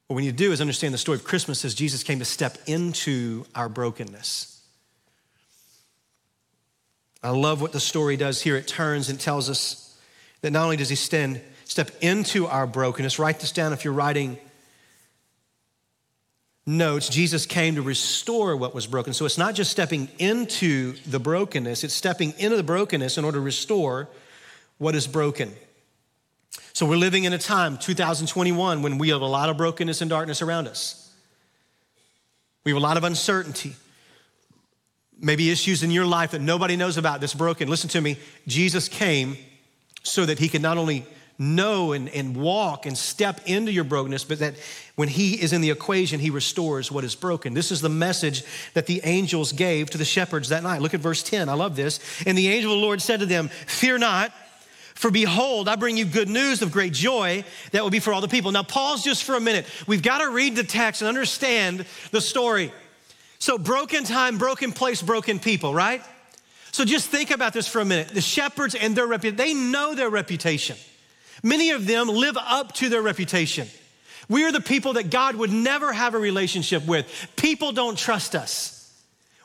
what 0.08 0.16
we 0.16 0.24
need 0.24 0.38
to 0.38 0.44
do 0.44 0.52
is 0.52 0.62
understand 0.62 0.94
the 0.94 1.00
story 1.00 1.18
of 1.18 1.24
Christmas 1.24 1.66
as 1.66 1.74
Jesus 1.74 2.04
came 2.04 2.20
to 2.20 2.26
step 2.26 2.58
into 2.68 3.46
our 3.56 3.68
brokenness. 3.68 4.62
I 7.24 7.30
love 7.30 7.60
what 7.60 7.72
the 7.72 7.80
story 7.80 8.18
does 8.18 8.42
here. 8.42 8.56
It 8.56 8.68
turns 8.68 9.10
and 9.10 9.20
tells 9.20 9.50
us 9.50 10.00
that 10.42 10.52
not 10.52 10.64
only 10.64 10.78
does 10.78 10.90
he 10.90 10.96
stand, 10.96 11.42
step 11.64 11.90
into 12.02 12.46
our 12.46 12.68
brokenness, 12.68 13.18
write 13.18 13.40
this 13.40 13.52
down 13.52 13.74
if 13.74 13.84
you're 13.84 13.94
writing 13.96 14.38
notes. 16.68 17.10
Jesus 17.10 17.48
came 17.48 17.76
to 17.76 17.82
restore 17.82 18.56
what 18.56 18.76
was 18.76 18.86
broken. 18.86 19.12
So 19.12 19.26
it's 19.26 19.40
not 19.40 19.56
just 19.56 19.72
stepping 19.72 20.08
into 20.20 20.94
the 21.08 21.20
brokenness, 21.20 21.84
it's 21.84 21.96
stepping 21.96 22.36
into 22.38 22.58
the 22.58 22.64
brokenness 22.64 23.18
in 23.18 23.26
order 23.26 23.40
to 23.40 23.44
restore 23.44 24.08
what 24.78 24.94
is 24.94 25.08
broken. 25.08 25.52
So 26.74 26.86
we're 26.86 26.98
living 26.98 27.24
in 27.24 27.34
a 27.34 27.38
time, 27.38 27.78
2021, 27.78 28.82
when 28.82 28.98
we 28.98 29.10
have 29.10 29.22
a 29.22 29.26
lot 29.26 29.50
of 29.50 29.58
brokenness 29.58 30.02
and 30.02 30.10
darkness 30.10 30.42
around 30.42 30.68
us. 30.68 31.14
We 32.64 32.72
have 32.72 32.78
a 32.78 32.84
lot 32.84 32.98
of 32.98 33.04
uncertainty. 33.04 33.76
Maybe 35.20 35.50
issues 35.50 35.84
in 35.84 35.92
your 35.92 36.06
life 36.06 36.32
that 36.32 36.42
nobody 36.42 36.76
knows 36.76 36.98
about 36.98 37.22
that's 37.22 37.34
broken. 37.34 37.70
Listen 37.70 37.90
to 37.92 38.02
me. 38.02 38.18
Jesus 38.48 38.90
came 38.90 39.38
so 40.04 40.26
that 40.26 40.40
he 40.40 40.50
could 40.50 40.62
not 40.62 40.78
only 40.78 41.06
know 41.38 41.92
and, 41.92 42.10
and 42.10 42.36
walk 42.36 42.86
and 42.86 42.98
step 42.98 43.42
into 43.46 43.72
your 43.72 43.84
brokenness, 43.84 44.24
but 44.24 44.40
that 44.40 44.56
when 44.96 45.08
he 45.08 45.42
is 45.42 45.54
in 45.54 45.62
the 45.62 45.70
equation, 45.70 46.20
he 46.20 46.30
restores 46.30 46.92
what 46.92 47.04
is 47.04 47.16
broken. 47.16 47.54
This 47.54 47.72
is 47.72 47.82
the 47.82 47.90
message 47.90 48.44
that 48.74 48.86
the 48.86 49.02
angels 49.04 49.52
gave 49.52 49.90
to 49.92 49.98
the 49.98 50.06
shepherds 50.06 50.50
that 50.50 50.64
night. 50.64 50.82
Look 50.82 50.94
at 50.94 51.02
verse 51.02 51.24
10. 51.24 51.50
I 51.50 51.54
love 51.54 51.76
this. 51.76 52.00
And 52.26 52.38
the 52.38 52.48
angel 52.48 52.72
of 52.74 52.80
the 52.80 52.86
Lord 52.86 53.02
said 53.02 53.20
to 53.20 53.26
them, 53.26 53.50
Fear 53.68 54.00
not 54.00 54.34
For 54.96 55.12
behold, 55.12 55.68
I 55.68 55.76
bring 55.76 55.98
you 55.98 56.06
good 56.06 56.30
news 56.30 56.62
of 56.62 56.72
great 56.72 56.94
joy 56.94 57.44
that 57.72 57.84
will 57.84 57.90
be 57.90 58.00
for 58.00 58.14
all 58.14 58.22
the 58.22 58.30
people. 58.30 58.52
Now, 58.52 58.64
pause 58.64 59.04
just 59.04 59.24
for 59.26 59.36
a 59.36 59.42
minute. 59.42 59.66
We've 59.86 60.02
got 60.02 60.20
to 60.20 60.30
read 60.30 60.56
the 60.56 60.64
text 60.64 61.02
and 61.02 61.10
understand 61.10 61.86
the 62.12 62.22
story. 62.22 62.72
So, 63.38 63.58
broken 63.58 64.06
time, 64.06 64.38
broken 64.38 64.72
place, 64.72 65.02
broken 65.02 65.38
people, 65.38 65.74
right? 65.74 66.02
So, 66.72 66.86
just 66.86 67.10
think 67.10 67.30
about 67.30 67.52
this 67.52 67.68
for 67.68 67.82
a 67.82 67.86
minute. 67.86 68.08
The 68.08 68.22
shepherds 68.22 68.74
and 68.74 68.96
their 68.96 69.06
reputation, 69.06 69.36
they 69.36 69.54
know 69.54 69.96
their 69.96 70.10
reputation. 70.10 70.78
Many 71.44 71.72
of 71.72 71.86
them 71.86 72.08
live 72.08 72.38
up 72.38 72.72
to 72.76 72.88
their 72.88 73.02
reputation. 73.02 73.68
We 74.30 74.46
are 74.46 74.52
the 74.52 74.62
people 74.62 74.94
that 74.94 75.10
God 75.10 75.36
would 75.36 75.52
never 75.52 75.92
have 75.92 76.16
a 76.16 76.18
relationship 76.18 76.86
with. 76.88 77.06
People 77.36 77.74
don't 77.74 77.98
trust 77.98 78.34
us. 78.34 78.75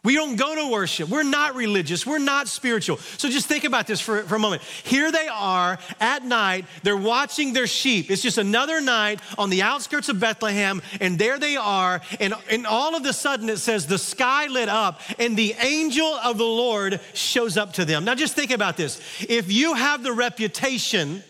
We 0.03 0.15
don't 0.15 0.37
go 0.37 0.55
to 0.55 0.71
worship. 0.71 1.11
We're 1.11 1.23
not 1.23 1.55
religious. 1.55 2.07
We're 2.07 2.19
not 2.19 2.49
spiritual. 2.49 2.97
So 2.97 3.29
just 3.29 3.47
think 3.47 3.65
about 3.65 3.87
this 3.87 4.01
for, 4.01 4.23
for 4.23 4.37
a 4.37 4.39
moment. 4.39 4.63
Here 4.63 5.13
they 5.13 5.29
are 5.29 5.79
at 6.01 6.25
night. 6.25 6.65
They're 6.83 6.97
watching 6.97 7.53
their 7.53 7.67
sheep. 7.67 8.11
It's 8.11 8.23
just 8.23 8.39
another 8.39 8.81
night 8.81 9.21
on 9.37 9.51
the 9.51 9.61
outskirts 9.61 10.09
of 10.09 10.19
Bethlehem, 10.19 10.81
and 11.03 11.19
there 11.19 11.39
they 11.39 11.57
are. 11.57 12.01
And, 12.19 12.33
and 12.49 12.67
all 12.67 12.97
of 12.97 13.05
a 13.05 13.13
sudden 13.13 13.51
it 13.51 13.59
says 13.59 13.87
the 13.87 13.99
sky 13.99 14.47
lit 14.47 14.71
up, 14.71 15.01
and 15.19 15.37
the 15.37 15.55
angel 15.61 16.15
of 16.25 16.39
the 16.39 16.45
Lord 16.45 16.99
shows 17.13 17.59
up 17.59 17.75
to 17.75 17.85
them. 17.85 18.07
Now 18.07 18.15
just 18.15 18.35
think 18.35 18.53
about 18.53 18.79
this. 18.79 19.01
If 19.29 19.53
you 19.53 19.75
have 19.75 20.03
the 20.03 20.13
reputation 20.13 21.23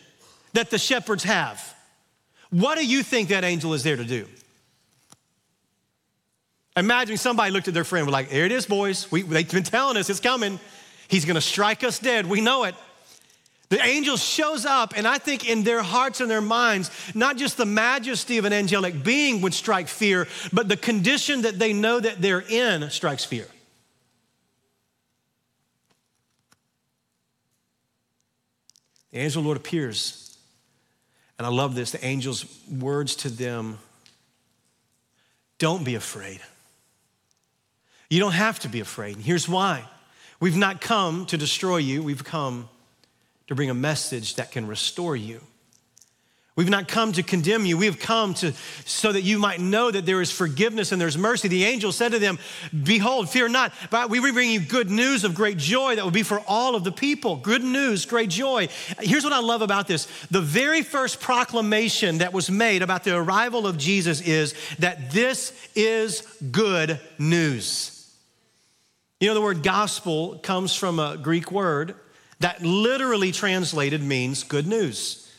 that 0.52 0.70
the 0.70 0.78
shepherds 0.78 1.24
have, 1.24 1.74
what 2.50 2.78
do 2.78 2.86
you 2.86 3.02
think 3.02 3.30
that 3.30 3.42
angel 3.42 3.74
is 3.74 3.82
there 3.82 3.96
to 3.96 4.04
do? 4.04 4.26
Imagine 6.76 7.16
somebody 7.16 7.50
looked 7.50 7.68
at 7.68 7.74
their 7.74 7.84
friend, 7.84 8.06
was 8.06 8.12
like, 8.12 8.30
there 8.30 8.46
it 8.46 8.52
is, 8.52 8.66
boys. 8.66 9.10
We, 9.10 9.22
they've 9.22 9.50
been 9.50 9.64
telling 9.64 9.96
us 9.96 10.08
it's 10.08 10.20
coming. 10.20 10.60
He's 11.08 11.24
gonna 11.24 11.40
strike 11.40 11.82
us 11.82 11.98
dead. 11.98 12.26
We 12.26 12.40
know 12.40 12.64
it. 12.64 12.74
The 13.70 13.80
angel 13.84 14.16
shows 14.16 14.66
up, 14.66 14.94
and 14.96 15.06
I 15.06 15.18
think 15.18 15.48
in 15.48 15.62
their 15.62 15.82
hearts 15.82 16.20
and 16.20 16.28
their 16.28 16.40
minds, 16.40 16.90
not 17.14 17.36
just 17.36 17.56
the 17.56 17.66
majesty 17.66 18.36
of 18.38 18.44
an 18.44 18.52
angelic 18.52 19.04
being 19.04 19.42
would 19.42 19.54
strike 19.54 19.86
fear, 19.86 20.26
but 20.52 20.68
the 20.68 20.76
condition 20.76 21.42
that 21.42 21.58
they 21.58 21.72
know 21.72 22.00
that 22.00 22.20
they're 22.20 22.42
in 22.42 22.90
strikes 22.90 23.24
fear. 23.24 23.46
The 29.12 29.18
angel 29.18 29.40
of 29.40 29.44
the 29.44 29.48
Lord 29.48 29.56
appears, 29.56 30.36
and 31.38 31.46
I 31.46 31.50
love 31.50 31.74
this 31.76 31.92
the 31.92 32.04
angel's 32.04 32.44
words 32.68 33.16
to 33.16 33.28
them 33.28 33.78
don't 35.58 35.84
be 35.84 35.94
afraid. 35.94 36.40
You 38.10 38.18
don't 38.18 38.32
have 38.32 38.58
to 38.60 38.68
be 38.68 38.80
afraid. 38.80 39.16
And 39.16 39.24
here's 39.24 39.48
why 39.48 39.84
we've 40.40 40.56
not 40.56 40.80
come 40.80 41.26
to 41.26 41.38
destroy 41.38 41.78
you, 41.78 42.02
we've 42.02 42.24
come 42.24 42.68
to 43.46 43.54
bring 43.54 43.70
a 43.70 43.74
message 43.74 44.34
that 44.34 44.50
can 44.52 44.66
restore 44.66 45.16
you. 45.16 45.40
We've 46.56 46.68
not 46.68 46.88
come 46.88 47.12
to 47.12 47.22
condemn 47.22 47.64
you. 47.64 47.78
We 47.78 47.86
have 47.86 48.00
come 48.00 48.34
to 48.34 48.52
so 48.84 49.12
that 49.12 49.22
you 49.22 49.38
might 49.38 49.60
know 49.60 49.90
that 49.90 50.04
there 50.04 50.20
is 50.20 50.30
forgiveness 50.30 50.92
and 50.92 51.00
there's 51.00 51.16
mercy. 51.16 51.48
The 51.48 51.64
angel 51.64 51.90
said 51.90 52.12
to 52.12 52.18
them, 52.18 52.38
Behold, 52.84 53.30
fear 53.30 53.48
not, 53.48 53.72
but 53.88 54.10
we 54.10 54.18
bring 54.30 54.50
you 54.50 54.60
good 54.60 54.90
news 54.90 55.24
of 55.24 55.34
great 55.34 55.56
joy 55.56 55.96
that 55.96 56.04
will 56.04 56.10
be 56.10 56.24
for 56.24 56.40
all 56.46 56.74
of 56.74 56.84
the 56.84 56.92
people. 56.92 57.36
Good 57.36 57.62
news, 57.64 58.04
great 58.04 58.28
joy. 58.28 58.68
Here's 58.98 59.24
what 59.24 59.32
I 59.32 59.38
love 59.38 59.62
about 59.62 59.86
this. 59.86 60.06
The 60.30 60.42
very 60.42 60.82
first 60.82 61.20
proclamation 61.20 62.18
that 62.18 62.32
was 62.32 62.50
made 62.50 62.82
about 62.82 63.04
the 63.04 63.16
arrival 63.16 63.66
of 63.66 63.78
Jesus 63.78 64.20
is 64.20 64.54
that 64.80 65.12
this 65.12 65.52
is 65.74 66.20
good 66.50 67.00
news. 67.18 67.99
You 69.20 69.28
know, 69.28 69.34
the 69.34 69.42
word 69.42 69.62
gospel 69.62 70.38
comes 70.38 70.74
from 70.74 70.98
a 70.98 71.18
Greek 71.18 71.52
word 71.52 71.94
that 72.38 72.62
literally 72.62 73.32
translated 73.32 74.02
means 74.02 74.44
good 74.44 74.66
news. 74.66 75.30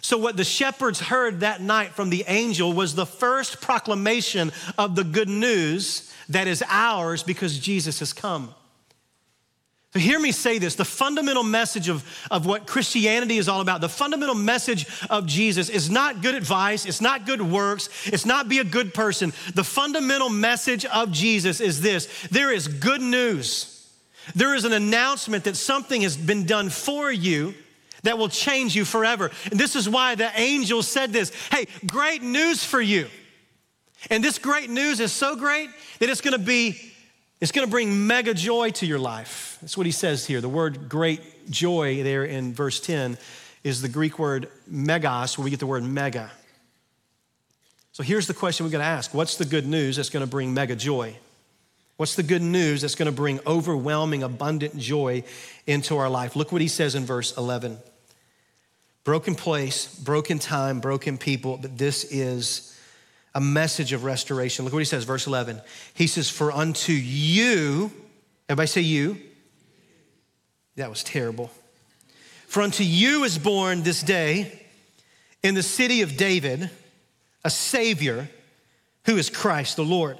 So, 0.00 0.16
what 0.16 0.38
the 0.38 0.44
shepherds 0.44 0.98
heard 0.98 1.40
that 1.40 1.60
night 1.60 1.90
from 1.90 2.08
the 2.08 2.24
angel 2.26 2.72
was 2.72 2.94
the 2.94 3.06
first 3.06 3.60
proclamation 3.60 4.50
of 4.78 4.96
the 4.96 5.04
good 5.04 5.28
news 5.28 6.12
that 6.30 6.48
is 6.48 6.64
ours 6.66 7.22
because 7.22 7.58
Jesus 7.58 7.98
has 7.98 8.14
come. 8.14 8.54
So 9.92 9.98
hear 9.98 10.18
me 10.18 10.32
say 10.32 10.58
this 10.58 10.74
the 10.74 10.86
fundamental 10.86 11.42
message 11.42 11.90
of, 11.90 12.04
of 12.30 12.46
what 12.46 12.66
Christianity 12.66 13.36
is 13.36 13.48
all 13.48 13.60
about, 13.60 13.82
the 13.82 13.90
fundamental 13.90 14.34
message 14.34 14.86
of 15.10 15.26
Jesus 15.26 15.68
is 15.68 15.90
not 15.90 16.22
good 16.22 16.34
advice, 16.34 16.86
it's 16.86 17.02
not 17.02 17.26
good 17.26 17.42
works, 17.42 17.90
it's 18.06 18.24
not 18.24 18.48
be 18.48 18.58
a 18.58 18.64
good 18.64 18.94
person. 18.94 19.34
The 19.54 19.64
fundamental 19.64 20.30
message 20.30 20.86
of 20.86 21.12
Jesus 21.12 21.60
is 21.60 21.82
this 21.82 22.08
there 22.30 22.50
is 22.50 22.68
good 22.68 23.02
news. 23.02 23.68
There 24.34 24.54
is 24.54 24.64
an 24.64 24.72
announcement 24.72 25.44
that 25.44 25.56
something 25.56 26.02
has 26.02 26.16
been 26.16 26.46
done 26.46 26.70
for 26.70 27.10
you 27.10 27.54
that 28.04 28.16
will 28.16 28.28
change 28.28 28.74
you 28.74 28.84
forever. 28.84 29.30
And 29.50 29.60
this 29.60 29.76
is 29.76 29.88
why 29.88 30.14
the 30.14 30.30
angel 30.40 30.82
said 30.82 31.12
this 31.12 31.32
hey, 31.50 31.66
great 31.86 32.22
news 32.22 32.64
for 32.64 32.80
you. 32.80 33.08
And 34.08 34.24
this 34.24 34.38
great 34.38 34.70
news 34.70 35.00
is 35.00 35.12
so 35.12 35.36
great 35.36 35.68
that 35.98 36.08
it's 36.08 36.22
gonna 36.22 36.38
be 36.38 36.91
it's 37.42 37.50
going 37.50 37.66
to 37.66 37.70
bring 37.70 38.06
mega 38.06 38.34
joy 38.34 38.70
to 38.70 38.86
your 38.86 39.00
life. 39.00 39.58
That's 39.60 39.76
what 39.76 39.84
he 39.84 39.90
says 39.90 40.24
here. 40.24 40.40
The 40.40 40.48
word 40.48 40.88
great 40.88 41.50
joy 41.50 42.04
there 42.04 42.24
in 42.24 42.54
verse 42.54 42.78
10 42.78 43.18
is 43.64 43.82
the 43.82 43.88
Greek 43.88 44.16
word 44.16 44.48
megas, 44.68 45.36
where 45.36 45.42
we 45.42 45.50
get 45.50 45.58
the 45.58 45.66
word 45.66 45.82
mega. 45.82 46.30
So 47.90 48.04
here's 48.04 48.28
the 48.28 48.32
question 48.32 48.64
we 48.64 48.70
got 48.70 48.78
to 48.78 48.84
ask 48.84 49.12
What's 49.12 49.38
the 49.38 49.44
good 49.44 49.66
news 49.66 49.96
that's 49.96 50.08
going 50.08 50.24
to 50.24 50.30
bring 50.30 50.54
mega 50.54 50.76
joy? 50.76 51.16
What's 51.96 52.14
the 52.14 52.22
good 52.22 52.42
news 52.42 52.82
that's 52.82 52.94
going 52.94 53.06
to 53.06 53.12
bring 53.12 53.40
overwhelming, 53.44 54.22
abundant 54.22 54.78
joy 54.78 55.24
into 55.66 55.96
our 55.96 56.08
life? 56.08 56.36
Look 56.36 56.52
what 56.52 56.60
he 56.60 56.68
says 56.68 56.94
in 56.94 57.04
verse 57.04 57.36
11 57.36 57.76
Broken 59.02 59.34
place, 59.34 59.92
broken 59.96 60.38
time, 60.38 60.78
broken 60.78 61.18
people, 61.18 61.58
but 61.60 61.76
this 61.76 62.04
is 62.04 62.71
a 63.34 63.40
message 63.40 63.92
of 63.92 64.04
restoration. 64.04 64.64
Look 64.64 64.74
what 64.74 64.80
he 64.80 64.84
says, 64.84 65.04
verse 65.04 65.26
11. 65.26 65.60
He 65.94 66.06
says, 66.06 66.28
For 66.28 66.52
unto 66.52 66.92
you, 66.92 67.90
everybody 68.48 68.66
say 68.66 68.80
you. 68.82 69.18
That 70.76 70.90
was 70.90 71.02
terrible. 71.04 71.50
For 72.46 72.62
unto 72.62 72.84
you 72.84 73.24
is 73.24 73.38
born 73.38 73.82
this 73.82 74.02
day 74.02 74.66
in 75.42 75.54
the 75.54 75.62
city 75.62 76.02
of 76.02 76.16
David 76.16 76.70
a 77.44 77.50
Savior 77.50 78.28
who 79.04 79.16
is 79.16 79.30
Christ 79.30 79.76
the 79.76 79.84
Lord. 79.84 80.18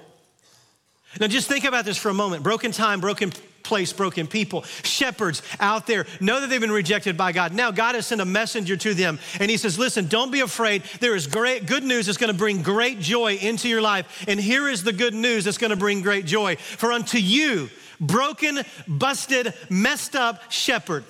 Now, 1.21 1.27
just 1.27 1.49
think 1.49 1.65
about 1.65 1.85
this 1.85 1.99
for 1.99 2.09
a 2.09 2.15
moment. 2.15 2.43
Broken 2.43 2.73
time, 2.73 3.01
broken 3.01 3.33
place, 3.73 3.91
broken 3.91 4.27
people. 4.27 4.65
Shepherds 4.83 5.41
out 5.59 5.87
there 5.87 6.05
know 6.21 6.43
that 6.43 6.51
they've 6.51 6.61
been 6.61 6.71
rejected 6.71 7.17
by 7.17 7.33
God. 7.33 7.55
Now, 7.55 7.71
God 7.71 7.95
has 7.95 8.07
sent 8.07 8.21
a 8.21 8.27
messenger 8.27 8.77
to 8.77 8.93
them, 8.93 9.19
and 9.41 9.51
He 9.51 9.57
says, 9.57 9.79
Listen, 9.79 10.09
don't 10.09 10.31
be 10.31 10.41
afraid. 10.41 10.83
There 11.01 11.17
is 11.17 11.27
great 11.27 11.65
good 11.65 11.83
news 11.83 12.05
that's 12.05 12.19
going 12.19 12.31
to 12.31 12.39
bring 12.39 12.61
great 12.61 13.01
joy 13.01 13.37
into 13.37 13.71
your 13.71 13.81
life. 13.81 14.27
And 14.29 14.39
here 14.39 14.69
is 14.69 14.85
the 14.85 14.93
good 14.93 15.15
news 15.15 15.47
that's 15.47 15.57
going 15.57 15.71
to 15.71 15.77
bring 15.77 16.03
great 16.03 16.27
joy. 16.27 16.57
For 16.57 16.93
unto 16.93 17.17
you, 17.17 17.71
broken, 17.99 18.61
busted, 18.87 19.55
messed 19.71 20.17
up 20.17 20.53
shepherd, 20.53 21.05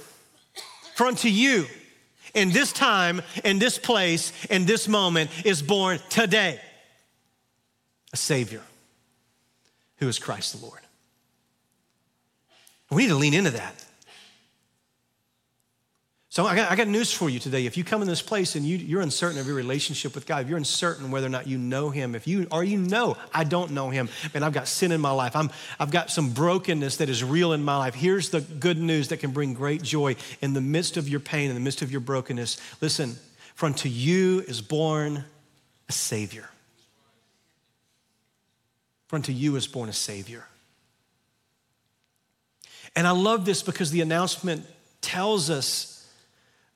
for 0.95 1.09
unto 1.09 1.27
you, 1.27 1.67
in 2.33 2.53
this 2.53 2.73
time, 2.73 3.23
in 3.43 3.59
this 3.59 3.77
place, 3.77 4.33
in 4.51 4.67
this 4.67 4.87
moment, 4.87 5.31
is 5.45 5.63
born 5.63 5.99
today 6.11 6.61
a 8.13 8.17
Savior 8.17 8.63
who 9.97 10.07
is 10.07 10.21
Christ 10.21 10.61
the 10.61 10.65
Lord. 10.65 10.82
We 12.93 13.03
need 13.03 13.09
to 13.09 13.17
lean 13.17 13.35
into 13.35 13.51
that. 13.51 13.75
So 16.29 16.47
I 16.47 16.57
got, 16.57 16.71
I 16.71 16.77
got, 16.77 16.89
news 16.89 17.13
for 17.13 17.29
you 17.29 17.39
today. 17.39 17.67
If 17.67 17.77
you 17.77 17.85
come 17.85 18.01
in 18.01 18.09
this 18.09 18.23
place 18.23 18.55
and 18.55 18.65
you, 18.65 18.99
are 18.99 19.03
uncertain 19.03 19.39
of 19.39 19.47
your 19.47 19.55
relationship 19.55 20.15
with 20.15 20.25
God, 20.25 20.43
if 20.43 20.49
you're 20.49 20.57
uncertain 20.57 21.11
whether 21.11 21.27
or 21.27 21.31
not 21.31 21.47
you 21.47 21.59
know 21.59 21.91
Him, 21.91 22.15
if 22.15 22.27
you 22.27 22.47
or 22.51 22.65
you 22.65 22.79
know 22.79 23.19
I 23.35 23.45
don't 23.45 23.73
know 23.73 23.91
Him, 23.91 24.09
and 24.33 24.43
I've 24.43 24.55
got 24.55 24.67
sin 24.67 24.93
in 24.93 25.01
my 25.03 25.11
life, 25.11 25.37
I'm, 25.37 25.51
I've 25.79 25.91
got 25.91 26.11
some 26.11 26.31
brokenness 26.31 26.97
that 26.97 27.11
is 27.11 27.23
real 27.23 27.53
in 27.53 27.63
my 27.63 27.77
life. 27.77 27.95
Here's 27.95 28.31
the 28.31 28.41
good 28.41 28.79
news 28.79 29.09
that 29.09 29.19
can 29.19 29.33
bring 29.33 29.53
great 29.53 29.83
joy 29.83 30.17
in 30.41 30.55
the 30.55 30.63
midst 30.63 30.97
of 30.97 31.07
your 31.07 31.21
pain, 31.21 31.51
in 31.51 31.55
the 31.55 31.61
midst 31.61 31.83
of 31.83 31.93
your 31.93 32.01
brokenness. 32.01 32.59
Listen, 32.81 33.17
for 33.55 33.67
unto 33.67 33.91
you 33.91 34.41
is 34.49 34.63
born 34.63 35.27
a 35.89 35.93
Savior. 35.93 36.49
For 39.09 39.17
unto 39.17 39.33
you 39.33 39.57
is 39.57 39.67
born 39.67 39.91
a 39.91 39.93
Savior. 39.93 40.47
And 42.95 43.07
I 43.07 43.13
love 43.13 43.45
this 43.45 43.63
because 43.63 43.91
the 43.91 44.01
announcement 44.01 44.67
tells 45.01 45.51
us 45.51 46.07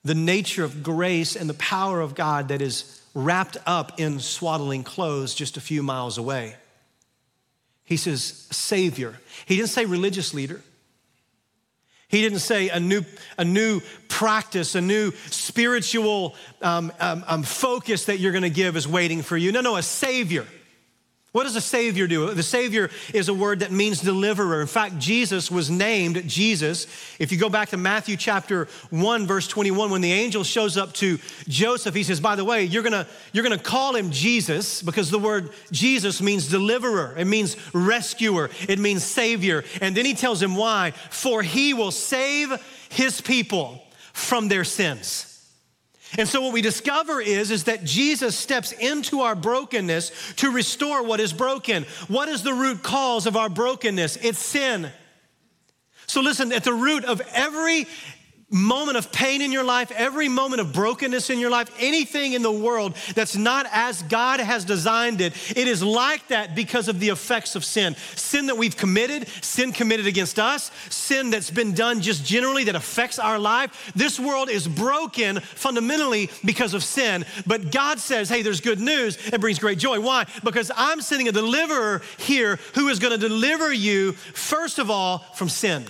the 0.03 0.15
nature 0.15 0.63
of 0.63 0.83
grace 0.83 1.35
and 1.35 1.49
the 1.49 1.55
power 1.55 2.01
of 2.01 2.15
God 2.15 2.47
that 2.47 2.61
is 2.61 3.01
wrapped 3.13 3.57
up 3.65 3.99
in 3.99 4.19
swaddling 4.19 4.83
clothes 4.83 5.33
just 5.33 5.57
a 5.57 5.61
few 5.61 5.83
miles 5.83 6.17
away. 6.17 6.55
He 7.83 7.97
says, 7.97 8.47
Savior. 8.51 9.19
He 9.45 9.55
didn't 9.55 9.69
say 9.69 9.85
religious 9.85 10.33
leader. 10.33 10.61
He 12.09 12.21
didn't 12.21 12.39
say 12.39 12.69
a 12.69 12.79
new, 12.79 13.03
a 13.37 13.43
new 13.43 13.81
practice, 14.07 14.75
a 14.75 14.81
new 14.81 15.11
spiritual 15.29 16.35
um, 16.61 16.91
um, 16.99 17.23
um, 17.27 17.43
focus 17.43 18.05
that 18.05 18.19
you're 18.19 18.31
going 18.31 18.43
to 18.43 18.49
give 18.49 18.77
is 18.77 18.87
waiting 18.87 19.21
for 19.21 19.35
you. 19.35 19.51
No, 19.51 19.61
no, 19.61 19.75
a 19.75 19.83
Savior. 19.83 20.45
What 21.37 21.43
does 21.43 21.55
a 21.55 21.61
Savior 21.61 22.07
do? 22.07 22.33
The 22.33 22.41
Savior 22.41 22.89
is 23.13 23.29
a 23.29 23.33
word 23.33 23.59
that 23.59 23.71
means 23.71 24.01
deliverer. 24.01 24.59
In 24.59 24.65
fact, 24.65 24.97
Jesus 24.97 25.51
was 25.51 25.69
named 25.69 26.27
Jesus. 26.27 26.87
If 27.19 27.31
you 27.31 27.37
go 27.37 27.47
back 27.47 27.69
to 27.69 27.77
Matthew 27.77 28.17
chapter 28.17 28.67
1, 28.89 29.27
verse 29.27 29.47
21, 29.47 29.91
when 29.91 30.01
the 30.01 30.11
angel 30.11 30.43
shows 30.43 30.77
up 30.77 30.93
to 30.93 31.19
Joseph, 31.47 31.93
he 31.93 32.01
says, 32.01 32.19
By 32.19 32.35
the 32.35 32.43
way, 32.43 32.63
you're 32.63 32.81
gonna, 32.81 33.05
you're 33.33 33.43
gonna 33.43 33.59
call 33.59 33.95
him 33.95 34.09
Jesus 34.09 34.81
because 34.81 35.11
the 35.11 35.19
word 35.19 35.51
Jesus 35.71 36.23
means 36.23 36.47
deliverer, 36.47 37.13
it 37.15 37.25
means 37.25 37.55
rescuer, 37.71 38.49
it 38.67 38.79
means 38.79 39.03
Savior. 39.03 39.63
And 39.79 39.95
then 39.95 40.05
he 40.05 40.15
tells 40.15 40.41
him 40.41 40.55
why. 40.55 40.89
For 41.11 41.43
he 41.43 41.75
will 41.75 41.91
save 41.91 42.51
his 42.89 43.21
people 43.21 43.83
from 44.11 44.47
their 44.47 44.63
sins. 44.63 45.36
And 46.17 46.27
so 46.27 46.41
what 46.41 46.53
we 46.53 46.61
discover 46.61 47.19
is, 47.19 47.51
is 47.51 47.65
that 47.65 47.83
Jesus 47.83 48.35
steps 48.35 48.71
into 48.71 49.21
our 49.21 49.35
brokenness 49.35 50.11
to 50.37 50.51
restore 50.51 51.03
what 51.03 51.19
is 51.19 51.33
broken. 51.33 51.83
What 52.07 52.29
is 52.29 52.43
the 52.43 52.53
root 52.53 52.83
cause 52.83 53.25
of 53.25 53.35
our 53.35 53.49
brokenness? 53.49 54.17
It's 54.17 54.39
sin. 54.39 54.91
So 56.05 56.21
listen, 56.21 56.53
at 56.53 56.63
the 56.63 56.73
root 56.73 57.03
of 57.03 57.21
every 57.33 57.85
moment 58.49 58.97
of 58.97 59.11
pain 59.11 59.41
in 59.41 59.51
your 59.51 59.63
life, 59.63 59.91
every 59.91 60.29
moment 60.29 60.61
of 60.61 60.71
brokenness 60.71 61.29
in 61.29 61.37
your 61.37 61.49
life, 61.49 61.69
anything 61.79 62.31
in 62.31 62.41
the 62.41 62.51
world 62.51 62.95
that's 63.13 63.35
not 63.35 63.67
as 63.71 64.03
God 64.03 64.39
has 64.39 64.63
designed 64.63 65.19
it, 65.19 65.33
it 65.57 65.67
is 65.67 65.83
like 65.83 66.25
that 66.29 66.55
because 66.55 66.87
of 66.87 67.01
the 67.01 67.09
effects 67.09 67.55
of 67.55 67.65
sin. 67.65 67.95
Sin 68.15 68.47
that 68.47 68.57
we've 68.57 68.77
committed, 68.77 69.27
sin 69.41 69.73
committed 69.73 70.07
against 70.07 70.39
us, 70.39 70.71
sin 70.89 71.29
that's 71.29 71.51
been 71.51 71.73
done 71.73 71.99
just 71.99 72.25
generally 72.25 72.63
that 72.65 72.75
affects 72.75 73.19
our 73.19 73.37
life. 73.37 73.91
This 73.95 74.17
world 74.17 74.49
is 74.49 74.65
broken 74.65 75.41
fundamentally 75.41 76.29
because 76.45 76.73
of 76.73 76.83
sin. 76.83 77.25
But 77.45 77.71
God 77.71 77.99
says, 77.99 78.29
hey, 78.29 78.43
there's 78.43 78.61
good 78.61 78.79
news. 78.79 79.17
It 79.27 79.41
brings 79.41 79.59
great 79.59 79.77
joy. 79.77 79.99
Why? 79.99 80.25
Because 80.43 80.71
I'm 80.73 81.01
sending 81.01 81.27
a 81.27 81.33
deliverer 81.33 82.01
here 82.17 82.59
who 82.75 82.87
is 82.87 82.99
going 82.99 83.19
to 83.19 83.27
deliver 83.27 83.73
you, 83.73 84.13
first 84.13 84.79
of 84.79 84.89
all, 84.89 85.19
from 85.35 85.49
sin 85.49 85.85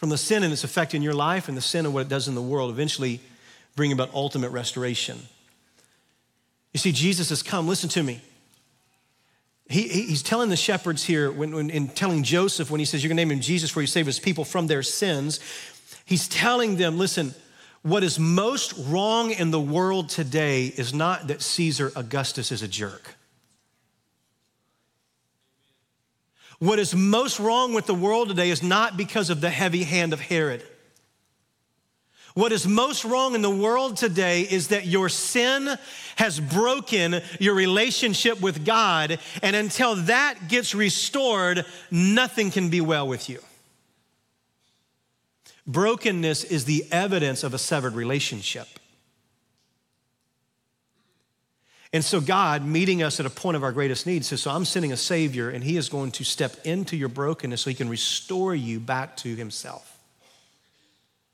from 0.00 0.08
the 0.08 0.16
sin 0.16 0.42
and 0.42 0.50
its 0.50 0.64
effect 0.64 0.94
in 0.94 1.02
your 1.02 1.12
life 1.12 1.46
and 1.46 1.54
the 1.54 1.60
sin 1.60 1.84
and 1.84 1.92
what 1.92 2.00
it 2.00 2.08
does 2.08 2.26
in 2.26 2.34
the 2.34 2.40
world, 2.40 2.70
eventually 2.70 3.20
bring 3.76 3.92
about 3.92 4.08
ultimate 4.14 4.48
restoration. 4.48 5.18
You 6.72 6.78
see, 6.78 6.90
Jesus 6.90 7.28
has 7.28 7.42
come. 7.42 7.68
Listen 7.68 7.90
to 7.90 8.02
me. 8.02 8.22
He, 9.68 9.88
he's 9.88 10.22
telling 10.22 10.48
the 10.48 10.56
shepherds 10.56 11.04
here, 11.04 11.30
when, 11.30 11.54
when, 11.54 11.68
in 11.68 11.88
telling 11.88 12.22
Joseph, 12.22 12.70
when 12.70 12.78
he 12.78 12.86
says, 12.86 13.02
You're 13.04 13.10
going 13.10 13.18
to 13.18 13.26
name 13.26 13.30
him 13.30 13.42
Jesus, 13.42 13.70
for 13.70 13.82
he 13.82 13.86
save 13.86 14.06
his 14.06 14.18
people 14.18 14.42
from 14.42 14.68
their 14.68 14.82
sins, 14.82 15.38
he's 16.06 16.26
telling 16.28 16.76
them, 16.76 16.96
Listen, 16.96 17.34
what 17.82 18.02
is 18.02 18.18
most 18.18 18.72
wrong 18.78 19.30
in 19.32 19.50
the 19.50 19.60
world 19.60 20.08
today 20.08 20.64
is 20.64 20.94
not 20.94 21.26
that 21.26 21.42
Caesar 21.42 21.92
Augustus 21.94 22.50
is 22.50 22.62
a 22.62 22.68
jerk. 22.68 23.16
What 26.60 26.78
is 26.78 26.94
most 26.94 27.40
wrong 27.40 27.72
with 27.72 27.86
the 27.86 27.94
world 27.94 28.28
today 28.28 28.50
is 28.50 28.62
not 28.62 28.96
because 28.96 29.30
of 29.30 29.40
the 29.40 29.50
heavy 29.50 29.82
hand 29.82 30.12
of 30.12 30.20
Herod. 30.20 30.62
What 32.34 32.52
is 32.52 32.66
most 32.66 33.04
wrong 33.04 33.34
in 33.34 33.42
the 33.42 33.50
world 33.50 33.96
today 33.96 34.42
is 34.42 34.68
that 34.68 34.86
your 34.86 35.08
sin 35.08 35.76
has 36.16 36.38
broken 36.38 37.22
your 37.40 37.54
relationship 37.54 38.40
with 38.40 38.64
God, 38.64 39.18
and 39.42 39.56
until 39.56 39.96
that 39.96 40.48
gets 40.48 40.74
restored, 40.74 41.64
nothing 41.90 42.50
can 42.50 42.68
be 42.68 42.80
well 42.80 43.08
with 43.08 43.28
you. 43.28 43.40
Brokenness 45.66 46.44
is 46.44 46.66
the 46.66 46.84
evidence 46.92 47.42
of 47.42 47.54
a 47.54 47.58
severed 47.58 47.94
relationship. 47.94 48.79
And 51.92 52.04
so, 52.04 52.20
God, 52.20 52.64
meeting 52.64 53.02
us 53.02 53.18
at 53.18 53.26
a 53.26 53.30
point 53.30 53.56
of 53.56 53.64
our 53.64 53.72
greatest 53.72 54.06
need, 54.06 54.24
says, 54.24 54.42
So 54.42 54.50
I'm 54.50 54.64
sending 54.64 54.92
a 54.92 54.96
Savior, 54.96 55.50
and 55.50 55.64
He 55.64 55.76
is 55.76 55.88
going 55.88 56.12
to 56.12 56.24
step 56.24 56.54
into 56.64 56.96
your 56.96 57.08
brokenness 57.08 57.62
so 57.62 57.70
He 57.70 57.74
can 57.74 57.88
restore 57.88 58.54
you 58.54 58.78
back 58.78 59.16
to 59.18 59.34
Himself. 59.34 59.98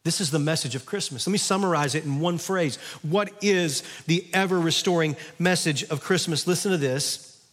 This 0.03 0.21
is 0.21 0.31
the 0.31 0.39
message 0.39 0.75
of 0.75 0.87
Christmas. 0.87 1.27
Let 1.27 1.33
me 1.33 1.39
summarize 1.39 1.95
it 1.95 2.05
in 2.05 2.21
one 2.21 2.39
phrase. 2.39 2.77
What 3.03 3.33
is 3.43 3.83
the 4.07 4.25
ever 4.33 4.59
restoring 4.59 5.17
message 5.39 5.83
of 5.85 6.01
Christmas? 6.01 6.47
Listen 6.47 6.71
to 6.71 6.79
this 6.79 7.45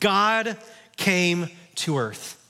God 0.00 0.56
came 0.96 1.50
to 1.76 1.98
earth 1.98 2.40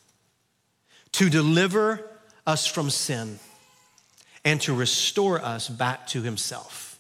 to 1.13 1.29
deliver 1.29 2.09
us 2.47 2.67
from 2.67 2.91
sin 2.91 3.39
and 4.45 4.61
to 4.63 4.75
restore 4.75 5.41
us 5.41 5.69
back 5.69 6.07
to 6.09 6.23
Himself. 6.23 6.94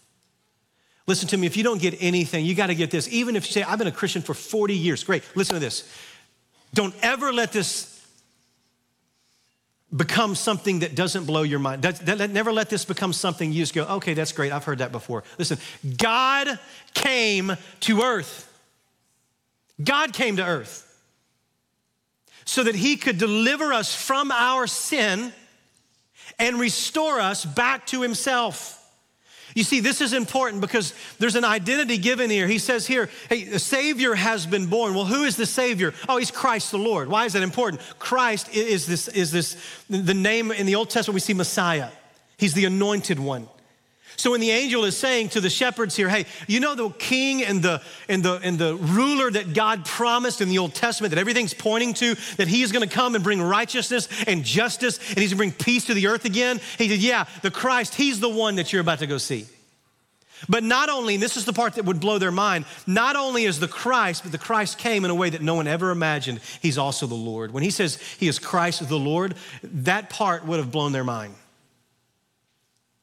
Listen 1.06 1.28
to 1.28 1.36
me, 1.36 1.46
if 1.46 1.56
you 1.56 1.62
don't 1.62 1.80
get 1.80 1.96
anything, 2.00 2.44
you 2.44 2.54
got 2.54 2.68
to 2.68 2.74
get 2.74 2.90
this. 2.90 3.08
Even 3.08 3.36
if 3.36 3.46
you 3.46 3.52
say, 3.52 3.62
I've 3.62 3.78
been 3.78 3.88
a 3.88 3.92
Christian 3.92 4.22
for 4.22 4.32
40 4.32 4.74
years, 4.74 5.04
great. 5.04 5.22
Listen 5.34 5.54
to 5.54 5.60
this. 5.60 5.90
Don't 6.72 6.94
ever 7.02 7.32
let 7.32 7.52
this 7.52 7.90
become 9.94 10.34
something 10.34 10.80
that 10.80 10.94
doesn't 10.94 11.24
blow 11.24 11.42
your 11.42 11.58
mind. 11.58 11.82
That, 11.82 11.98
that, 12.06 12.30
never 12.30 12.52
let 12.52 12.70
this 12.70 12.84
become 12.84 13.12
something 13.12 13.52
you 13.52 13.62
just 13.62 13.74
go, 13.74 13.84
okay, 13.84 14.14
that's 14.14 14.32
great. 14.32 14.50
I've 14.50 14.64
heard 14.64 14.78
that 14.78 14.92
before. 14.92 15.22
Listen, 15.38 15.58
God 15.96 16.58
came 16.94 17.52
to 17.80 18.02
earth. 18.02 18.50
God 19.82 20.12
came 20.12 20.36
to 20.36 20.44
earth 20.44 20.80
so 22.44 22.64
that 22.64 22.74
he 22.74 22.96
could 22.96 23.18
deliver 23.18 23.72
us 23.72 23.94
from 23.94 24.30
our 24.32 24.66
sin 24.66 25.32
and 26.38 26.58
restore 26.58 27.20
us 27.20 27.44
back 27.44 27.86
to 27.86 28.02
himself. 28.02 28.80
You 29.54 29.62
see, 29.62 29.78
this 29.78 30.00
is 30.00 30.12
important 30.12 30.60
because 30.60 30.94
there's 31.20 31.36
an 31.36 31.44
identity 31.44 31.96
given 31.96 32.28
here. 32.28 32.48
He 32.48 32.58
says 32.58 32.86
here, 32.86 33.08
hey, 33.28 33.44
a 33.44 33.58
Savior 33.60 34.14
has 34.14 34.46
been 34.46 34.66
born. 34.66 34.94
Well, 34.94 35.04
who 35.04 35.22
is 35.24 35.36
the 35.36 35.46
Savior? 35.46 35.94
Oh, 36.08 36.16
he's 36.16 36.32
Christ 36.32 36.72
the 36.72 36.78
Lord. 36.78 37.08
Why 37.08 37.24
is 37.24 37.34
that 37.34 37.42
important? 37.42 37.80
Christ 38.00 38.52
is 38.54 38.86
this, 38.86 39.06
is 39.08 39.30
this 39.30 39.56
the 39.88 40.14
name 40.14 40.50
in 40.50 40.66
the 40.66 40.74
Old 40.74 40.90
Testament 40.90 41.14
we 41.14 41.20
see 41.20 41.34
Messiah. 41.34 41.90
He's 42.36 42.54
the 42.54 42.64
anointed 42.64 43.20
one. 43.20 43.48
So 44.16 44.31
when 44.31 44.40
the 44.40 44.50
angel 44.50 44.85
is 44.85 44.96
saying 44.96 45.31
to 45.31 45.40
the 45.40 45.50
shepherds 45.50 45.96
here, 45.96 46.09
hey, 46.09 46.27
you 46.46 46.61
know 46.61 46.74
the 46.74 46.90
king 46.90 47.42
and 47.42 47.62
the 47.62 47.83
and 48.09 48.22
the 48.22 48.40
and 48.42 48.59
the 48.59 48.77
ruler 48.77 49.31
that 49.31 49.55
God 49.55 49.85
promised 49.85 50.40
in 50.40 50.48
the 50.48 50.59
Old 50.59 50.74
Testament 50.74 51.12
that 51.12 51.20
everything's 51.20 51.55
pointing 51.55 51.94
to, 51.94 52.14
that 52.37 52.48
he 52.48 52.62
is 52.62 52.72
going 52.72 52.88
to 52.88 52.94
come 52.94 53.14
and 53.14 53.24
bring 53.24 53.42
righteousness 53.42 54.09
and 54.27 54.44
justice 54.44 54.98
and 55.11 55.18
he's 55.18 55.31
to 55.31 55.37
bring 55.37 55.53
peace 55.53 55.87
to 55.87 55.94
the 55.94 56.07
earth 56.07 56.24
again. 56.24 56.61
He 56.79 56.88
said, 56.88 56.98
Yeah, 56.98 57.24
the 57.42 57.50
Christ, 57.50 57.94
he's 57.94 58.20
the 58.20 58.29
one 58.29 58.57
that 58.57 58.72
you're 58.72 58.83
about 58.83 59.00
to 59.00 59.07
go 59.07 59.18
see. 59.18 59.46
But 60.48 60.62
not 60.62 60.88
only, 60.88 61.14
and 61.14 61.22
this 61.22 61.37
is 61.37 61.44
the 61.44 61.53
part 61.53 61.74
that 61.74 61.85
would 61.85 62.00
blow 62.00 62.18
their 62.18 62.31
mind, 62.31 62.66
not 62.87 63.16
only 63.16 63.44
is 63.44 63.61
the 63.61 63.68
Christ, 63.68 64.22
but 64.22 64.33
the 64.33 64.38
Christ 64.38 64.79
came 64.79 65.05
in 65.05 65.11
a 65.11 65.14
way 65.14 65.31
that 65.31 65.42
no 65.42 65.55
one 65.55 65.66
ever 65.66 65.90
imagined. 65.90 66.40
He's 66.61 66.77
also 66.77 67.07
the 67.07 67.14
Lord. 67.14 67.53
When 67.53 67.62
he 67.62 67.70
says 67.70 67.96
he 68.18 68.29
is 68.29 68.38
Christ 68.38 68.87
the 68.88 68.98
Lord, 68.98 69.37
that 69.62 70.11
part 70.11 70.44
would 70.44 70.59
have 70.59 70.70
blown 70.70 70.92
their 70.92 71.05
mind. 71.05 71.35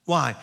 Why? 0.06 0.36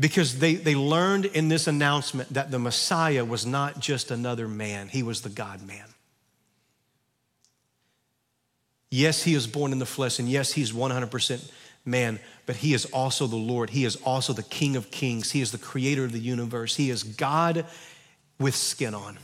Because 0.00 0.38
they, 0.38 0.54
they 0.54 0.76
learned 0.76 1.24
in 1.24 1.48
this 1.48 1.66
announcement 1.66 2.32
that 2.34 2.50
the 2.50 2.58
Messiah 2.58 3.24
was 3.24 3.44
not 3.44 3.80
just 3.80 4.10
another 4.10 4.46
man, 4.46 4.88
he 4.88 5.02
was 5.02 5.22
the 5.22 5.28
God 5.28 5.66
man. 5.66 5.86
Yes, 8.90 9.22
he 9.22 9.34
is 9.34 9.46
born 9.46 9.72
in 9.72 9.78
the 9.78 9.86
flesh, 9.86 10.18
and 10.18 10.28
yes, 10.28 10.52
he's 10.52 10.72
100% 10.72 11.50
man, 11.84 12.20
but 12.46 12.56
he 12.56 12.72
is 12.74 12.86
also 12.86 13.26
the 13.26 13.36
Lord. 13.36 13.70
He 13.70 13.84
is 13.84 13.96
also 13.96 14.32
the 14.32 14.42
King 14.42 14.76
of 14.76 14.90
kings. 14.90 15.30
He 15.30 15.40
is 15.40 15.52
the 15.52 15.58
creator 15.58 16.04
of 16.04 16.12
the 16.12 16.18
universe. 16.18 16.76
He 16.76 16.90
is 16.90 17.02
God 17.02 17.66
with 18.38 18.54
skin 18.54 18.94
on. 18.94 19.18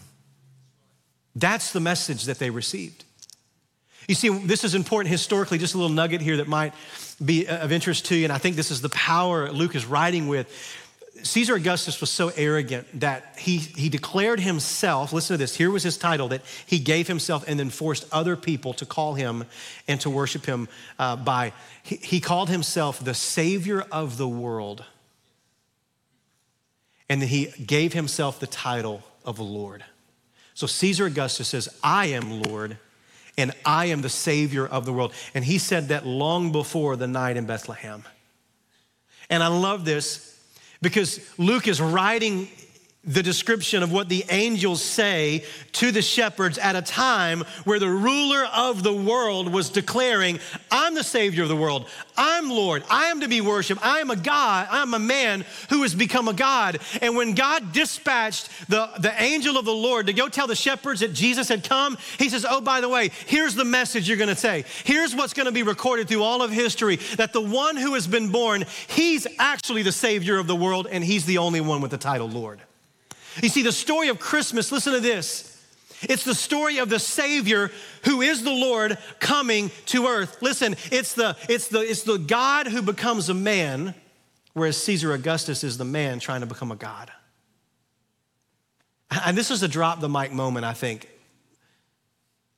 That's 1.35 1.73
the 1.73 1.81
message 1.81 2.25
that 2.25 2.39
they 2.39 2.51
received. 2.51 3.05
You 4.09 4.15
see, 4.15 4.29
this 4.29 4.65
is 4.65 4.75
important 4.75 5.11
historically, 5.11 5.59
just 5.59 5.75
a 5.75 5.79
little 5.79 5.95
nugget 5.95 6.21
here 6.21 6.37
that 6.39 6.49
might 6.49 6.75
be 7.25 7.47
of 7.47 7.73
interest 7.73 8.07
to 8.07 8.17
you, 8.17 8.25
and 8.25 8.33
I 8.33 8.39
think 8.39 8.57
this 8.57 8.71
is 8.71 8.81
the 8.81 8.89
power 8.91 9.51
Luke 9.51 9.75
is 9.75 9.87
writing 9.87 10.29
with. 10.29 10.51
Caesar 11.23 11.55
Augustus 11.55 12.01
was 12.01 12.11
so 12.11 12.31
arrogant 12.37 12.87
that 13.01 13.37
he, 13.39 13.57
he 13.57 13.89
declared 13.89 14.41
himself, 14.41 15.13
listen 15.13 15.35
to 15.35 15.39
this, 15.39 15.57
here 15.57 15.71
was 15.71 15.83
his 15.83 15.97
title, 15.97 16.29
that 16.29 16.43
he 16.67 16.79
gave 16.79 17.07
himself 17.09 17.45
and 17.49 17.59
then 17.59 17.71
forced 17.71 18.07
other 18.13 18.37
people 18.37 18.75
to 18.75 18.85
call 18.85 19.15
him 19.15 19.45
and 19.89 20.01
to 20.03 20.11
worship 20.11 20.45
him 20.45 20.69
uh, 20.99 21.17
by. 21.17 21.53
He, 21.83 21.97
he 21.97 22.21
called 22.21 22.51
himself 22.51 23.03
the 23.03 23.15
Savior 23.15 23.85
of 23.91 24.19
the 24.19 24.29
world. 24.29 24.85
And 27.09 27.23
then 27.23 27.29
he 27.29 27.47
gave 27.65 27.93
himself 27.93 28.39
the 28.41 28.47
title 28.47 29.03
of 29.25 29.39
Lord. 29.39 29.85
So 30.53 30.67
Caesar 30.67 31.07
Augustus 31.07 31.49
says, 31.49 31.69
I 31.83 32.07
am 32.07 32.43
Lord 32.43 32.77
and 33.37 33.53
I 33.65 33.87
am 33.87 34.03
the 34.03 34.09
Savior 34.09 34.67
of 34.67 34.85
the 34.85 34.93
world. 34.93 35.13
And 35.35 35.45
he 35.45 35.59
said 35.59 35.89
that 35.89 36.07
long 36.07 36.53
before 36.53 36.97
the 36.97 37.07
night 37.07 37.37
in 37.37 37.47
Bethlehem. 37.47 38.05
And 39.29 39.43
I 39.43 39.49
love 39.49 39.85
this 39.85 40.39
because 40.83 41.21
Luke 41.39 41.67
is 41.67 41.81
writing 41.81 42.49
the 43.07 43.23
description 43.23 43.83
of 43.83 43.93
what 43.93 44.09
the 44.09 44.25
angels 44.31 44.83
say 44.83 45.45
to 45.73 45.91
the 45.91 46.03
shepherds 46.03 46.59
at 46.59 46.77
a 46.77 46.83
time 46.83 47.45
where 47.65 47.79
the 47.79 47.89
ruler 47.89 48.47
of 48.55 48.83
the 48.83 48.93
world 48.93 49.53
was 49.53 49.69
declaring, 49.69 50.39
I'm 50.71 50.95
the 50.95 51.05
Savior 51.05 51.43
of 51.43 51.49
the 51.49 51.57
world. 51.57 51.89
I'm 52.17 52.49
Lord. 52.49 52.83
I 52.89 53.07
am 53.07 53.21
to 53.21 53.29
be 53.29 53.41
worshiped. 53.41 53.85
I 53.85 53.99
am 53.99 54.11
a 54.11 54.17
God. 54.17 54.69
I'm 54.71 54.95
a 54.95 54.99
man 54.99 55.45
who 55.69 55.83
has 55.83 55.95
become 55.95 56.29
a 56.29 56.33
God. 56.33 56.79
And 57.03 57.17
when 57.17 57.35
God 57.35 57.73
dispatched 57.73 58.49
the, 58.69 58.89
the 58.99 59.13
angel 59.21 59.59
of 59.59 59.65
the 59.65 59.73
Lord 59.73 60.07
to 60.07 60.13
go 60.13 60.29
tell 60.29 60.47
the 60.47 60.57
shepherds 60.57 61.01
that 61.01 61.13
Jesus 61.13 61.49
had 61.49 61.69
come, 61.69 61.99
he 62.19 62.29
says, 62.29 62.47
Oh, 62.49 62.61
by 62.61 62.81
the 62.81 62.89
way, 62.89 63.11
here's 63.27 63.55
the 63.55 63.65
message 63.65 64.09
you're 64.09 64.17
going 64.17 64.29
to 64.29 64.37
say. 64.37 64.65
Here's 64.85 65.15
what's 65.15 65.35
going 65.35 65.47
to 65.47 65.53
be 65.53 65.63
recorded 65.63 66.09
through 66.09 66.23
all 66.23 66.43
of 66.43 66.51
history 66.51 66.97
that 67.17 67.33
the 67.33 67.41
one 67.41 67.77
who 67.77 67.95
has 67.95 68.07
been 68.07 68.31
born, 68.31 68.65
he's 68.89 69.27
actually 69.39 69.83
the 69.83 69.93
Savior 69.93 70.39
of 70.39 70.47
the 70.47 70.57
world, 70.57 70.87
and 70.91 71.05
he's 71.05 71.27
the 71.27 71.39
only 71.39 71.61
one 71.61 71.81
with 71.81 71.91
the 71.91 71.99
title 71.99 72.29
Lord. 72.29 72.61
You 73.43 73.49
see, 73.49 73.63
the 73.63 73.73
story 73.73 74.09
of 74.09 74.19
Christmas, 74.19 74.71
listen 74.71 74.93
to 74.93 75.01
this. 75.01 75.51
It's 76.03 76.25
the 76.25 76.35
story 76.35 76.79
of 76.79 76.89
the 76.89 76.99
Savior 76.99 77.71
who 78.05 78.21
is 78.21 78.43
the 78.43 78.53
Lord 78.53 78.99
coming 79.21 79.71
to 79.87 80.07
earth. 80.07 80.43
Listen, 80.43 80.77
it's 80.91 81.15
the, 81.15 81.37
it's 81.49 81.69
the, 81.69 81.81
it's 81.81 82.03
the 82.03 82.19
God 82.19 82.67
who 82.67 82.83
becomes 82.83 83.29
a 83.29 83.35
man, 83.35 83.95
whereas 84.53 84.77
Caesar 84.83 85.13
Augustus 85.13 85.65
is 85.65 85.79
the 85.79 85.85
man 85.85 86.19
trying 86.19 86.41
to 86.41 86.47
become 86.47 86.71
a 86.71 86.77
God. 86.77 87.11
And 89.25 89.37
this 89.37 89.51
is 89.51 89.63
a 89.63 89.69
drop 89.69 90.01
the 90.01 90.09
mic 90.09 90.33
moment, 90.33 90.65
I 90.65 90.73
think. 90.73 91.09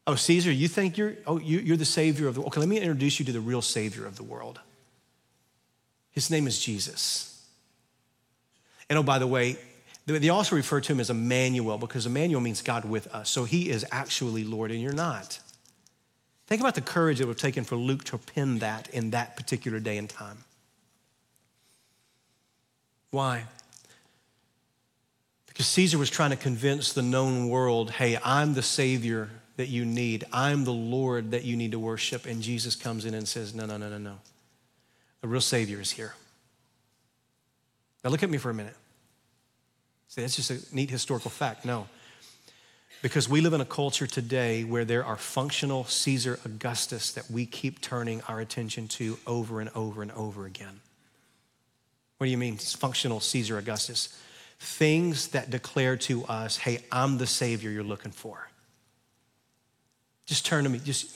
Oh, 0.07 0.15
Caesar, 0.15 0.53
you 0.53 0.69
think 0.69 0.97
you're, 0.97 1.15
oh, 1.27 1.39
you, 1.39 1.75
are 1.75 1.77
the 1.77 1.85
Savior 1.85 2.29
of 2.29 2.35
the 2.35 2.41
world. 2.41 2.53
Okay, 2.53 2.61
let 2.61 2.69
me 2.69 2.79
introduce 2.79 3.19
you 3.19 3.25
to 3.27 3.33
the 3.33 3.41
real 3.41 3.63
Savior 3.63 4.07
of 4.07 4.17
the 4.17 4.23
world. 4.23 4.61
His 6.13 6.31
name 6.31 6.47
is 6.47 6.59
Jesus. 6.59 7.45
And 8.89 8.99
oh, 8.99 9.03
by 9.03 9.19
the 9.19 9.27
way, 9.27 9.59
they 10.07 10.29
also 10.29 10.55
refer 10.55 10.81
to 10.81 10.93
him 10.93 11.01
as 11.01 11.11
Emmanuel 11.11 11.79
because 11.79 12.07
Emmanuel 12.07 12.41
means 12.41 12.63
God 12.63 12.85
with 12.85 13.09
us. 13.09 13.29
So 13.29 13.45
he 13.45 13.69
is 13.71 13.85
actually 13.91 14.45
Lord 14.45 14.71
and 14.71 14.81
you're 14.81 14.93
not. 14.93 15.41
Think 16.47 16.61
about 16.61 16.77
the 16.77 16.81
courage 16.81 17.21
it 17.21 17.25
would 17.25 17.35
have 17.35 17.41
taken 17.41 17.65
for 17.65 17.75
Luke 17.75 18.05
to 18.05 18.19
pen 18.19 18.61
that 18.61 18.89
in 18.91 19.11
that 19.11 19.37
particular 19.37 19.81
day 19.81 19.99
and 19.99 20.09
time. 20.09 20.39
Why? 23.11 23.45
Because 25.49 25.67
Caesar 25.67 25.99
was 25.99 26.09
trying 26.09 26.31
to 26.31 26.37
convince 26.37 26.93
the 26.93 27.03
known 27.03 27.49
world 27.49 27.91
hey, 27.91 28.17
I'm 28.23 28.55
the 28.55 28.63
Savior 28.63 29.29
that 29.57 29.69
you 29.69 29.85
need, 29.85 30.25
I'm 30.33 30.65
the 30.65 30.73
Lord 30.73 31.33
that 31.33 31.43
you 31.43 31.57
need 31.57 31.73
to 31.73 31.79
worship. 31.79 32.27
And 32.27 32.43
Jesus 32.43 32.77
comes 32.77 33.07
in 33.07 33.15
and 33.15 33.27
says, 33.27 33.55
no, 33.55 33.67
no, 33.67 33.77
no, 33.77 33.89
no, 33.89 33.99
no. 33.99 34.19
The 35.23 35.29
real 35.29 35.41
Savior 35.41 35.81
is 35.81 35.91
here. 35.91 36.15
Now 38.05 38.11
look 38.11 38.23
at 38.23 38.31
me 38.31 38.39
for 38.39 38.51
a 38.51 38.55
minute. 38.55 38.77
That's 40.17 40.37
just 40.37 40.51
a 40.51 40.75
neat 40.75 40.91
historical 40.91 41.31
fact. 41.31 41.65
No. 41.65 41.87
Because 43.03 43.29
we 43.29 43.41
live 43.43 43.53
in 43.53 43.61
a 43.61 43.67
culture 43.67 44.07
today 44.07 44.65
where 44.65 44.85
there 44.85 45.05
are 45.05 45.17
functional 45.17 45.85
Caesar 45.85 46.41
Augustus 46.45 47.13
that 47.13 47.31
we 47.31 47.45
keep 47.45 47.81
turning 47.81 48.23
our 48.23 48.41
attention 48.41 48.89
to 48.89 49.19
over 49.27 49.61
and 49.61 49.71
over 49.75 50.03
and 50.03 50.11
over 50.13 50.47
again. 50.47 50.81
What 52.17 52.27
do 52.27 52.31
you 52.31 52.39
mean, 52.39 52.57
functional 52.57 53.21
Caesar 53.21 53.59
Augustus? 53.59 54.19
Things 54.59 55.29
that 55.29 55.51
declare 55.51 55.99
to 55.99 56.25
us, 56.25 56.57
hey, 56.57 56.83
I'm 56.91 57.19
the 57.19 57.27
Savior 57.27 57.71
you're 57.71 57.85
looking 57.85 58.13
for. 58.13 58.49
Just 60.25 60.47
turn 60.47 60.65
to 60.65 60.71
me. 60.71 60.79
Just 60.79 61.15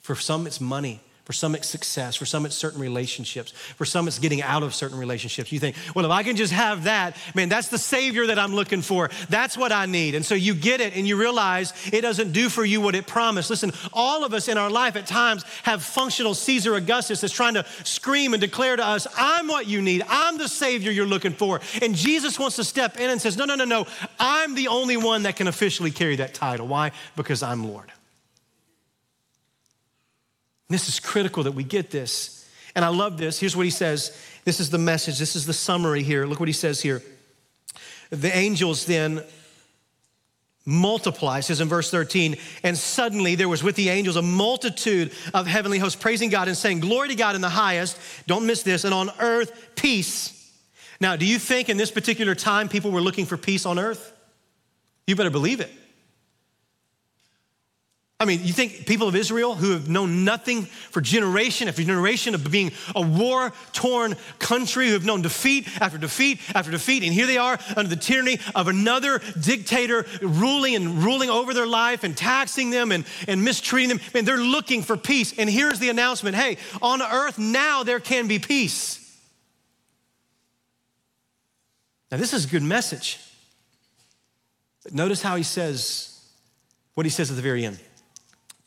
for 0.00 0.14
some, 0.14 0.46
it's 0.46 0.60
money. 0.60 1.00
For 1.26 1.32
some, 1.32 1.56
it's 1.56 1.66
success. 1.66 2.14
For 2.14 2.24
some, 2.24 2.46
it's 2.46 2.54
certain 2.54 2.80
relationships. 2.80 3.50
For 3.50 3.84
some, 3.84 4.06
it's 4.06 4.20
getting 4.20 4.42
out 4.42 4.62
of 4.62 4.72
certain 4.72 4.96
relationships. 4.96 5.50
You 5.50 5.58
think, 5.58 5.74
well, 5.92 6.04
if 6.04 6.12
I 6.12 6.22
can 6.22 6.36
just 6.36 6.52
have 6.52 6.84
that, 6.84 7.16
man, 7.34 7.48
that's 7.48 7.66
the 7.66 7.78
Savior 7.78 8.28
that 8.28 8.38
I'm 8.38 8.54
looking 8.54 8.80
for. 8.80 9.10
That's 9.28 9.58
what 9.58 9.72
I 9.72 9.86
need. 9.86 10.14
And 10.14 10.24
so 10.24 10.36
you 10.36 10.54
get 10.54 10.80
it 10.80 10.94
and 10.94 11.04
you 11.04 11.16
realize 11.16 11.72
it 11.92 12.02
doesn't 12.02 12.30
do 12.30 12.48
for 12.48 12.64
you 12.64 12.80
what 12.80 12.94
it 12.94 13.08
promised. 13.08 13.50
Listen, 13.50 13.72
all 13.92 14.24
of 14.24 14.34
us 14.34 14.46
in 14.46 14.56
our 14.56 14.70
life 14.70 14.94
at 14.94 15.08
times 15.08 15.42
have 15.64 15.82
functional 15.82 16.32
Caesar 16.32 16.76
Augustus 16.76 17.22
that's 17.22 17.34
trying 17.34 17.54
to 17.54 17.66
scream 17.82 18.32
and 18.32 18.40
declare 18.40 18.76
to 18.76 18.86
us, 18.86 19.08
I'm 19.18 19.48
what 19.48 19.66
you 19.66 19.82
need. 19.82 20.04
I'm 20.08 20.38
the 20.38 20.48
Savior 20.48 20.92
you're 20.92 21.06
looking 21.06 21.32
for. 21.32 21.60
And 21.82 21.96
Jesus 21.96 22.38
wants 22.38 22.54
to 22.54 22.62
step 22.62 23.00
in 23.00 23.10
and 23.10 23.20
says, 23.20 23.36
no, 23.36 23.46
no, 23.46 23.56
no, 23.56 23.64
no. 23.64 23.88
I'm 24.20 24.54
the 24.54 24.68
only 24.68 24.96
one 24.96 25.24
that 25.24 25.34
can 25.34 25.48
officially 25.48 25.90
carry 25.90 26.14
that 26.16 26.34
title. 26.34 26.68
Why? 26.68 26.92
Because 27.16 27.42
I'm 27.42 27.66
Lord. 27.66 27.90
This 30.68 30.88
is 30.88 31.00
critical 31.00 31.44
that 31.44 31.52
we 31.52 31.64
get 31.64 31.90
this. 31.90 32.48
And 32.74 32.84
I 32.84 32.88
love 32.88 33.18
this. 33.18 33.38
Here's 33.38 33.56
what 33.56 33.64
he 33.64 33.70
says. 33.70 34.16
This 34.44 34.60
is 34.60 34.70
the 34.70 34.78
message. 34.78 35.18
This 35.18 35.36
is 35.36 35.46
the 35.46 35.52
summary 35.52 36.02
here. 36.02 36.26
Look 36.26 36.40
what 36.40 36.48
he 36.48 36.52
says 36.52 36.80
here. 36.80 37.02
The 38.10 38.36
angels 38.36 38.84
then 38.86 39.24
multiply, 40.64 41.40
says 41.40 41.60
in 41.60 41.68
verse 41.68 41.90
13, 41.90 42.36
and 42.64 42.76
suddenly 42.76 43.36
there 43.36 43.48
was 43.48 43.62
with 43.62 43.76
the 43.76 43.88
angels 43.88 44.16
a 44.16 44.22
multitude 44.22 45.12
of 45.32 45.46
heavenly 45.46 45.78
hosts 45.78 46.00
praising 46.00 46.28
God 46.28 46.48
and 46.48 46.56
saying, 46.56 46.80
Glory 46.80 47.08
to 47.08 47.14
God 47.14 47.34
in 47.36 47.40
the 47.40 47.48
highest. 47.48 47.98
Don't 48.26 48.46
miss 48.46 48.62
this. 48.62 48.84
And 48.84 48.92
on 48.92 49.10
earth, 49.20 49.70
peace. 49.76 50.32
Now, 51.00 51.16
do 51.16 51.26
you 51.26 51.38
think 51.38 51.68
in 51.68 51.76
this 51.76 51.90
particular 51.90 52.34
time 52.34 52.68
people 52.68 52.90
were 52.90 53.00
looking 53.00 53.26
for 53.26 53.36
peace 53.36 53.64
on 53.64 53.78
earth? 53.78 54.12
You 55.06 55.14
better 55.14 55.30
believe 55.30 55.60
it. 55.60 55.70
I 58.18 58.24
mean, 58.24 58.42
you 58.44 58.54
think 58.54 58.86
people 58.86 59.08
of 59.08 59.14
Israel 59.14 59.54
who 59.54 59.72
have 59.72 59.90
known 59.90 60.24
nothing 60.24 60.62
for 60.62 61.02
generation 61.02 61.68
after 61.68 61.82
generation 61.82 62.34
of 62.34 62.50
being 62.50 62.72
a 62.94 63.02
war 63.02 63.52
torn 63.74 64.16
country, 64.38 64.86
who 64.86 64.94
have 64.94 65.04
known 65.04 65.20
defeat 65.20 65.68
after 65.82 65.98
defeat 65.98 66.40
after 66.54 66.70
defeat, 66.70 67.02
and 67.02 67.12
here 67.12 67.26
they 67.26 67.36
are 67.36 67.58
under 67.76 67.90
the 67.90 68.00
tyranny 68.00 68.38
of 68.54 68.68
another 68.68 69.20
dictator 69.38 70.06
ruling 70.22 70.74
and 70.74 71.04
ruling 71.04 71.28
over 71.28 71.52
their 71.52 71.66
life 71.66 72.04
and 72.04 72.16
taxing 72.16 72.70
them 72.70 72.90
and, 72.90 73.04
and 73.28 73.44
mistreating 73.44 73.90
them. 73.90 74.00
And 74.14 74.26
they're 74.26 74.38
looking 74.38 74.82
for 74.82 74.96
peace. 74.96 75.38
And 75.38 75.50
here's 75.50 75.78
the 75.78 75.90
announcement 75.90 76.36
hey, 76.36 76.56
on 76.80 77.02
earth 77.02 77.38
now 77.38 77.82
there 77.82 78.00
can 78.00 78.28
be 78.28 78.38
peace. 78.38 79.02
Now, 82.10 82.16
this 82.16 82.32
is 82.32 82.46
a 82.46 82.48
good 82.48 82.62
message. 82.62 83.18
But 84.84 84.94
notice 84.94 85.20
how 85.20 85.36
he 85.36 85.42
says 85.42 86.18
what 86.94 87.04
he 87.04 87.10
says 87.10 87.28
at 87.28 87.36
the 87.36 87.42
very 87.42 87.66
end 87.66 87.78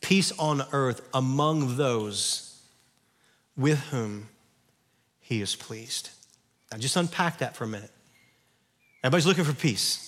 peace 0.00 0.32
on 0.38 0.62
earth 0.72 1.00
among 1.12 1.76
those 1.76 2.62
with 3.56 3.78
whom 3.90 4.28
he 5.20 5.40
is 5.40 5.54
pleased. 5.54 6.10
Now, 6.72 6.78
just 6.78 6.96
unpack 6.96 7.38
that 7.38 7.56
for 7.56 7.64
a 7.64 7.68
minute. 7.68 7.90
Everybody's 9.02 9.26
looking 9.26 9.44
for 9.44 9.54
peace. 9.54 10.06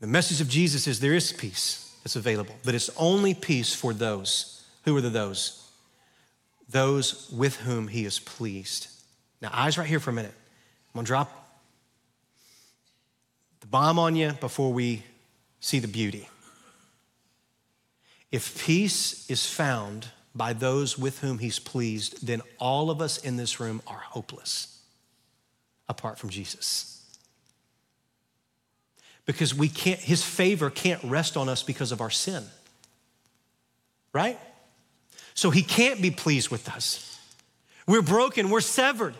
The 0.00 0.06
message 0.06 0.40
of 0.40 0.48
Jesus 0.48 0.86
is 0.86 1.00
there 1.00 1.14
is 1.14 1.32
peace 1.32 1.96
that's 2.02 2.16
available, 2.16 2.54
but 2.64 2.74
it's 2.74 2.90
only 2.96 3.32
peace 3.32 3.74
for 3.74 3.92
those. 3.92 4.62
Who 4.84 4.96
are 4.96 5.00
the 5.00 5.08
those? 5.08 5.66
Those 6.68 7.30
with 7.30 7.56
whom 7.56 7.88
he 7.88 8.04
is 8.04 8.18
pleased. 8.18 8.88
Now, 9.40 9.50
eyes 9.52 9.78
right 9.78 9.86
here 9.86 10.00
for 10.00 10.10
a 10.10 10.14
minute. 10.14 10.34
I'm 10.94 10.98
gonna 10.98 11.06
drop 11.06 11.58
the 13.60 13.66
bomb 13.66 13.98
on 13.98 14.14
you 14.16 14.32
before 14.32 14.72
we 14.72 15.02
see 15.60 15.78
the 15.78 15.88
beauty. 15.88 16.28
If 18.34 18.64
peace 18.64 19.30
is 19.30 19.46
found 19.46 20.08
by 20.34 20.54
those 20.54 20.98
with 20.98 21.20
whom 21.20 21.38
he's 21.38 21.60
pleased, 21.60 22.26
then 22.26 22.42
all 22.58 22.90
of 22.90 23.00
us 23.00 23.16
in 23.18 23.36
this 23.36 23.60
room 23.60 23.80
are 23.86 24.00
hopeless 24.00 24.76
apart 25.88 26.18
from 26.18 26.30
Jesus. 26.30 27.00
Because 29.24 29.54
we 29.54 29.68
can't, 29.68 30.00
his 30.00 30.24
favor 30.24 30.68
can't 30.68 31.00
rest 31.04 31.36
on 31.36 31.48
us 31.48 31.62
because 31.62 31.92
of 31.92 32.00
our 32.00 32.10
sin. 32.10 32.42
Right? 34.12 34.40
So 35.34 35.50
he 35.50 35.62
can't 35.62 36.02
be 36.02 36.10
pleased 36.10 36.50
with 36.50 36.68
us. 36.68 37.16
We're 37.86 38.02
broken, 38.02 38.50
we're 38.50 38.62
severed. 38.62 39.14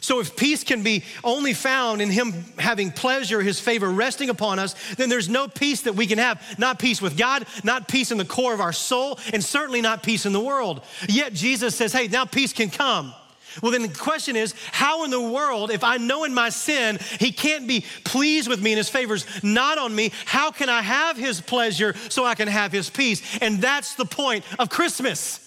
So, 0.00 0.20
if 0.20 0.36
peace 0.36 0.64
can 0.64 0.82
be 0.82 1.04
only 1.22 1.52
found 1.52 2.00
in 2.00 2.10
Him 2.10 2.32
having 2.58 2.90
pleasure, 2.90 3.40
His 3.40 3.60
favor 3.60 3.90
resting 3.90 4.30
upon 4.30 4.58
us, 4.58 4.74
then 4.94 5.08
there's 5.08 5.28
no 5.28 5.48
peace 5.48 5.82
that 5.82 5.94
we 5.94 6.06
can 6.06 6.18
have. 6.18 6.42
Not 6.58 6.78
peace 6.78 7.02
with 7.02 7.16
God, 7.16 7.46
not 7.64 7.88
peace 7.88 8.10
in 8.10 8.18
the 8.18 8.24
core 8.24 8.54
of 8.54 8.60
our 8.60 8.72
soul, 8.72 9.18
and 9.32 9.44
certainly 9.44 9.80
not 9.80 10.02
peace 10.02 10.26
in 10.26 10.32
the 10.32 10.40
world. 10.40 10.82
Yet 11.08 11.34
Jesus 11.34 11.76
says, 11.76 11.92
hey, 11.92 12.08
now 12.08 12.24
peace 12.24 12.52
can 12.52 12.70
come. 12.70 13.14
Well, 13.62 13.72
then 13.72 13.82
the 13.82 13.88
question 13.88 14.36
is, 14.36 14.54
how 14.70 15.04
in 15.04 15.10
the 15.10 15.20
world, 15.20 15.70
if 15.70 15.82
I 15.82 15.96
know 15.96 16.24
in 16.24 16.32
my 16.32 16.50
sin, 16.50 16.98
He 17.18 17.32
can't 17.32 17.66
be 17.66 17.84
pleased 18.04 18.48
with 18.48 18.62
me 18.62 18.72
and 18.72 18.78
His 18.78 18.88
favors 18.88 19.26
not 19.42 19.76
on 19.76 19.94
me, 19.94 20.12
how 20.24 20.50
can 20.50 20.68
I 20.68 20.82
have 20.82 21.16
His 21.16 21.40
pleasure 21.40 21.94
so 22.08 22.24
I 22.24 22.36
can 22.36 22.48
have 22.48 22.70
His 22.72 22.88
peace? 22.88 23.22
And 23.42 23.60
that's 23.60 23.96
the 23.96 24.04
point 24.04 24.44
of 24.58 24.70
Christmas, 24.70 25.46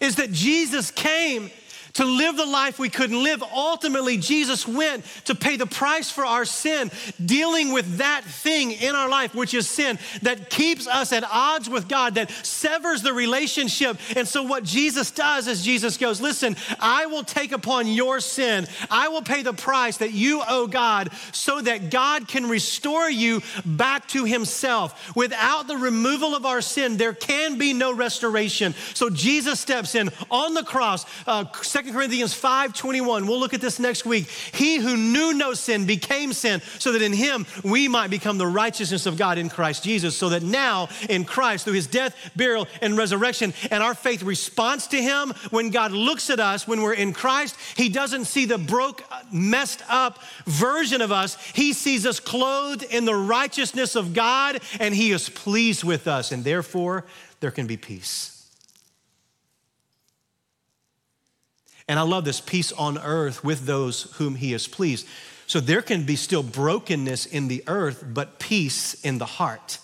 is 0.00 0.16
that 0.16 0.32
Jesus 0.32 0.90
came 0.90 1.50
to 1.94 2.04
live 2.04 2.36
the 2.36 2.46
life 2.46 2.78
we 2.78 2.88
couldn't 2.88 3.22
live. 3.22 3.42
Ultimately, 3.42 4.16
Jesus 4.16 4.66
went 4.66 5.04
to 5.24 5.34
pay 5.34 5.56
the 5.56 5.66
price 5.66 6.10
for 6.10 6.26
our 6.26 6.44
sin, 6.44 6.90
dealing 7.24 7.72
with 7.72 7.98
that 7.98 8.24
thing 8.24 8.72
in 8.72 8.94
our 8.94 9.08
life, 9.08 9.34
which 9.34 9.54
is 9.54 9.68
sin, 9.68 9.98
that 10.22 10.50
keeps 10.50 10.86
us 10.88 11.12
at 11.12 11.24
odds 11.24 11.70
with 11.70 11.88
God, 11.88 12.16
that 12.16 12.30
severs 12.44 13.02
the 13.02 13.12
relationship. 13.12 13.96
And 14.16 14.26
so, 14.26 14.42
what 14.42 14.64
Jesus 14.64 15.12
does 15.12 15.46
is 15.46 15.64
Jesus 15.64 15.96
goes, 15.96 16.20
Listen, 16.20 16.56
I 16.80 17.06
will 17.06 17.22
take 17.22 17.52
upon 17.52 17.86
your 17.86 18.20
sin, 18.20 18.66
I 18.90 19.08
will 19.08 19.22
pay 19.22 19.42
the 19.42 19.52
price 19.52 19.98
that 19.98 20.12
you 20.12 20.42
owe 20.46 20.66
God 20.66 21.10
so 21.32 21.60
that 21.60 21.90
God 21.90 22.26
can 22.26 22.48
restore 22.48 23.08
you 23.08 23.40
back 23.64 24.08
to 24.08 24.24
Himself. 24.24 25.14
Without 25.14 25.68
the 25.68 25.76
removal 25.76 26.34
of 26.34 26.44
our 26.44 26.60
sin, 26.60 26.96
there 26.96 27.14
can 27.14 27.56
be 27.56 27.72
no 27.72 27.94
restoration. 27.94 28.74
So, 28.94 29.10
Jesus 29.10 29.60
steps 29.60 29.94
in 29.94 30.10
on 30.28 30.54
the 30.54 30.64
cross. 30.64 31.06
Uh, 31.24 31.44
2 31.44 31.83
Corinthians 31.92 32.34
5:21. 32.34 33.26
We'll 33.26 33.38
look 33.38 33.54
at 33.54 33.60
this 33.60 33.78
next 33.78 34.06
week. 34.06 34.28
He 34.52 34.76
who 34.76 34.96
knew 34.96 35.34
no 35.34 35.54
sin 35.54 35.86
became 35.86 36.32
sin 36.32 36.62
so 36.78 36.92
that 36.92 37.02
in 37.02 37.12
him 37.12 37.46
we 37.62 37.88
might 37.88 38.10
become 38.10 38.38
the 38.38 38.46
righteousness 38.46 39.06
of 39.06 39.16
God 39.16 39.38
in 39.38 39.48
Christ 39.48 39.84
Jesus. 39.84 40.16
So 40.16 40.30
that 40.30 40.42
now 40.42 40.88
in 41.08 41.24
Christ 41.24 41.64
through 41.64 41.74
his 41.74 41.86
death, 41.86 42.14
burial 42.36 42.66
and 42.80 42.96
resurrection 42.96 43.52
and 43.70 43.82
our 43.82 43.94
faith 43.94 44.22
response 44.22 44.86
to 44.88 45.00
him 45.00 45.34
when 45.50 45.70
God 45.70 45.92
looks 45.92 46.30
at 46.30 46.40
us 46.40 46.66
when 46.66 46.82
we're 46.82 46.94
in 46.94 47.12
Christ, 47.12 47.56
he 47.76 47.88
doesn't 47.88 48.24
see 48.24 48.44
the 48.44 48.58
broke 48.58 49.04
messed 49.32 49.82
up 49.88 50.20
version 50.46 51.02
of 51.02 51.12
us. 51.12 51.36
He 51.54 51.72
sees 51.72 52.06
us 52.06 52.20
clothed 52.20 52.82
in 52.84 53.04
the 53.04 53.14
righteousness 53.14 53.96
of 53.96 54.14
God 54.14 54.60
and 54.80 54.94
he 54.94 55.12
is 55.12 55.28
pleased 55.28 55.84
with 55.84 56.08
us 56.08 56.32
and 56.32 56.44
therefore 56.44 57.04
there 57.40 57.50
can 57.50 57.66
be 57.66 57.76
peace. 57.76 58.33
And 61.86 61.98
I 61.98 62.02
love 62.02 62.24
this 62.24 62.40
peace 62.40 62.72
on 62.72 62.98
earth 62.98 63.44
with 63.44 63.66
those 63.66 64.04
whom 64.14 64.36
he 64.36 64.54
is 64.54 64.66
pleased. 64.66 65.06
So 65.46 65.60
there 65.60 65.82
can 65.82 66.04
be 66.04 66.16
still 66.16 66.42
brokenness 66.42 67.26
in 67.26 67.48
the 67.48 67.62
earth, 67.66 68.04
but 68.06 68.38
peace 68.38 68.94
in 69.04 69.18
the 69.18 69.26
heart. 69.26 69.78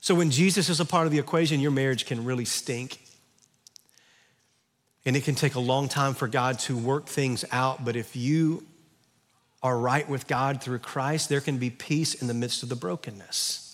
So 0.00 0.14
when 0.14 0.30
Jesus 0.30 0.68
is 0.68 0.80
a 0.80 0.84
part 0.84 1.06
of 1.06 1.12
the 1.12 1.18
equation, 1.18 1.60
your 1.60 1.70
marriage 1.70 2.06
can 2.06 2.24
really 2.24 2.44
stink. 2.44 3.00
And 5.04 5.16
it 5.16 5.24
can 5.24 5.34
take 5.34 5.54
a 5.54 5.60
long 5.60 5.88
time 5.88 6.14
for 6.14 6.26
God 6.26 6.58
to 6.60 6.76
work 6.76 7.06
things 7.06 7.44
out. 7.52 7.84
But 7.84 7.94
if 7.94 8.16
you 8.16 8.66
are 9.62 9.78
right 9.78 10.08
with 10.08 10.26
God 10.26 10.62
through 10.62 10.80
Christ, 10.80 11.28
there 11.28 11.40
can 11.40 11.58
be 11.58 11.70
peace 11.70 12.14
in 12.14 12.26
the 12.26 12.34
midst 12.34 12.62
of 12.62 12.68
the 12.68 12.76
brokenness. 12.76 13.67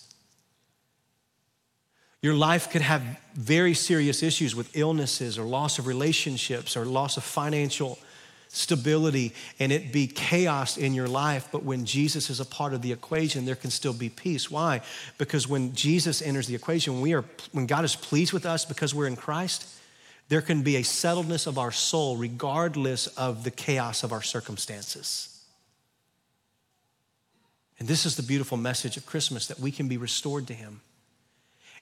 Your 2.25 2.33
life 2.33 2.71
could 2.71 2.81
have 2.81 3.03
very 3.35 3.75
serious 3.75 4.23
issues 4.23 4.55
with 4.55 4.75
illnesses 4.75 5.37
or 5.37 5.43
loss 5.43 5.77
of 5.77 5.85
relationships 5.85 6.75
or 6.75 6.83
loss 6.83 7.17
of 7.17 7.23
financial 7.23 7.99
stability 8.47 9.31
and 9.59 9.71
it 9.71 9.93
be 9.93 10.07
chaos 10.07 10.75
in 10.75 10.95
your 10.95 11.07
life. 11.07 11.47
But 11.51 11.61
when 11.61 11.85
Jesus 11.85 12.31
is 12.31 12.39
a 12.39 12.45
part 12.45 12.73
of 12.73 12.81
the 12.81 12.91
equation, 12.91 13.45
there 13.45 13.55
can 13.55 13.69
still 13.69 13.93
be 13.93 14.09
peace. 14.09 14.49
Why? 14.49 14.81
Because 15.19 15.47
when 15.47 15.75
Jesus 15.75 16.19
enters 16.23 16.47
the 16.47 16.55
equation, 16.55 16.99
we 16.99 17.13
are, 17.13 17.23
when 17.51 17.67
God 17.67 17.85
is 17.85 17.95
pleased 17.95 18.33
with 18.33 18.47
us 18.47 18.65
because 18.65 18.95
we're 18.95 19.05
in 19.05 19.15
Christ, 19.15 19.67
there 20.27 20.41
can 20.41 20.63
be 20.63 20.77
a 20.77 20.81
settledness 20.81 21.45
of 21.45 21.59
our 21.59 21.71
soul 21.71 22.17
regardless 22.17 23.05
of 23.05 23.43
the 23.43 23.51
chaos 23.51 24.01
of 24.01 24.11
our 24.11 24.23
circumstances. 24.23 25.45
And 27.77 27.87
this 27.87 28.03
is 28.03 28.15
the 28.15 28.23
beautiful 28.23 28.57
message 28.57 28.97
of 28.97 29.05
Christmas 29.05 29.45
that 29.45 29.59
we 29.59 29.69
can 29.69 29.87
be 29.87 29.97
restored 29.97 30.47
to 30.47 30.55
Him. 30.55 30.81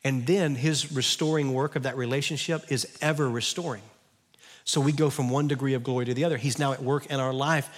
And 0.03 0.27
then 0.27 0.55
his 0.55 0.91
restoring 0.91 1.53
work 1.53 1.75
of 1.75 1.83
that 1.83 1.95
relationship 1.95 2.71
is 2.71 2.97
ever 3.01 3.29
restoring. 3.29 3.83
So 4.65 4.81
we 4.81 4.91
go 4.91 5.09
from 5.09 5.29
one 5.29 5.47
degree 5.47 5.73
of 5.73 5.83
glory 5.83 6.05
to 6.05 6.13
the 6.13 6.25
other. 6.25 6.37
He's 6.37 6.59
now 6.59 6.73
at 6.73 6.81
work 6.81 7.07
in 7.07 7.19
our 7.19 7.33
life, 7.33 7.69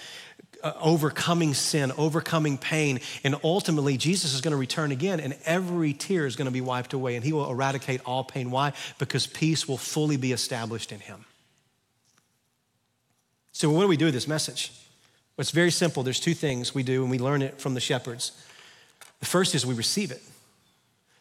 uh, 0.62 0.72
overcoming 0.80 1.54
sin, 1.54 1.92
overcoming 1.96 2.58
pain. 2.58 3.00
And 3.24 3.36
ultimately, 3.42 3.96
Jesus 3.96 4.34
is 4.34 4.40
going 4.40 4.52
to 4.52 4.56
return 4.56 4.92
again, 4.92 5.20
and 5.20 5.36
every 5.44 5.92
tear 5.92 6.26
is 6.26 6.36
going 6.36 6.46
to 6.46 6.52
be 6.52 6.60
wiped 6.60 6.92
away, 6.92 7.16
and 7.16 7.24
he 7.24 7.32
will 7.32 7.50
eradicate 7.50 8.00
all 8.04 8.24
pain. 8.24 8.50
Why? 8.50 8.72
Because 8.98 9.26
peace 9.26 9.66
will 9.66 9.78
fully 9.78 10.16
be 10.16 10.32
established 10.32 10.92
in 10.92 11.00
him. 11.00 11.24
So, 13.52 13.70
what 13.70 13.82
do 13.82 13.88
we 13.88 13.96
do 13.96 14.04
with 14.04 14.14
this 14.14 14.28
message? 14.28 14.70
Well, 15.36 15.42
it's 15.42 15.50
very 15.50 15.70
simple. 15.70 16.02
There's 16.02 16.20
two 16.20 16.34
things 16.34 16.74
we 16.74 16.82
do, 16.82 17.02
and 17.02 17.10
we 17.10 17.18
learn 17.18 17.42
it 17.42 17.60
from 17.60 17.74
the 17.74 17.80
shepherds. 17.80 18.32
The 19.20 19.26
first 19.26 19.54
is 19.54 19.66
we 19.66 19.74
receive 19.74 20.10
it. 20.10 20.22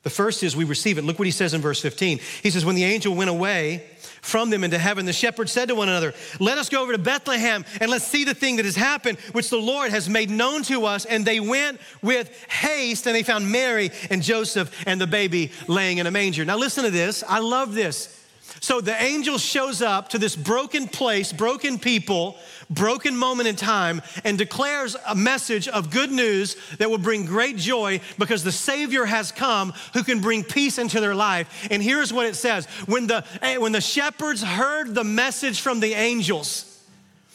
The 0.05 0.11
first 0.11 0.43
is 0.43 0.55
we 0.55 0.65
receive 0.65 0.99
it. 0.99 1.03
Look 1.03 1.17
what 1.17 1.25
he 1.25 1.31
says 1.31 1.55
in 1.55 1.61
verse 1.61 1.81
15. 1.81 2.19
He 2.43 2.51
says, 2.51 2.63
When 2.63 2.75
the 2.75 2.83
angel 2.83 3.15
went 3.15 3.31
away 3.31 3.83
from 4.21 4.51
them 4.51 4.63
into 4.63 4.77
heaven, 4.77 5.07
the 5.07 5.11
shepherds 5.13 5.51
said 5.51 5.69
to 5.69 5.73
one 5.73 5.89
another, 5.89 6.13
Let 6.39 6.59
us 6.59 6.69
go 6.69 6.83
over 6.83 6.91
to 6.91 6.99
Bethlehem 6.99 7.65
and 7.81 7.89
let's 7.89 8.05
see 8.05 8.23
the 8.23 8.35
thing 8.35 8.57
that 8.57 8.65
has 8.65 8.75
happened, 8.75 9.17
which 9.31 9.49
the 9.49 9.57
Lord 9.57 9.89
has 9.89 10.07
made 10.07 10.29
known 10.29 10.61
to 10.63 10.85
us. 10.85 11.05
And 11.05 11.25
they 11.25 11.39
went 11.39 11.81
with 12.03 12.31
haste 12.51 13.07
and 13.07 13.15
they 13.15 13.23
found 13.23 13.51
Mary 13.51 13.89
and 14.11 14.21
Joseph 14.21 14.71
and 14.85 15.01
the 15.01 15.07
baby 15.07 15.51
laying 15.67 15.97
in 15.97 16.05
a 16.05 16.11
manger. 16.11 16.45
Now, 16.45 16.57
listen 16.57 16.83
to 16.83 16.91
this. 16.91 17.23
I 17.27 17.39
love 17.39 17.73
this. 17.73 18.24
So 18.65 18.81
the 18.81 18.99
angel 18.99 19.37
shows 19.37 19.83
up 19.83 20.09
to 20.09 20.17
this 20.17 20.35
broken 20.35 20.87
place, 20.87 21.31
broken 21.31 21.77
people, 21.77 22.35
broken 22.67 23.15
moment 23.15 23.47
in 23.47 23.55
time, 23.55 24.01
and 24.23 24.39
declares 24.39 24.97
a 25.07 25.13
message 25.13 25.67
of 25.67 25.91
good 25.91 26.11
news 26.11 26.57
that 26.79 26.89
will 26.89 26.97
bring 26.97 27.27
great 27.27 27.57
joy 27.57 28.01
because 28.17 28.43
the 28.43 28.51
Savior 28.51 29.05
has 29.05 29.31
come 29.31 29.71
who 29.93 30.01
can 30.01 30.19
bring 30.19 30.43
peace 30.43 30.79
into 30.79 30.99
their 30.99 31.13
life. 31.13 31.67
And 31.69 31.79
here's 31.79 32.11
what 32.11 32.25
it 32.25 32.35
says 32.35 32.65
when 32.87 33.05
the, 33.05 33.23
eh, 33.43 33.57
when 33.57 33.71
the 33.71 33.81
shepherds 33.81 34.41
heard 34.41 34.95
the 34.95 35.03
message 35.03 35.61
from 35.61 35.79
the 35.79 35.93
angels, 35.93 36.81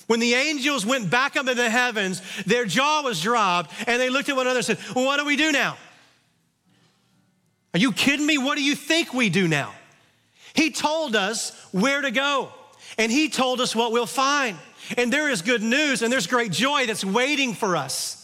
when 0.08 0.18
the 0.18 0.34
angels 0.34 0.84
went 0.84 1.10
back 1.10 1.36
up 1.36 1.42
into 1.42 1.54
the 1.54 1.70
heavens, 1.70 2.22
their 2.44 2.64
jaw 2.64 3.02
was 3.02 3.22
dropped, 3.22 3.72
and 3.86 4.02
they 4.02 4.10
looked 4.10 4.28
at 4.28 4.34
one 4.34 4.46
another 4.46 4.58
and 4.58 4.66
said, 4.66 4.78
Well, 4.96 5.04
what 5.04 5.20
do 5.20 5.24
we 5.24 5.36
do 5.36 5.52
now? 5.52 5.76
Are 7.72 7.78
you 7.78 7.92
kidding 7.92 8.26
me? 8.26 8.36
What 8.36 8.58
do 8.58 8.64
you 8.64 8.74
think 8.74 9.14
we 9.14 9.30
do 9.30 9.46
now? 9.46 9.74
He 10.54 10.70
told 10.70 11.16
us 11.16 11.50
where 11.72 12.00
to 12.00 12.10
go, 12.10 12.52
and 12.98 13.10
He 13.10 13.28
told 13.28 13.60
us 13.60 13.74
what 13.74 13.92
we'll 13.92 14.06
find. 14.06 14.56
And 14.96 15.12
there 15.12 15.28
is 15.28 15.42
good 15.42 15.62
news, 15.62 16.02
and 16.02 16.12
there's 16.12 16.26
great 16.26 16.52
joy 16.52 16.86
that's 16.86 17.04
waiting 17.04 17.54
for 17.54 17.76
us. 17.76 18.16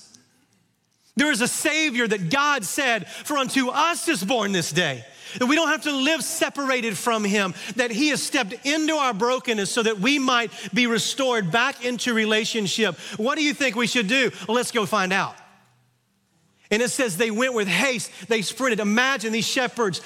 There 1.17 1.31
is 1.31 1.41
a 1.41 1.49
Savior 1.49 2.07
that 2.07 2.31
God 2.31 2.65
said, 2.65 3.09
For 3.09 3.39
unto 3.39 3.69
us 3.69 4.09
is 4.09 4.23
born 4.23 4.53
this 4.53 4.71
day. 4.71 5.05
That 5.39 5.47
we 5.47 5.57
don't 5.57 5.69
have 5.69 5.83
to 5.83 5.93
live 5.93 6.23
separated 6.23 6.97
from 6.97 7.25
Him, 7.25 7.55
that 7.77 7.91
He 7.91 8.09
has 8.09 8.23
stepped 8.23 8.67
into 8.67 8.95
our 8.95 9.15
brokenness 9.15 9.71
so 9.71 9.83
that 9.83 9.99
we 9.99 10.19
might 10.19 10.51
be 10.75 10.87
restored 10.87 11.51
back 11.51 11.85
into 11.85 12.15
relationship. 12.15 12.99
What 13.17 13.37
do 13.37 13.45
you 13.45 13.55
think 13.55 13.77
we 13.77 13.87
should 13.87 14.09
do? 14.09 14.31
Well, 14.47 14.55
let's 14.57 14.71
go 14.71 14.87
find 14.87 15.13
out. 15.13 15.37
And 16.71 16.83
it 16.83 16.91
says 16.91 17.17
they 17.17 17.31
went 17.31 17.55
with 17.55 17.69
haste, 17.69 18.11
they 18.29 18.43
sprinted. 18.43 18.81
Imagine 18.81 19.33
these 19.33 19.47
shepherds 19.47 20.01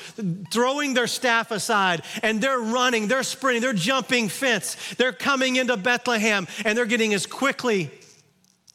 throwing 0.51 0.95
their 0.95 1.07
staff 1.07 1.51
aside 1.51 2.03
and 2.23 2.41
they're 2.41 2.59
running, 2.59 3.09
they're 3.09 3.23
sprinting, 3.23 3.63
they're 3.63 3.73
jumping 3.73 4.29
fence, 4.29 4.95
they're 4.97 5.13
coming 5.13 5.57
into 5.57 5.77
Bethlehem 5.77 6.47
and 6.65 6.77
they're 6.77 6.87
getting 6.87 7.15
as 7.15 7.27
quickly 7.27 7.91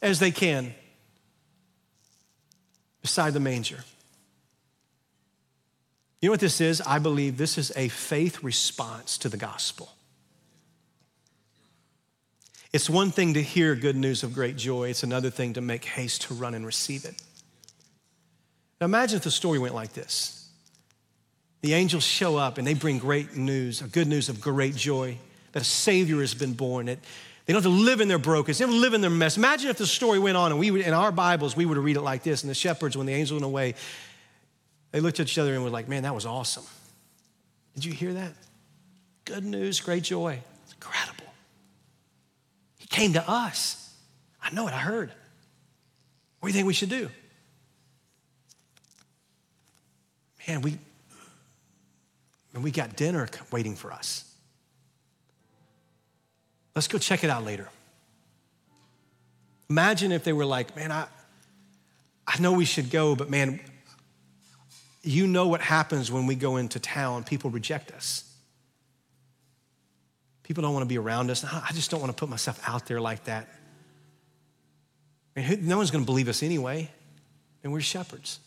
as 0.02 0.18
they 0.18 0.30
can 0.32 0.74
beside 3.02 3.34
the 3.34 3.40
manger. 3.40 3.78
You 6.20 6.28
know 6.28 6.32
what 6.32 6.40
this 6.40 6.60
is? 6.60 6.80
I 6.80 6.98
believe 6.98 7.36
this 7.36 7.56
is 7.56 7.70
a 7.76 7.88
faith 7.88 8.42
response 8.42 9.16
to 9.18 9.28
the 9.28 9.36
gospel. 9.36 9.90
It's 12.72 12.90
one 12.90 13.12
thing 13.12 13.34
to 13.34 13.42
hear 13.42 13.76
good 13.76 13.96
news 13.96 14.24
of 14.24 14.32
great 14.34 14.56
joy, 14.56 14.90
it's 14.90 15.04
another 15.04 15.30
thing 15.30 15.52
to 15.52 15.60
make 15.60 15.84
haste 15.84 16.22
to 16.22 16.34
run 16.34 16.54
and 16.54 16.66
receive 16.66 17.04
it. 17.04 17.22
Now 18.80 18.84
imagine 18.86 19.16
if 19.16 19.24
the 19.24 19.30
story 19.30 19.58
went 19.58 19.74
like 19.74 19.92
this. 19.92 20.48
The 21.62 21.74
angels 21.74 22.04
show 22.04 22.36
up 22.36 22.58
and 22.58 22.66
they 22.66 22.74
bring 22.74 22.98
great 22.98 23.36
news, 23.36 23.80
a 23.80 23.88
good 23.88 24.06
news 24.06 24.28
of 24.28 24.40
great 24.40 24.76
joy 24.76 25.18
that 25.52 25.62
a 25.62 25.64
Savior 25.64 26.20
has 26.20 26.34
been 26.34 26.52
born. 26.52 26.88
It, 26.88 27.00
they 27.46 27.52
don't 27.52 27.62
have 27.62 27.72
to 27.72 27.78
live 27.78 28.00
in 28.00 28.08
their 28.08 28.18
brokenness. 28.18 28.58
They 28.58 28.66
don't 28.66 28.80
live 28.80 28.92
in 28.92 29.00
their 29.00 29.10
mess. 29.10 29.36
Imagine 29.36 29.70
if 29.70 29.78
the 29.78 29.86
story 29.86 30.18
went 30.18 30.36
on 30.36 30.50
and 30.50 30.60
we 30.60 30.70
would, 30.70 30.82
in 30.82 30.92
our 30.92 31.10
Bibles, 31.10 31.56
we 31.56 31.64
would 31.64 31.78
read 31.78 31.96
it 31.96 32.02
like 32.02 32.22
this. 32.22 32.42
And 32.42 32.50
the 32.50 32.54
shepherds, 32.54 32.96
when 32.96 33.06
the 33.06 33.14
angel 33.14 33.36
went 33.36 33.44
away, 33.44 33.74
they 34.92 35.00
looked 35.00 35.20
at 35.20 35.26
each 35.26 35.38
other 35.38 35.54
and 35.54 35.64
were 35.64 35.70
like, 35.70 35.88
man, 35.88 36.02
that 36.02 36.14
was 36.14 36.26
awesome. 36.26 36.64
Did 37.74 37.84
you 37.84 37.92
hear 37.92 38.12
that? 38.14 38.32
Good 39.24 39.44
news, 39.44 39.80
great 39.80 40.02
joy. 40.02 40.40
It's 40.64 40.74
incredible. 40.74 41.32
He 42.78 42.86
came 42.86 43.14
to 43.14 43.28
us. 43.28 43.94
I 44.42 44.52
know 44.52 44.68
it, 44.68 44.74
I 44.74 44.78
heard. 44.78 45.10
What 46.40 46.48
do 46.48 46.48
you 46.48 46.52
think 46.52 46.66
we 46.66 46.74
should 46.74 46.90
do? 46.90 47.10
Man, 50.46 50.62
we, 50.62 50.78
and 52.54 52.62
we 52.62 52.70
got 52.70 52.96
dinner 52.96 53.28
waiting 53.50 53.74
for 53.74 53.92
us. 53.92 54.24
Let's 56.74 56.88
go 56.88 56.98
check 56.98 57.24
it 57.24 57.30
out 57.30 57.44
later. 57.44 57.68
Imagine 59.68 60.12
if 60.12 60.24
they 60.24 60.32
were 60.32 60.44
like, 60.44 60.76
man, 60.76 60.92
I, 60.92 61.06
I 62.26 62.38
know 62.38 62.52
we 62.52 62.64
should 62.64 62.90
go, 62.90 63.16
but 63.16 63.30
man, 63.30 63.60
you 65.02 65.26
know 65.26 65.48
what 65.48 65.60
happens 65.60 66.10
when 66.10 66.26
we 66.26 66.34
go 66.34 66.56
into 66.56 66.78
town, 66.78 67.24
people 67.24 67.50
reject 67.50 67.92
us. 67.92 68.22
People 70.42 70.62
don't 70.62 70.72
want 70.72 70.82
to 70.82 70.88
be 70.88 70.98
around 70.98 71.30
us. 71.30 71.44
I 71.44 71.70
just 71.72 71.90
don't 71.90 72.00
want 72.00 72.12
to 72.12 72.18
put 72.18 72.28
myself 72.28 72.60
out 72.66 72.86
there 72.86 73.00
like 73.00 73.24
that. 73.24 73.48
I 75.36 75.40
mean, 75.40 75.66
no 75.66 75.76
one's 75.76 75.90
going 75.90 76.04
to 76.04 76.06
believe 76.06 76.28
us 76.28 76.42
anyway, 76.42 76.90
and 77.64 77.72
we're 77.72 77.80
shepherds. 77.80 78.38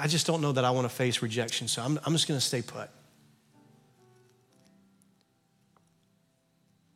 I 0.00 0.06
just 0.06 0.26
don't 0.26 0.40
know 0.40 0.52
that 0.52 0.64
I 0.64 0.70
want 0.70 0.88
to 0.88 0.94
face 0.94 1.22
rejection, 1.22 1.68
so 1.68 1.82
I'm, 1.82 1.98
I'm 2.04 2.12
just 2.12 2.26
going 2.28 2.38
to 2.38 2.44
stay 2.44 2.62
put. 2.62 2.88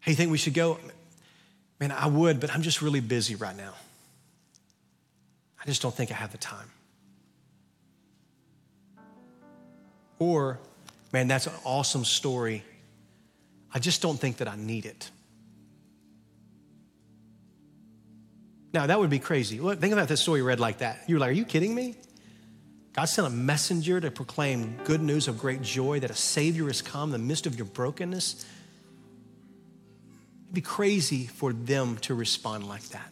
Hey, 0.00 0.12
you 0.12 0.16
think 0.16 0.30
we 0.30 0.38
should 0.38 0.54
go? 0.54 0.78
Man, 1.80 1.92
I 1.92 2.06
would, 2.06 2.40
but 2.40 2.52
I'm 2.54 2.62
just 2.62 2.82
really 2.82 3.00
busy 3.00 3.34
right 3.34 3.56
now. 3.56 3.74
I 5.60 5.66
just 5.66 5.82
don't 5.82 5.94
think 5.94 6.10
I 6.10 6.14
have 6.14 6.32
the 6.32 6.38
time. 6.38 6.70
Or, 10.18 10.58
man, 11.12 11.28
that's 11.28 11.46
an 11.46 11.52
awesome 11.64 12.04
story. 12.04 12.64
I 13.72 13.78
just 13.78 14.02
don't 14.02 14.18
think 14.18 14.38
that 14.38 14.48
I 14.48 14.56
need 14.56 14.86
it. 14.86 15.10
Now, 18.72 18.86
that 18.86 18.98
would 18.98 19.10
be 19.10 19.18
crazy. 19.18 19.60
Look, 19.60 19.78
think 19.80 19.92
about 19.92 20.08
this 20.08 20.20
story 20.20 20.42
read 20.42 20.60
like 20.60 20.78
that. 20.78 21.00
You're 21.06 21.18
like, 21.18 21.30
are 21.30 21.34
you 21.34 21.44
kidding 21.44 21.74
me? 21.74 21.96
God 22.98 23.08
sent 23.08 23.28
a 23.28 23.30
messenger 23.30 24.00
to 24.00 24.10
proclaim 24.10 24.76
good 24.82 25.00
news 25.00 25.28
of 25.28 25.38
great 25.38 25.62
joy 25.62 26.00
that 26.00 26.10
a 26.10 26.16
Savior 26.16 26.66
has 26.66 26.82
come 26.82 27.10
in 27.10 27.12
the 27.12 27.24
midst 27.24 27.46
of 27.46 27.56
your 27.56 27.66
brokenness. 27.66 28.44
It'd 30.46 30.54
be 30.54 30.60
crazy 30.60 31.28
for 31.28 31.52
them 31.52 31.98
to 31.98 32.14
respond 32.16 32.66
like 32.66 32.82
that. 32.88 33.08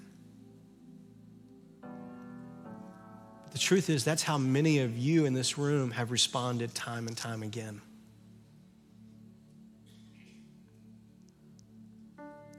But 3.45 3.53
the 3.53 3.61
truth 3.61 3.89
is, 3.89 4.03
that's 4.03 4.25
how 4.25 4.39
many 4.39 4.81
of 4.81 4.99
you 4.99 5.25
in 5.25 5.35
this 5.35 5.57
room 5.57 5.93
have 5.93 6.11
responded 6.11 6.75
time 6.75 7.07
and 7.07 7.17
time 7.17 7.45
again. 7.45 7.81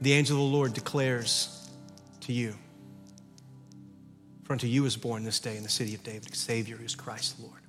The 0.00 0.14
angel 0.14 0.38
of 0.38 0.50
the 0.50 0.56
Lord 0.56 0.72
declares 0.72 1.68
to 2.22 2.32
you, 2.32 2.54
For 4.48 4.54
unto 4.54 4.66
you 4.66 4.86
is 4.86 4.96
born 4.96 5.24
this 5.24 5.40
day 5.40 5.58
in 5.58 5.62
the 5.62 5.68
city 5.68 5.94
of 5.94 6.02
David 6.02 6.32
a 6.32 6.34
Savior 6.34 6.78
who 6.78 6.84
is 6.86 6.94
Christ 6.94 7.36
the 7.36 7.42
Lord. 7.42 7.60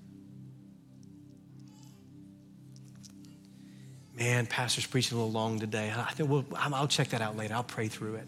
Man, 4.15 4.45
pastor's 4.45 4.85
preaching 4.85 5.17
a 5.17 5.19
little 5.19 5.33
long 5.33 5.59
today. 5.59 5.93
I 5.93 6.13
think 6.13 6.29
we'll, 6.29 6.45
I'll 6.55 6.87
check 6.87 7.09
that 7.09 7.19
out 7.19 7.35
later. 7.35 7.53
I'll 7.53 7.65
pray 7.65 7.89
through 7.89 8.15
it. 8.15 8.27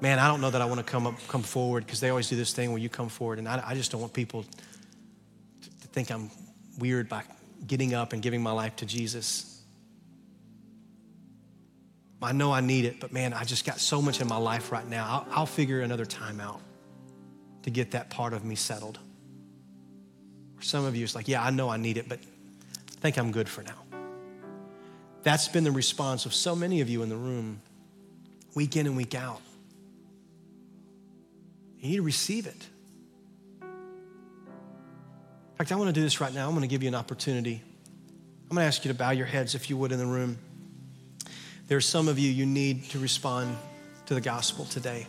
Man, 0.00 0.18
I 0.18 0.26
don't 0.26 0.40
know 0.40 0.48
that 0.48 0.62
I 0.62 0.64
want 0.64 0.78
to 0.78 0.84
come 0.84 1.06
up, 1.06 1.16
come 1.28 1.42
forward 1.42 1.84
because 1.84 2.00
they 2.00 2.08
always 2.08 2.30
do 2.30 2.36
this 2.36 2.54
thing 2.54 2.70
where 2.70 2.80
you 2.80 2.88
come 2.88 3.10
forward, 3.10 3.38
and 3.38 3.46
I, 3.46 3.62
I 3.62 3.74
just 3.74 3.92
don't 3.92 4.00
want 4.00 4.14
people 4.14 4.44
to, 4.44 5.70
to 5.82 5.88
think 5.88 6.10
I'm 6.10 6.30
weird 6.78 7.10
by 7.10 7.24
getting 7.66 7.92
up 7.92 8.14
and 8.14 8.22
giving 8.22 8.42
my 8.42 8.52
life 8.52 8.76
to 8.76 8.86
Jesus. 8.86 9.60
I 12.22 12.32
know 12.32 12.52
I 12.52 12.62
need 12.62 12.86
it, 12.86 13.00
but 13.00 13.12
man, 13.12 13.34
I 13.34 13.44
just 13.44 13.66
got 13.66 13.80
so 13.80 14.00
much 14.00 14.22
in 14.22 14.28
my 14.28 14.38
life 14.38 14.72
right 14.72 14.88
now. 14.88 15.26
I'll, 15.28 15.40
I'll 15.40 15.46
figure 15.46 15.82
another 15.82 16.06
time 16.06 16.40
out 16.40 16.62
to 17.64 17.70
get 17.70 17.92
that 17.92 18.10
part 18.10 18.34
of 18.34 18.44
me 18.44 18.54
settled. 18.54 18.98
For 20.56 20.62
some 20.62 20.84
of 20.84 20.94
you, 20.94 21.02
it's 21.02 21.14
like, 21.14 21.28
yeah, 21.28 21.42
I 21.42 21.50
know 21.50 21.70
I 21.70 21.78
need 21.78 21.96
it, 21.96 22.08
but 22.08 22.18
I 22.18 23.00
think 23.00 23.18
I'm 23.18 23.32
good 23.32 23.48
for 23.48 23.62
now. 23.62 23.82
That's 25.22 25.48
been 25.48 25.64
the 25.64 25.72
response 25.72 26.26
of 26.26 26.34
so 26.34 26.54
many 26.54 26.82
of 26.82 26.90
you 26.90 27.02
in 27.02 27.08
the 27.08 27.16
room, 27.16 27.62
week 28.54 28.76
in 28.76 28.86
and 28.86 28.96
week 28.96 29.14
out. 29.14 29.40
You 31.80 31.88
need 31.88 31.96
to 31.96 32.02
receive 32.02 32.46
it. 32.46 32.66
In 33.62 33.68
fact, 35.56 35.72
I 35.72 35.76
want 35.76 35.88
to 35.88 35.94
do 35.94 36.02
this 36.02 36.20
right 36.20 36.34
now. 36.34 36.46
I'm 36.46 36.52
going 36.52 36.62
to 36.62 36.68
give 36.68 36.82
you 36.82 36.88
an 36.88 36.94
opportunity. 36.94 37.62
I'm 38.42 38.56
going 38.56 38.62
to 38.62 38.66
ask 38.66 38.84
you 38.84 38.92
to 38.92 38.98
bow 38.98 39.12
your 39.12 39.26
heads, 39.26 39.54
if 39.54 39.70
you 39.70 39.78
would, 39.78 39.90
in 39.90 39.98
the 39.98 40.06
room. 40.06 40.36
There 41.68 41.78
are 41.78 41.82
some 41.82 42.08
of 42.08 42.18
you, 42.18 42.30
you 42.30 42.44
need 42.44 42.84
to 42.90 42.98
respond 42.98 43.56
to 44.04 44.12
the 44.12 44.20
gospel 44.20 44.66
today. 44.66 45.06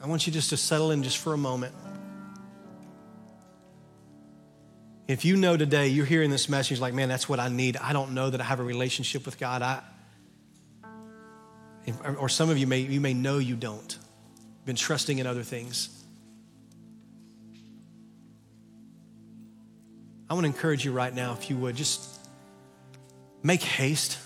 I 0.00 0.06
want 0.06 0.26
you 0.26 0.32
just 0.32 0.50
to 0.50 0.56
settle 0.56 0.90
in 0.90 1.02
just 1.02 1.18
for 1.18 1.32
a 1.32 1.38
moment. 1.38 1.74
If 5.08 5.24
you 5.24 5.36
know 5.36 5.56
today, 5.56 5.88
you're 5.88 6.06
hearing 6.06 6.30
this 6.30 6.48
message 6.48 6.80
like, 6.80 6.92
man, 6.92 7.08
that's 7.08 7.28
what 7.28 7.38
I 7.38 7.48
need. 7.48 7.76
I 7.76 7.92
don't 7.92 8.12
know 8.12 8.28
that 8.28 8.40
I 8.40 8.44
have 8.44 8.60
a 8.60 8.64
relationship 8.64 9.24
with 9.24 9.38
God. 9.38 9.62
I, 9.62 9.82
or 12.18 12.28
some 12.28 12.50
of 12.50 12.58
you 12.58 12.66
may, 12.66 12.80
you 12.80 13.00
may 13.00 13.14
know 13.14 13.38
you 13.38 13.54
don't. 13.54 13.98
Been 14.64 14.74
trusting 14.74 15.18
in 15.18 15.26
other 15.26 15.44
things. 15.44 15.88
I 20.28 20.34
want 20.34 20.42
to 20.44 20.48
encourage 20.48 20.84
you 20.84 20.90
right 20.90 21.14
now, 21.14 21.34
if 21.34 21.48
you 21.48 21.56
would, 21.56 21.76
just 21.76 22.02
make 23.44 23.62
haste 23.62 24.18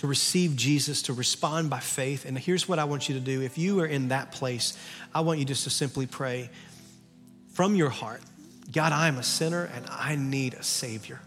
to 0.00 0.06
receive 0.06 0.56
Jesus, 0.56 1.02
to 1.02 1.12
respond 1.12 1.68
by 1.68 1.78
faith. 1.78 2.24
And 2.24 2.38
here's 2.38 2.66
what 2.66 2.78
I 2.78 2.84
want 2.84 3.10
you 3.10 3.16
to 3.16 3.20
do. 3.20 3.42
If 3.42 3.58
you 3.58 3.80
are 3.80 3.86
in 3.86 4.08
that 4.08 4.32
place, 4.32 4.78
I 5.14 5.20
want 5.20 5.38
you 5.38 5.44
just 5.44 5.64
to 5.64 5.70
simply 5.70 6.06
pray 6.06 6.48
from 7.52 7.74
your 7.74 7.90
heart 7.90 8.22
God, 8.72 8.92
I 8.92 9.08
am 9.08 9.18
a 9.18 9.22
sinner 9.22 9.68
and 9.74 9.84
I 9.90 10.14
need 10.14 10.54
a 10.54 10.62
Savior. 10.62 11.20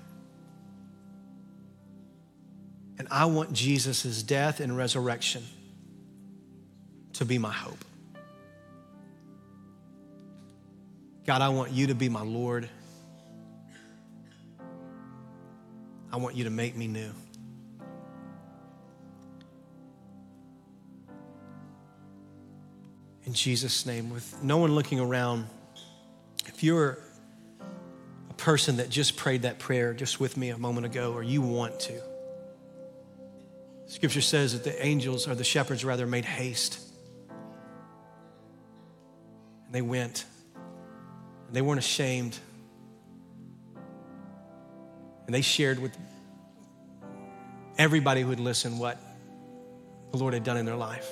And 2.98 3.08
I 3.12 3.26
want 3.26 3.52
Jesus' 3.52 4.24
death 4.24 4.60
and 4.60 4.78
resurrection 4.78 5.44
to 7.14 7.26
be 7.26 7.38
my 7.38 7.52
hope. 7.52 7.84
God, 11.26 11.42
I 11.42 11.50
want 11.50 11.72
you 11.72 11.88
to 11.88 11.96
be 11.96 12.08
my 12.08 12.24
Lord. 12.24 12.70
I 16.12 16.18
want 16.18 16.36
you 16.36 16.46
to 16.46 16.50
make 16.50 16.78
me 16.78 16.88
new. 16.88 17.12
In 23.26 23.34
Jesus' 23.34 23.86
name, 23.86 24.10
with 24.10 24.44
no 24.44 24.58
one 24.58 24.76
looking 24.76 25.00
around, 25.00 25.48
if 26.48 26.64
you're 26.64 27.00
a 28.30 28.34
person 28.34 28.78
that 28.78 28.90
just 28.90 29.16
prayed 29.16 29.44
that 29.44 29.60
prayer 29.60 29.94
just 29.94 30.20
with 30.20 30.36
me 30.36 30.50
a 30.50 30.58
moment 30.58 30.86
ago, 30.86 31.14
or 31.14 31.24
you 31.24 31.42
want 31.42 31.80
to, 31.82 32.02
Scripture 33.86 34.22
says 34.22 34.54
that 34.54 34.64
the 34.64 34.86
angels, 34.86 35.28
or 35.28 35.36
the 35.36 35.44
shepherds 35.44 35.86
rather, 35.86 36.08
made 36.08 36.26
haste. 36.26 36.80
And 39.66 39.74
they 39.74 39.82
went. 39.82 40.26
And 41.48 41.56
they 41.56 41.62
weren't 41.62 41.80
ashamed. 41.80 42.38
And 45.28 45.34
they 45.34 45.42
shared 45.42 45.80
with 45.80 45.96
everybody 47.78 48.22
who 48.22 48.30
would 48.30 48.40
listen 48.40 48.80
what 48.80 49.00
the 50.12 50.18
Lord 50.18 50.34
had 50.34 50.44
done 50.44 50.58
in 50.58 50.66
their 50.66 50.76
life. 50.76 51.08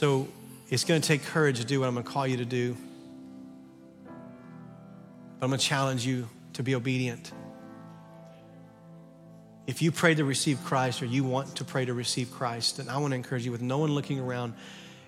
So 0.00 0.28
it's 0.70 0.84
going 0.84 1.02
to 1.02 1.06
take 1.06 1.22
courage 1.24 1.58
to 1.58 1.66
do 1.66 1.80
what 1.80 1.86
I'm 1.86 1.92
going 1.92 2.06
to 2.06 2.10
call 2.10 2.26
you 2.26 2.38
to 2.38 2.46
do. 2.46 2.74
But 4.06 5.44
I'm 5.44 5.50
going 5.50 5.60
to 5.60 5.66
challenge 5.66 6.06
you 6.06 6.26
to 6.54 6.62
be 6.62 6.74
obedient. 6.74 7.30
If 9.66 9.82
you 9.82 9.92
pray 9.92 10.14
to 10.14 10.24
receive 10.24 10.58
Christ 10.64 11.02
or 11.02 11.04
you 11.04 11.22
want 11.22 11.56
to 11.56 11.64
pray 11.64 11.84
to 11.84 11.92
receive 11.92 12.30
Christ, 12.30 12.78
then 12.78 12.88
I 12.88 12.96
want 12.96 13.10
to 13.12 13.16
encourage 13.16 13.44
you 13.44 13.52
with 13.52 13.60
no 13.60 13.76
one 13.76 13.90
looking 13.92 14.18
around. 14.18 14.54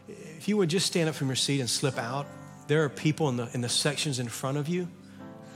If 0.09 0.47
you 0.47 0.59
would 0.59 0.69
just 0.69 0.89
stand 0.89 1.09
up 1.09 1.15
from 1.15 1.29
your 1.29 1.37
seat 1.37 1.61
and 1.61 1.71
slip 1.71 1.97
out, 1.97 2.27
there 2.67 2.85
are 2.85 2.91
people 2.91 3.31
in 3.31 3.39
the, 3.39 3.49
in 3.55 3.63
the 3.63 3.71
sections 3.71 4.19
in 4.19 4.29
front 4.29 4.59
of 4.59 4.69
you 4.69 4.89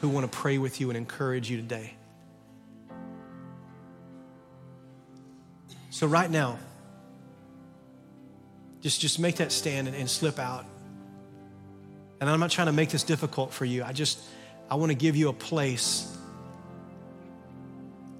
who 0.00 0.08
want 0.08 0.32
to 0.32 0.34
pray 0.34 0.56
with 0.56 0.80
you 0.80 0.88
and 0.88 0.96
encourage 0.96 1.50
you 1.50 1.58
today. 1.58 1.92
So, 5.90 6.06
right 6.06 6.30
now, 6.30 6.58
just, 8.80 9.00
just 9.00 9.18
make 9.18 9.36
that 9.36 9.52
stand 9.52 9.88
and, 9.88 9.96
and 9.96 10.08
slip 10.08 10.38
out. 10.38 10.64
And 12.20 12.30
I'm 12.30 12.40
not 12.40 12.50
trying 12.50 12.66
to 12.66 12.72
make 12.72 12.90
this 12.90 13.02
difficult 13.02 13.52
for 13.52 13.64
you. 13.64 13.84
I 13.84 13.92
just, 13.92 14.18
I 14.70 14.76
want 14.76 14.90
to 14.90 14.96
give 14.96 15.16
you 15.16 15.28
a 15.28 15.32
place 15.32 16.16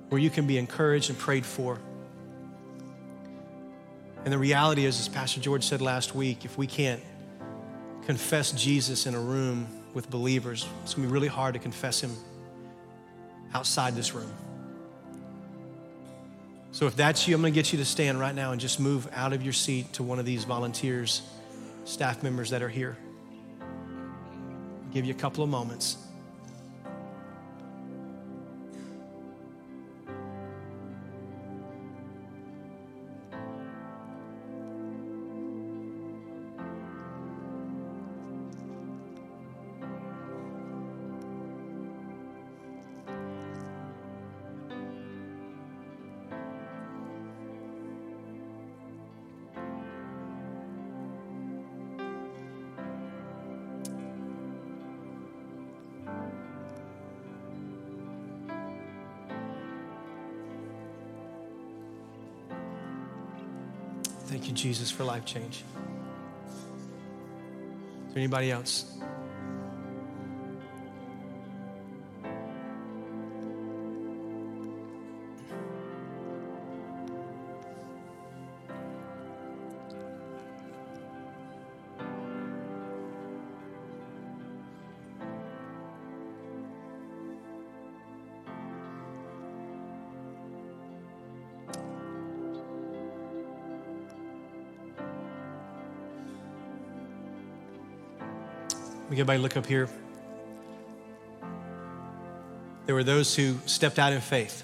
where 0.09 0.21
you 0.21 0.31
can 0.31 0.47
be 0.47 0.59
encouraged 0.59 1.11
and 1.11 1.19
prayed 1.19 1.47
for. 1.47 1.81
And 4.25 4.33
the 4.33 4.39
reality 4.39 4.85
is, 4.85 4.99
as 4.99 5.09
Pastor 5.09 5.41
George 5.41 5.65
said 5.65 5.81
last 5.81 6.15
week, 6.15 6.45
if 6.45 6.59
we 6.59 6.67
can't 6.67 7.03
confess 8.07 8.53
Jesus 8.53 9.07
in 9.07 9.15
a 9.15 9.21
room 9.21 9.67
with 9.95 10.11
believers, 10.11 10.67
it's 10.83 10.95
going 10.95 11.07
to 11.07 11.09
be 11.09 11.13
really 11.13 11.29
hard 11.29 11.55
to 11.55 11.61
confess 11.61 12.01
him 12.01 12.13
outside 13.55 13.95
this 13.95 14.15
room. 14.15 14.33
So 16.77 16.87
if 16.87 16.95
that's 16.95 17.27
you, 17.27 17.35
I'm 17.35 17.41
going 17.41 17.55
to 17.55 17.59
get 17.59 17.73
you 17.73 17.79
to 17.79 17.87
stand 17.87 18.21
right 18.21 18.35
now 18.35 18.53
and 18.53 18.61
just 18.61 18.79
move 18.79 19.09
out 19.15 19.33
of 19.33 19.43
your 19.43 19.55
seat 19.55 19.95
to 19.95 20.03
one 20.03 20.19
of 20.19 20.27
these 20.27 20.45
volunteers, 20.45 21.23
staff 21.87 22.23
members 22.23 22.51
that 22.51 22.63
are 22.63 22.69
here. 22.69 22.99
I'll 23.63 24.93
give 24.93 25.07
you 25.07 25.15
a 25.15 25.17
couple 25.17 25.43
of 25.43 25.49
moments. 25.49 25.97
Thank 64.47 64.59
you, 64.59 64.63
Jesus, 64.63 64.93
for 64.93 65.03
life 65.03 65.25
change. 65.25 65.65
Is 68.07 68.15
there 68.15 68.19
anybody 68.19 68.53
else? 68.53 68.96
Everybody 99.17 99.39
look 99.39 99.57
up 99.57 99.65
here. 99.65 99.89
There 102.85 102.95
were 102.95 103.03
those 103.03 103.35
who 103.35 103.57
stepped 103.65 103.99
out 103.99 104.13
in 104.13 104.21
faith, 104.21 104.63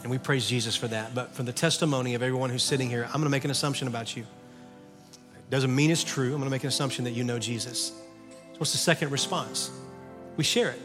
and 0.00 0.10
we 0.10 0.16
praise 0.16 0.48
Jesus 0.48 0.74
for 0.74 0.88
that. 0.88 1.14
But 1.14 1.34
from 1.34 1.44
the 1.44 1.52
testimony 1.52 2.14
of 2.14 2.22
everyone 2.22 2.48
who's 2.48 2.62
sitting 2.62 2.88
here, 2.88 3.04
I'm 3.04 3.12
going 3.12 3.24
to 3.24 3.28
make 3.28 3.44
an 3.44 3.50
assumption 3.50 3.88
about 3.88 4.16
you. 4.16 4.22
It 4.22 5.50
doesn't 5.50 5.74
mean 5.76 5.90
it's 5.90 6.04
true. 6.04 6.28
I'm 6.28 6.38
going 6.38 6.44
to 6.44 6.50
make 6.50 6.62
an 6.62 6.68
assumption 6.68 7.04
that 7.04 7.10
you 7.10 7.22
know 7.22 7.38
Jesus. 7.38 7.88
So 7.88 8.56
what's 8.56 8.72
the 8.72 8.78
second 8.78 9.10
response? 9.10 9.70
We 10.38 10.44
share 10.44 10.70
it. 10.70 10.80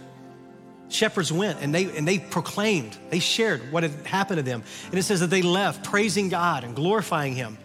Shepherds 0.89 1.31
went 1.31 1.61
and 1.61 1.73
they 1.73 1.85
and 1.97 2.05
they 2.05 2.19
proclaimed, 2.19 2.97
they 3.09 3.19
shared 3.19 3.71
what 3.71 3.83
had 3.83 4.05
happened 4.05 4.39
to 4.39 4.43
them. 4.43 4.63
And 4.87 4.95
it 4.95 5.03
says 5.03 5.21
that 5.21 5.29
they 5.29 5.43
left 5.43 5.81
praising 5.85 6.27
God 6.27 6.65
and 6.65 6.75
glorifying 6.75 7.35
Him. 7.35 7.57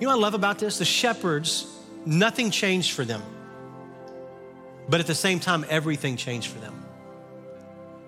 You 0.00 0.06
know 0.06 0.14
what 0.14 0.18
I 0.18 0.22
love 0.22 0.34
about 0.34 0.58
this? 0.58 0.78
The 0.78 0.86
shepherds, 0.86 1.66
nothing 2.06 2.50
changed 2.50 2.92
for 2.92 3.04
them. 3.04 3.22
But 4.88 5.00
at 5.00 5.06
the 5.06 5.14
same 5.14 5.40
time, 5.40 5.64
everything 5.68 6.16
changed 6.16 6.48
for 6.48 6.58
them. 6.60 6.74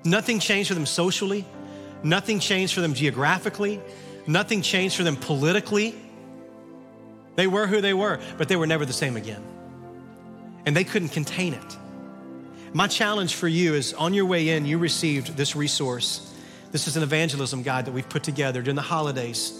Nothing 0.04 0.38
changed 0.38 0.68
for 0.68 0.74
them 0.74 0.86
socially, 0.86 1.44
nothing 2.02 2.40
changed 2.40 2.74
for 2.74 2.80
them 2.80 2.94
geographically, 2.94 3.80
nothing 4.26 4.62
changed 4.62 4.96
for 4.96 5.02
them 5.02 5.16
politically. 5.16 5.94
They 7.36 7.46
were 7.46 7.66
who 7.66 7.80
they 7.80 7.94
were, 7.94 8.18
but 8.38 8.48
they 8.48 8.56
were 8.56 8.66
never 8.66 8.86
the 8.86 8.92
same 8.92 9.16
again. 9.16 9.42
And 10.64 10.74
they 10.74 10.84
couldn't 10.84 11.10
contain 11.10 11.54
it. 11.54 11.76
My 12.72 12.86
challenge 12.86 13.34
for 13.34 13.48
you 13.48 13.74
is 13.74 13.92
on 13.94 14.14
your 14.14 14.26
way 14.26 14.50
in, 14.50 14.64
you 14.64 14.78
received 14.78 15.36
this 15.36 15.56
resource. 15.56 16.34
This 16.70 16.86
is 16.86 16.96
an 16.96 17.02
evangelism 17.02 17.62
guide 17.62 17.86
that 17.86 17.92
we've 17.92 18.08
put 18.08 18.22
together 18.22 18.62
during 18.62 18.76
the 18.76 18.82
holidays. 18.82 19.52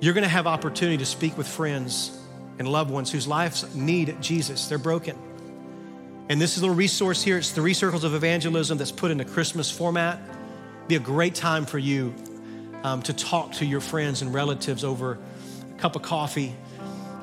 You're 0.00 0.14
gonna 0.14 0.28
have 0.28 0.46
opportunity 0.46 0.98
to 0.98 1.06
speak 1.06 1.36
with 1.36 1.46
friends 1.48 2.16
and 2.58 2.68
loved 2.68 2.90
ones 2.90 3.10
whose 3.10 3.26
lives 3.26 3.74
need 3.74 4.16
Jesus. 4.22 4.68
They're 4.68 4.78
broken. 4.78 5.18
And 6.30 6.40
this 6.40 6.52
is 6.52 6.58
a 6.58 6.60
little 6.60 6.76
resource 6.76 7.24
here. 7.24 7.38
It's 7.38 7.50
three 7.50 7.74
circles 7.74 8.04
of 8.04 8.14
evangelism 8.14 8.78
that's 8.78 8.92
put 8.92 9.10
in 9.10 9.18
a 9.18 9.24
Christmas 9.24 9.68
format. 9.68 10.20
Be 10.86 10.94
a 10.94 11.00
great 11.00 11.34
time 11.34 11.66
for 11.66 11.78
you 11.78 12.14
um, 12.84 13.02
to 13.02 13.12
talk 13.12 13.50
to 13.54 13.66
your 13.66 13.80
friends 13.80 14.22
and 14.22 14.32
relatives 14.32 14.84
over 14.84 15.18
a 15.68 15.80
cup 15.80 15.96
of 15.96 16.02
coffee, 16.02 16.54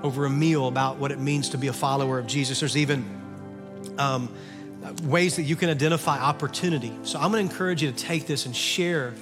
over 0.03 0.25
a 0.25 0.29
meal 0.29 0.67
about 0.67 0.97
what 0.97 1.13
it 1.13 1.19
means 1.19 1.47
to 1.51 1.57
be 1.57 1.67
a 1.67 1.73
follower 1.73 2.19
of 2.19 2.27
Jesus. 2.27 2.59
There's 2.59 2.75
even 2.75 3.05
um, 3.97 4.29
ways 5.03 5.37
that 5.37 5.43
you 5.43 5.55
can 5.55 5.69
identify 5.69 6.19
opportunity. 6.19 6.91
So 7.03 7.17
I'm 7.17 7.31
going 7.31 7.47
to 7.47 7.49
encourage 7.49 7.81
you 7.81 7.89
to 7.89 7.97
take 7.97 8.27
this 8.27 8.45
and 8.45 8.53
share 8.53 9.13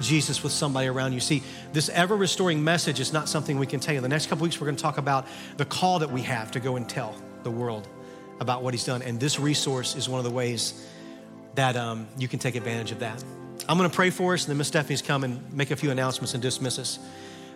Jesus 0.00 0.42
with 0.42 0.52
somebody 0.52 0.86
around 0.86 1.14
you. 1.14 1.20
See, 1.20 1.42
this 1.72 1.88
ever 1.88 2.14
restoring 2.14 2.62
message 2.62 3.00
is 3.00 3.10
not 3.14 3.26
something 3.26 3.58
we 3.58 3.66
can 3.66 3.80
tell 3.80 3.94
you. 3.94 4.00
In 4.00 4.02
the 4.02 4.10
next 4.10 4.26
couple 4.26 4.42
weeks, 4.42 4.60
we're 4.60 4.66
going 4.66 4.76
to 4.76 4.82
talk 4.82 4.98
about 4.98 5.26
the 5.56 5.64
call 5.64 5.98
that 6.00 6.12
we 6.12 6.20
have 6.20 6.50
to 6.50 6.60
go 6.60 6.76
and 6.76 6.86
tell 6.86 7.16
the 7.42 7.50
world 7.50 7.88
about 8.40 8.62
what 8.62 8.74
he's 8.74 8.84
done. 8.84 9.02
And 9.02 9.20
this 9.20 9.38
resource 9.38 9.94
is 9.94 10.08
one 10.08 10.18
of 10.18 10.24
the 10.24 10.30
ways 10.30 10.86
that 11.54 11.76
um, 11.76 12.08
you 12.18 12.26
can 12.26 12.38
take 12.38 12.56
advantage 12.56 12.90
of 12.90 13.00
that. 13.00 13.22
I'm 13.68 13.76
going 13.78 13.88
to 13.88 13.94
pray 13.94 14.10
for 14.10 14.34
us, 14.34 14.44
and 14.44 14.50
then 14.50 14.58
Miss 14.58 14.68
Stephanie's 14.68 15.02
come 15.02 15.22
and 15.22 15.52
make 15.52 15.70
a 15.70 15.76
few 15.76 15.90
announcements 15.90 16.34
and 16.34 16.42
dismiss 16.42 16.78
us. 16.78 16.98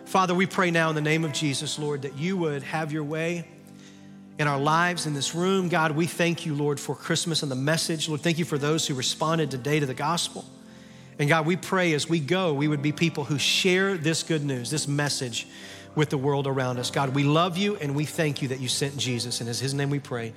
Father, 0.05 0.35
we 0.35 0.45
pray 0.45 0.69
now 0.69 0.89
in 0.89 0.95
the 0.95 1.01
name 1.01 1.25
of 1.25 1.33
Jesus, 1.33 1.79
Lord, 1.79 2.03
that 2.03 2.15
you 2.17 2.37
would 2.37 2.61
have 2.63 2.91
your 2.91 3.03
way 3.03 3.47
in 4.37 4.47
our 4.47 4.59
lives 4.59 5.07
in 5.07 5.13
this 5.13 5.33
room. 5.33 5.67
God, 5.67 5.91
we 5.91 6.05
thank 6.05 6.45
you, 6.45 6.53
Lord, 6.53 6.79
for 6.79 6.95
Christmas 6.95 7.41
and 7.41 7.51
the 7.51 7.55
message. 7.55 8.07
Lord, 8.07 8.21
thank 8.21 8.37
you 8.37 8.45
for 8.45 8.57
those 8.57 8.87
who 8.87 8.93
responded 8.93 9.49
today 9.49 9.79
to 9.79 9.85
the 9.85 9.93
gospel. 9.93 10.45
And 11.17 11.29
God, 11.29 11.45
we 11.45 11.55
pray 11.55 11.93
as 11.93 12.07
we 12.07 12.19
go, 12.19 12.53
we 12.53 12.67
would 12.67 12.81
be 12.81 12.91
people 12.91 13.23
who 13.23 13.39
share 13.39 13.97
this 13.97 14.21
good 14.21 14.43
news, 14.43 14.69
this 14.69 14.87
message 14.87 15.47
with 15.95 16.09
the 16.09 16.17
world 16.17 16.45
around 16.45 16.77
us. 16.77 16.91
God, 16.91 17.15
we 17.15 17.23
love 17.23 17.57
you 17.57 17.77
and 17.77 17.95
we 17.95 18.05
thank 18.05 18.41
you 18.41 18.49
that 18.49 18.59
you 18.59 18.67
sent 18.67 18.97
Jesus. 18.97 19.39
And 19.39 19.49
in 19.49 19.55
his 19.55 19.73
name 19.73 19.89
we 19.89 19.99
pray. 19.99 20.33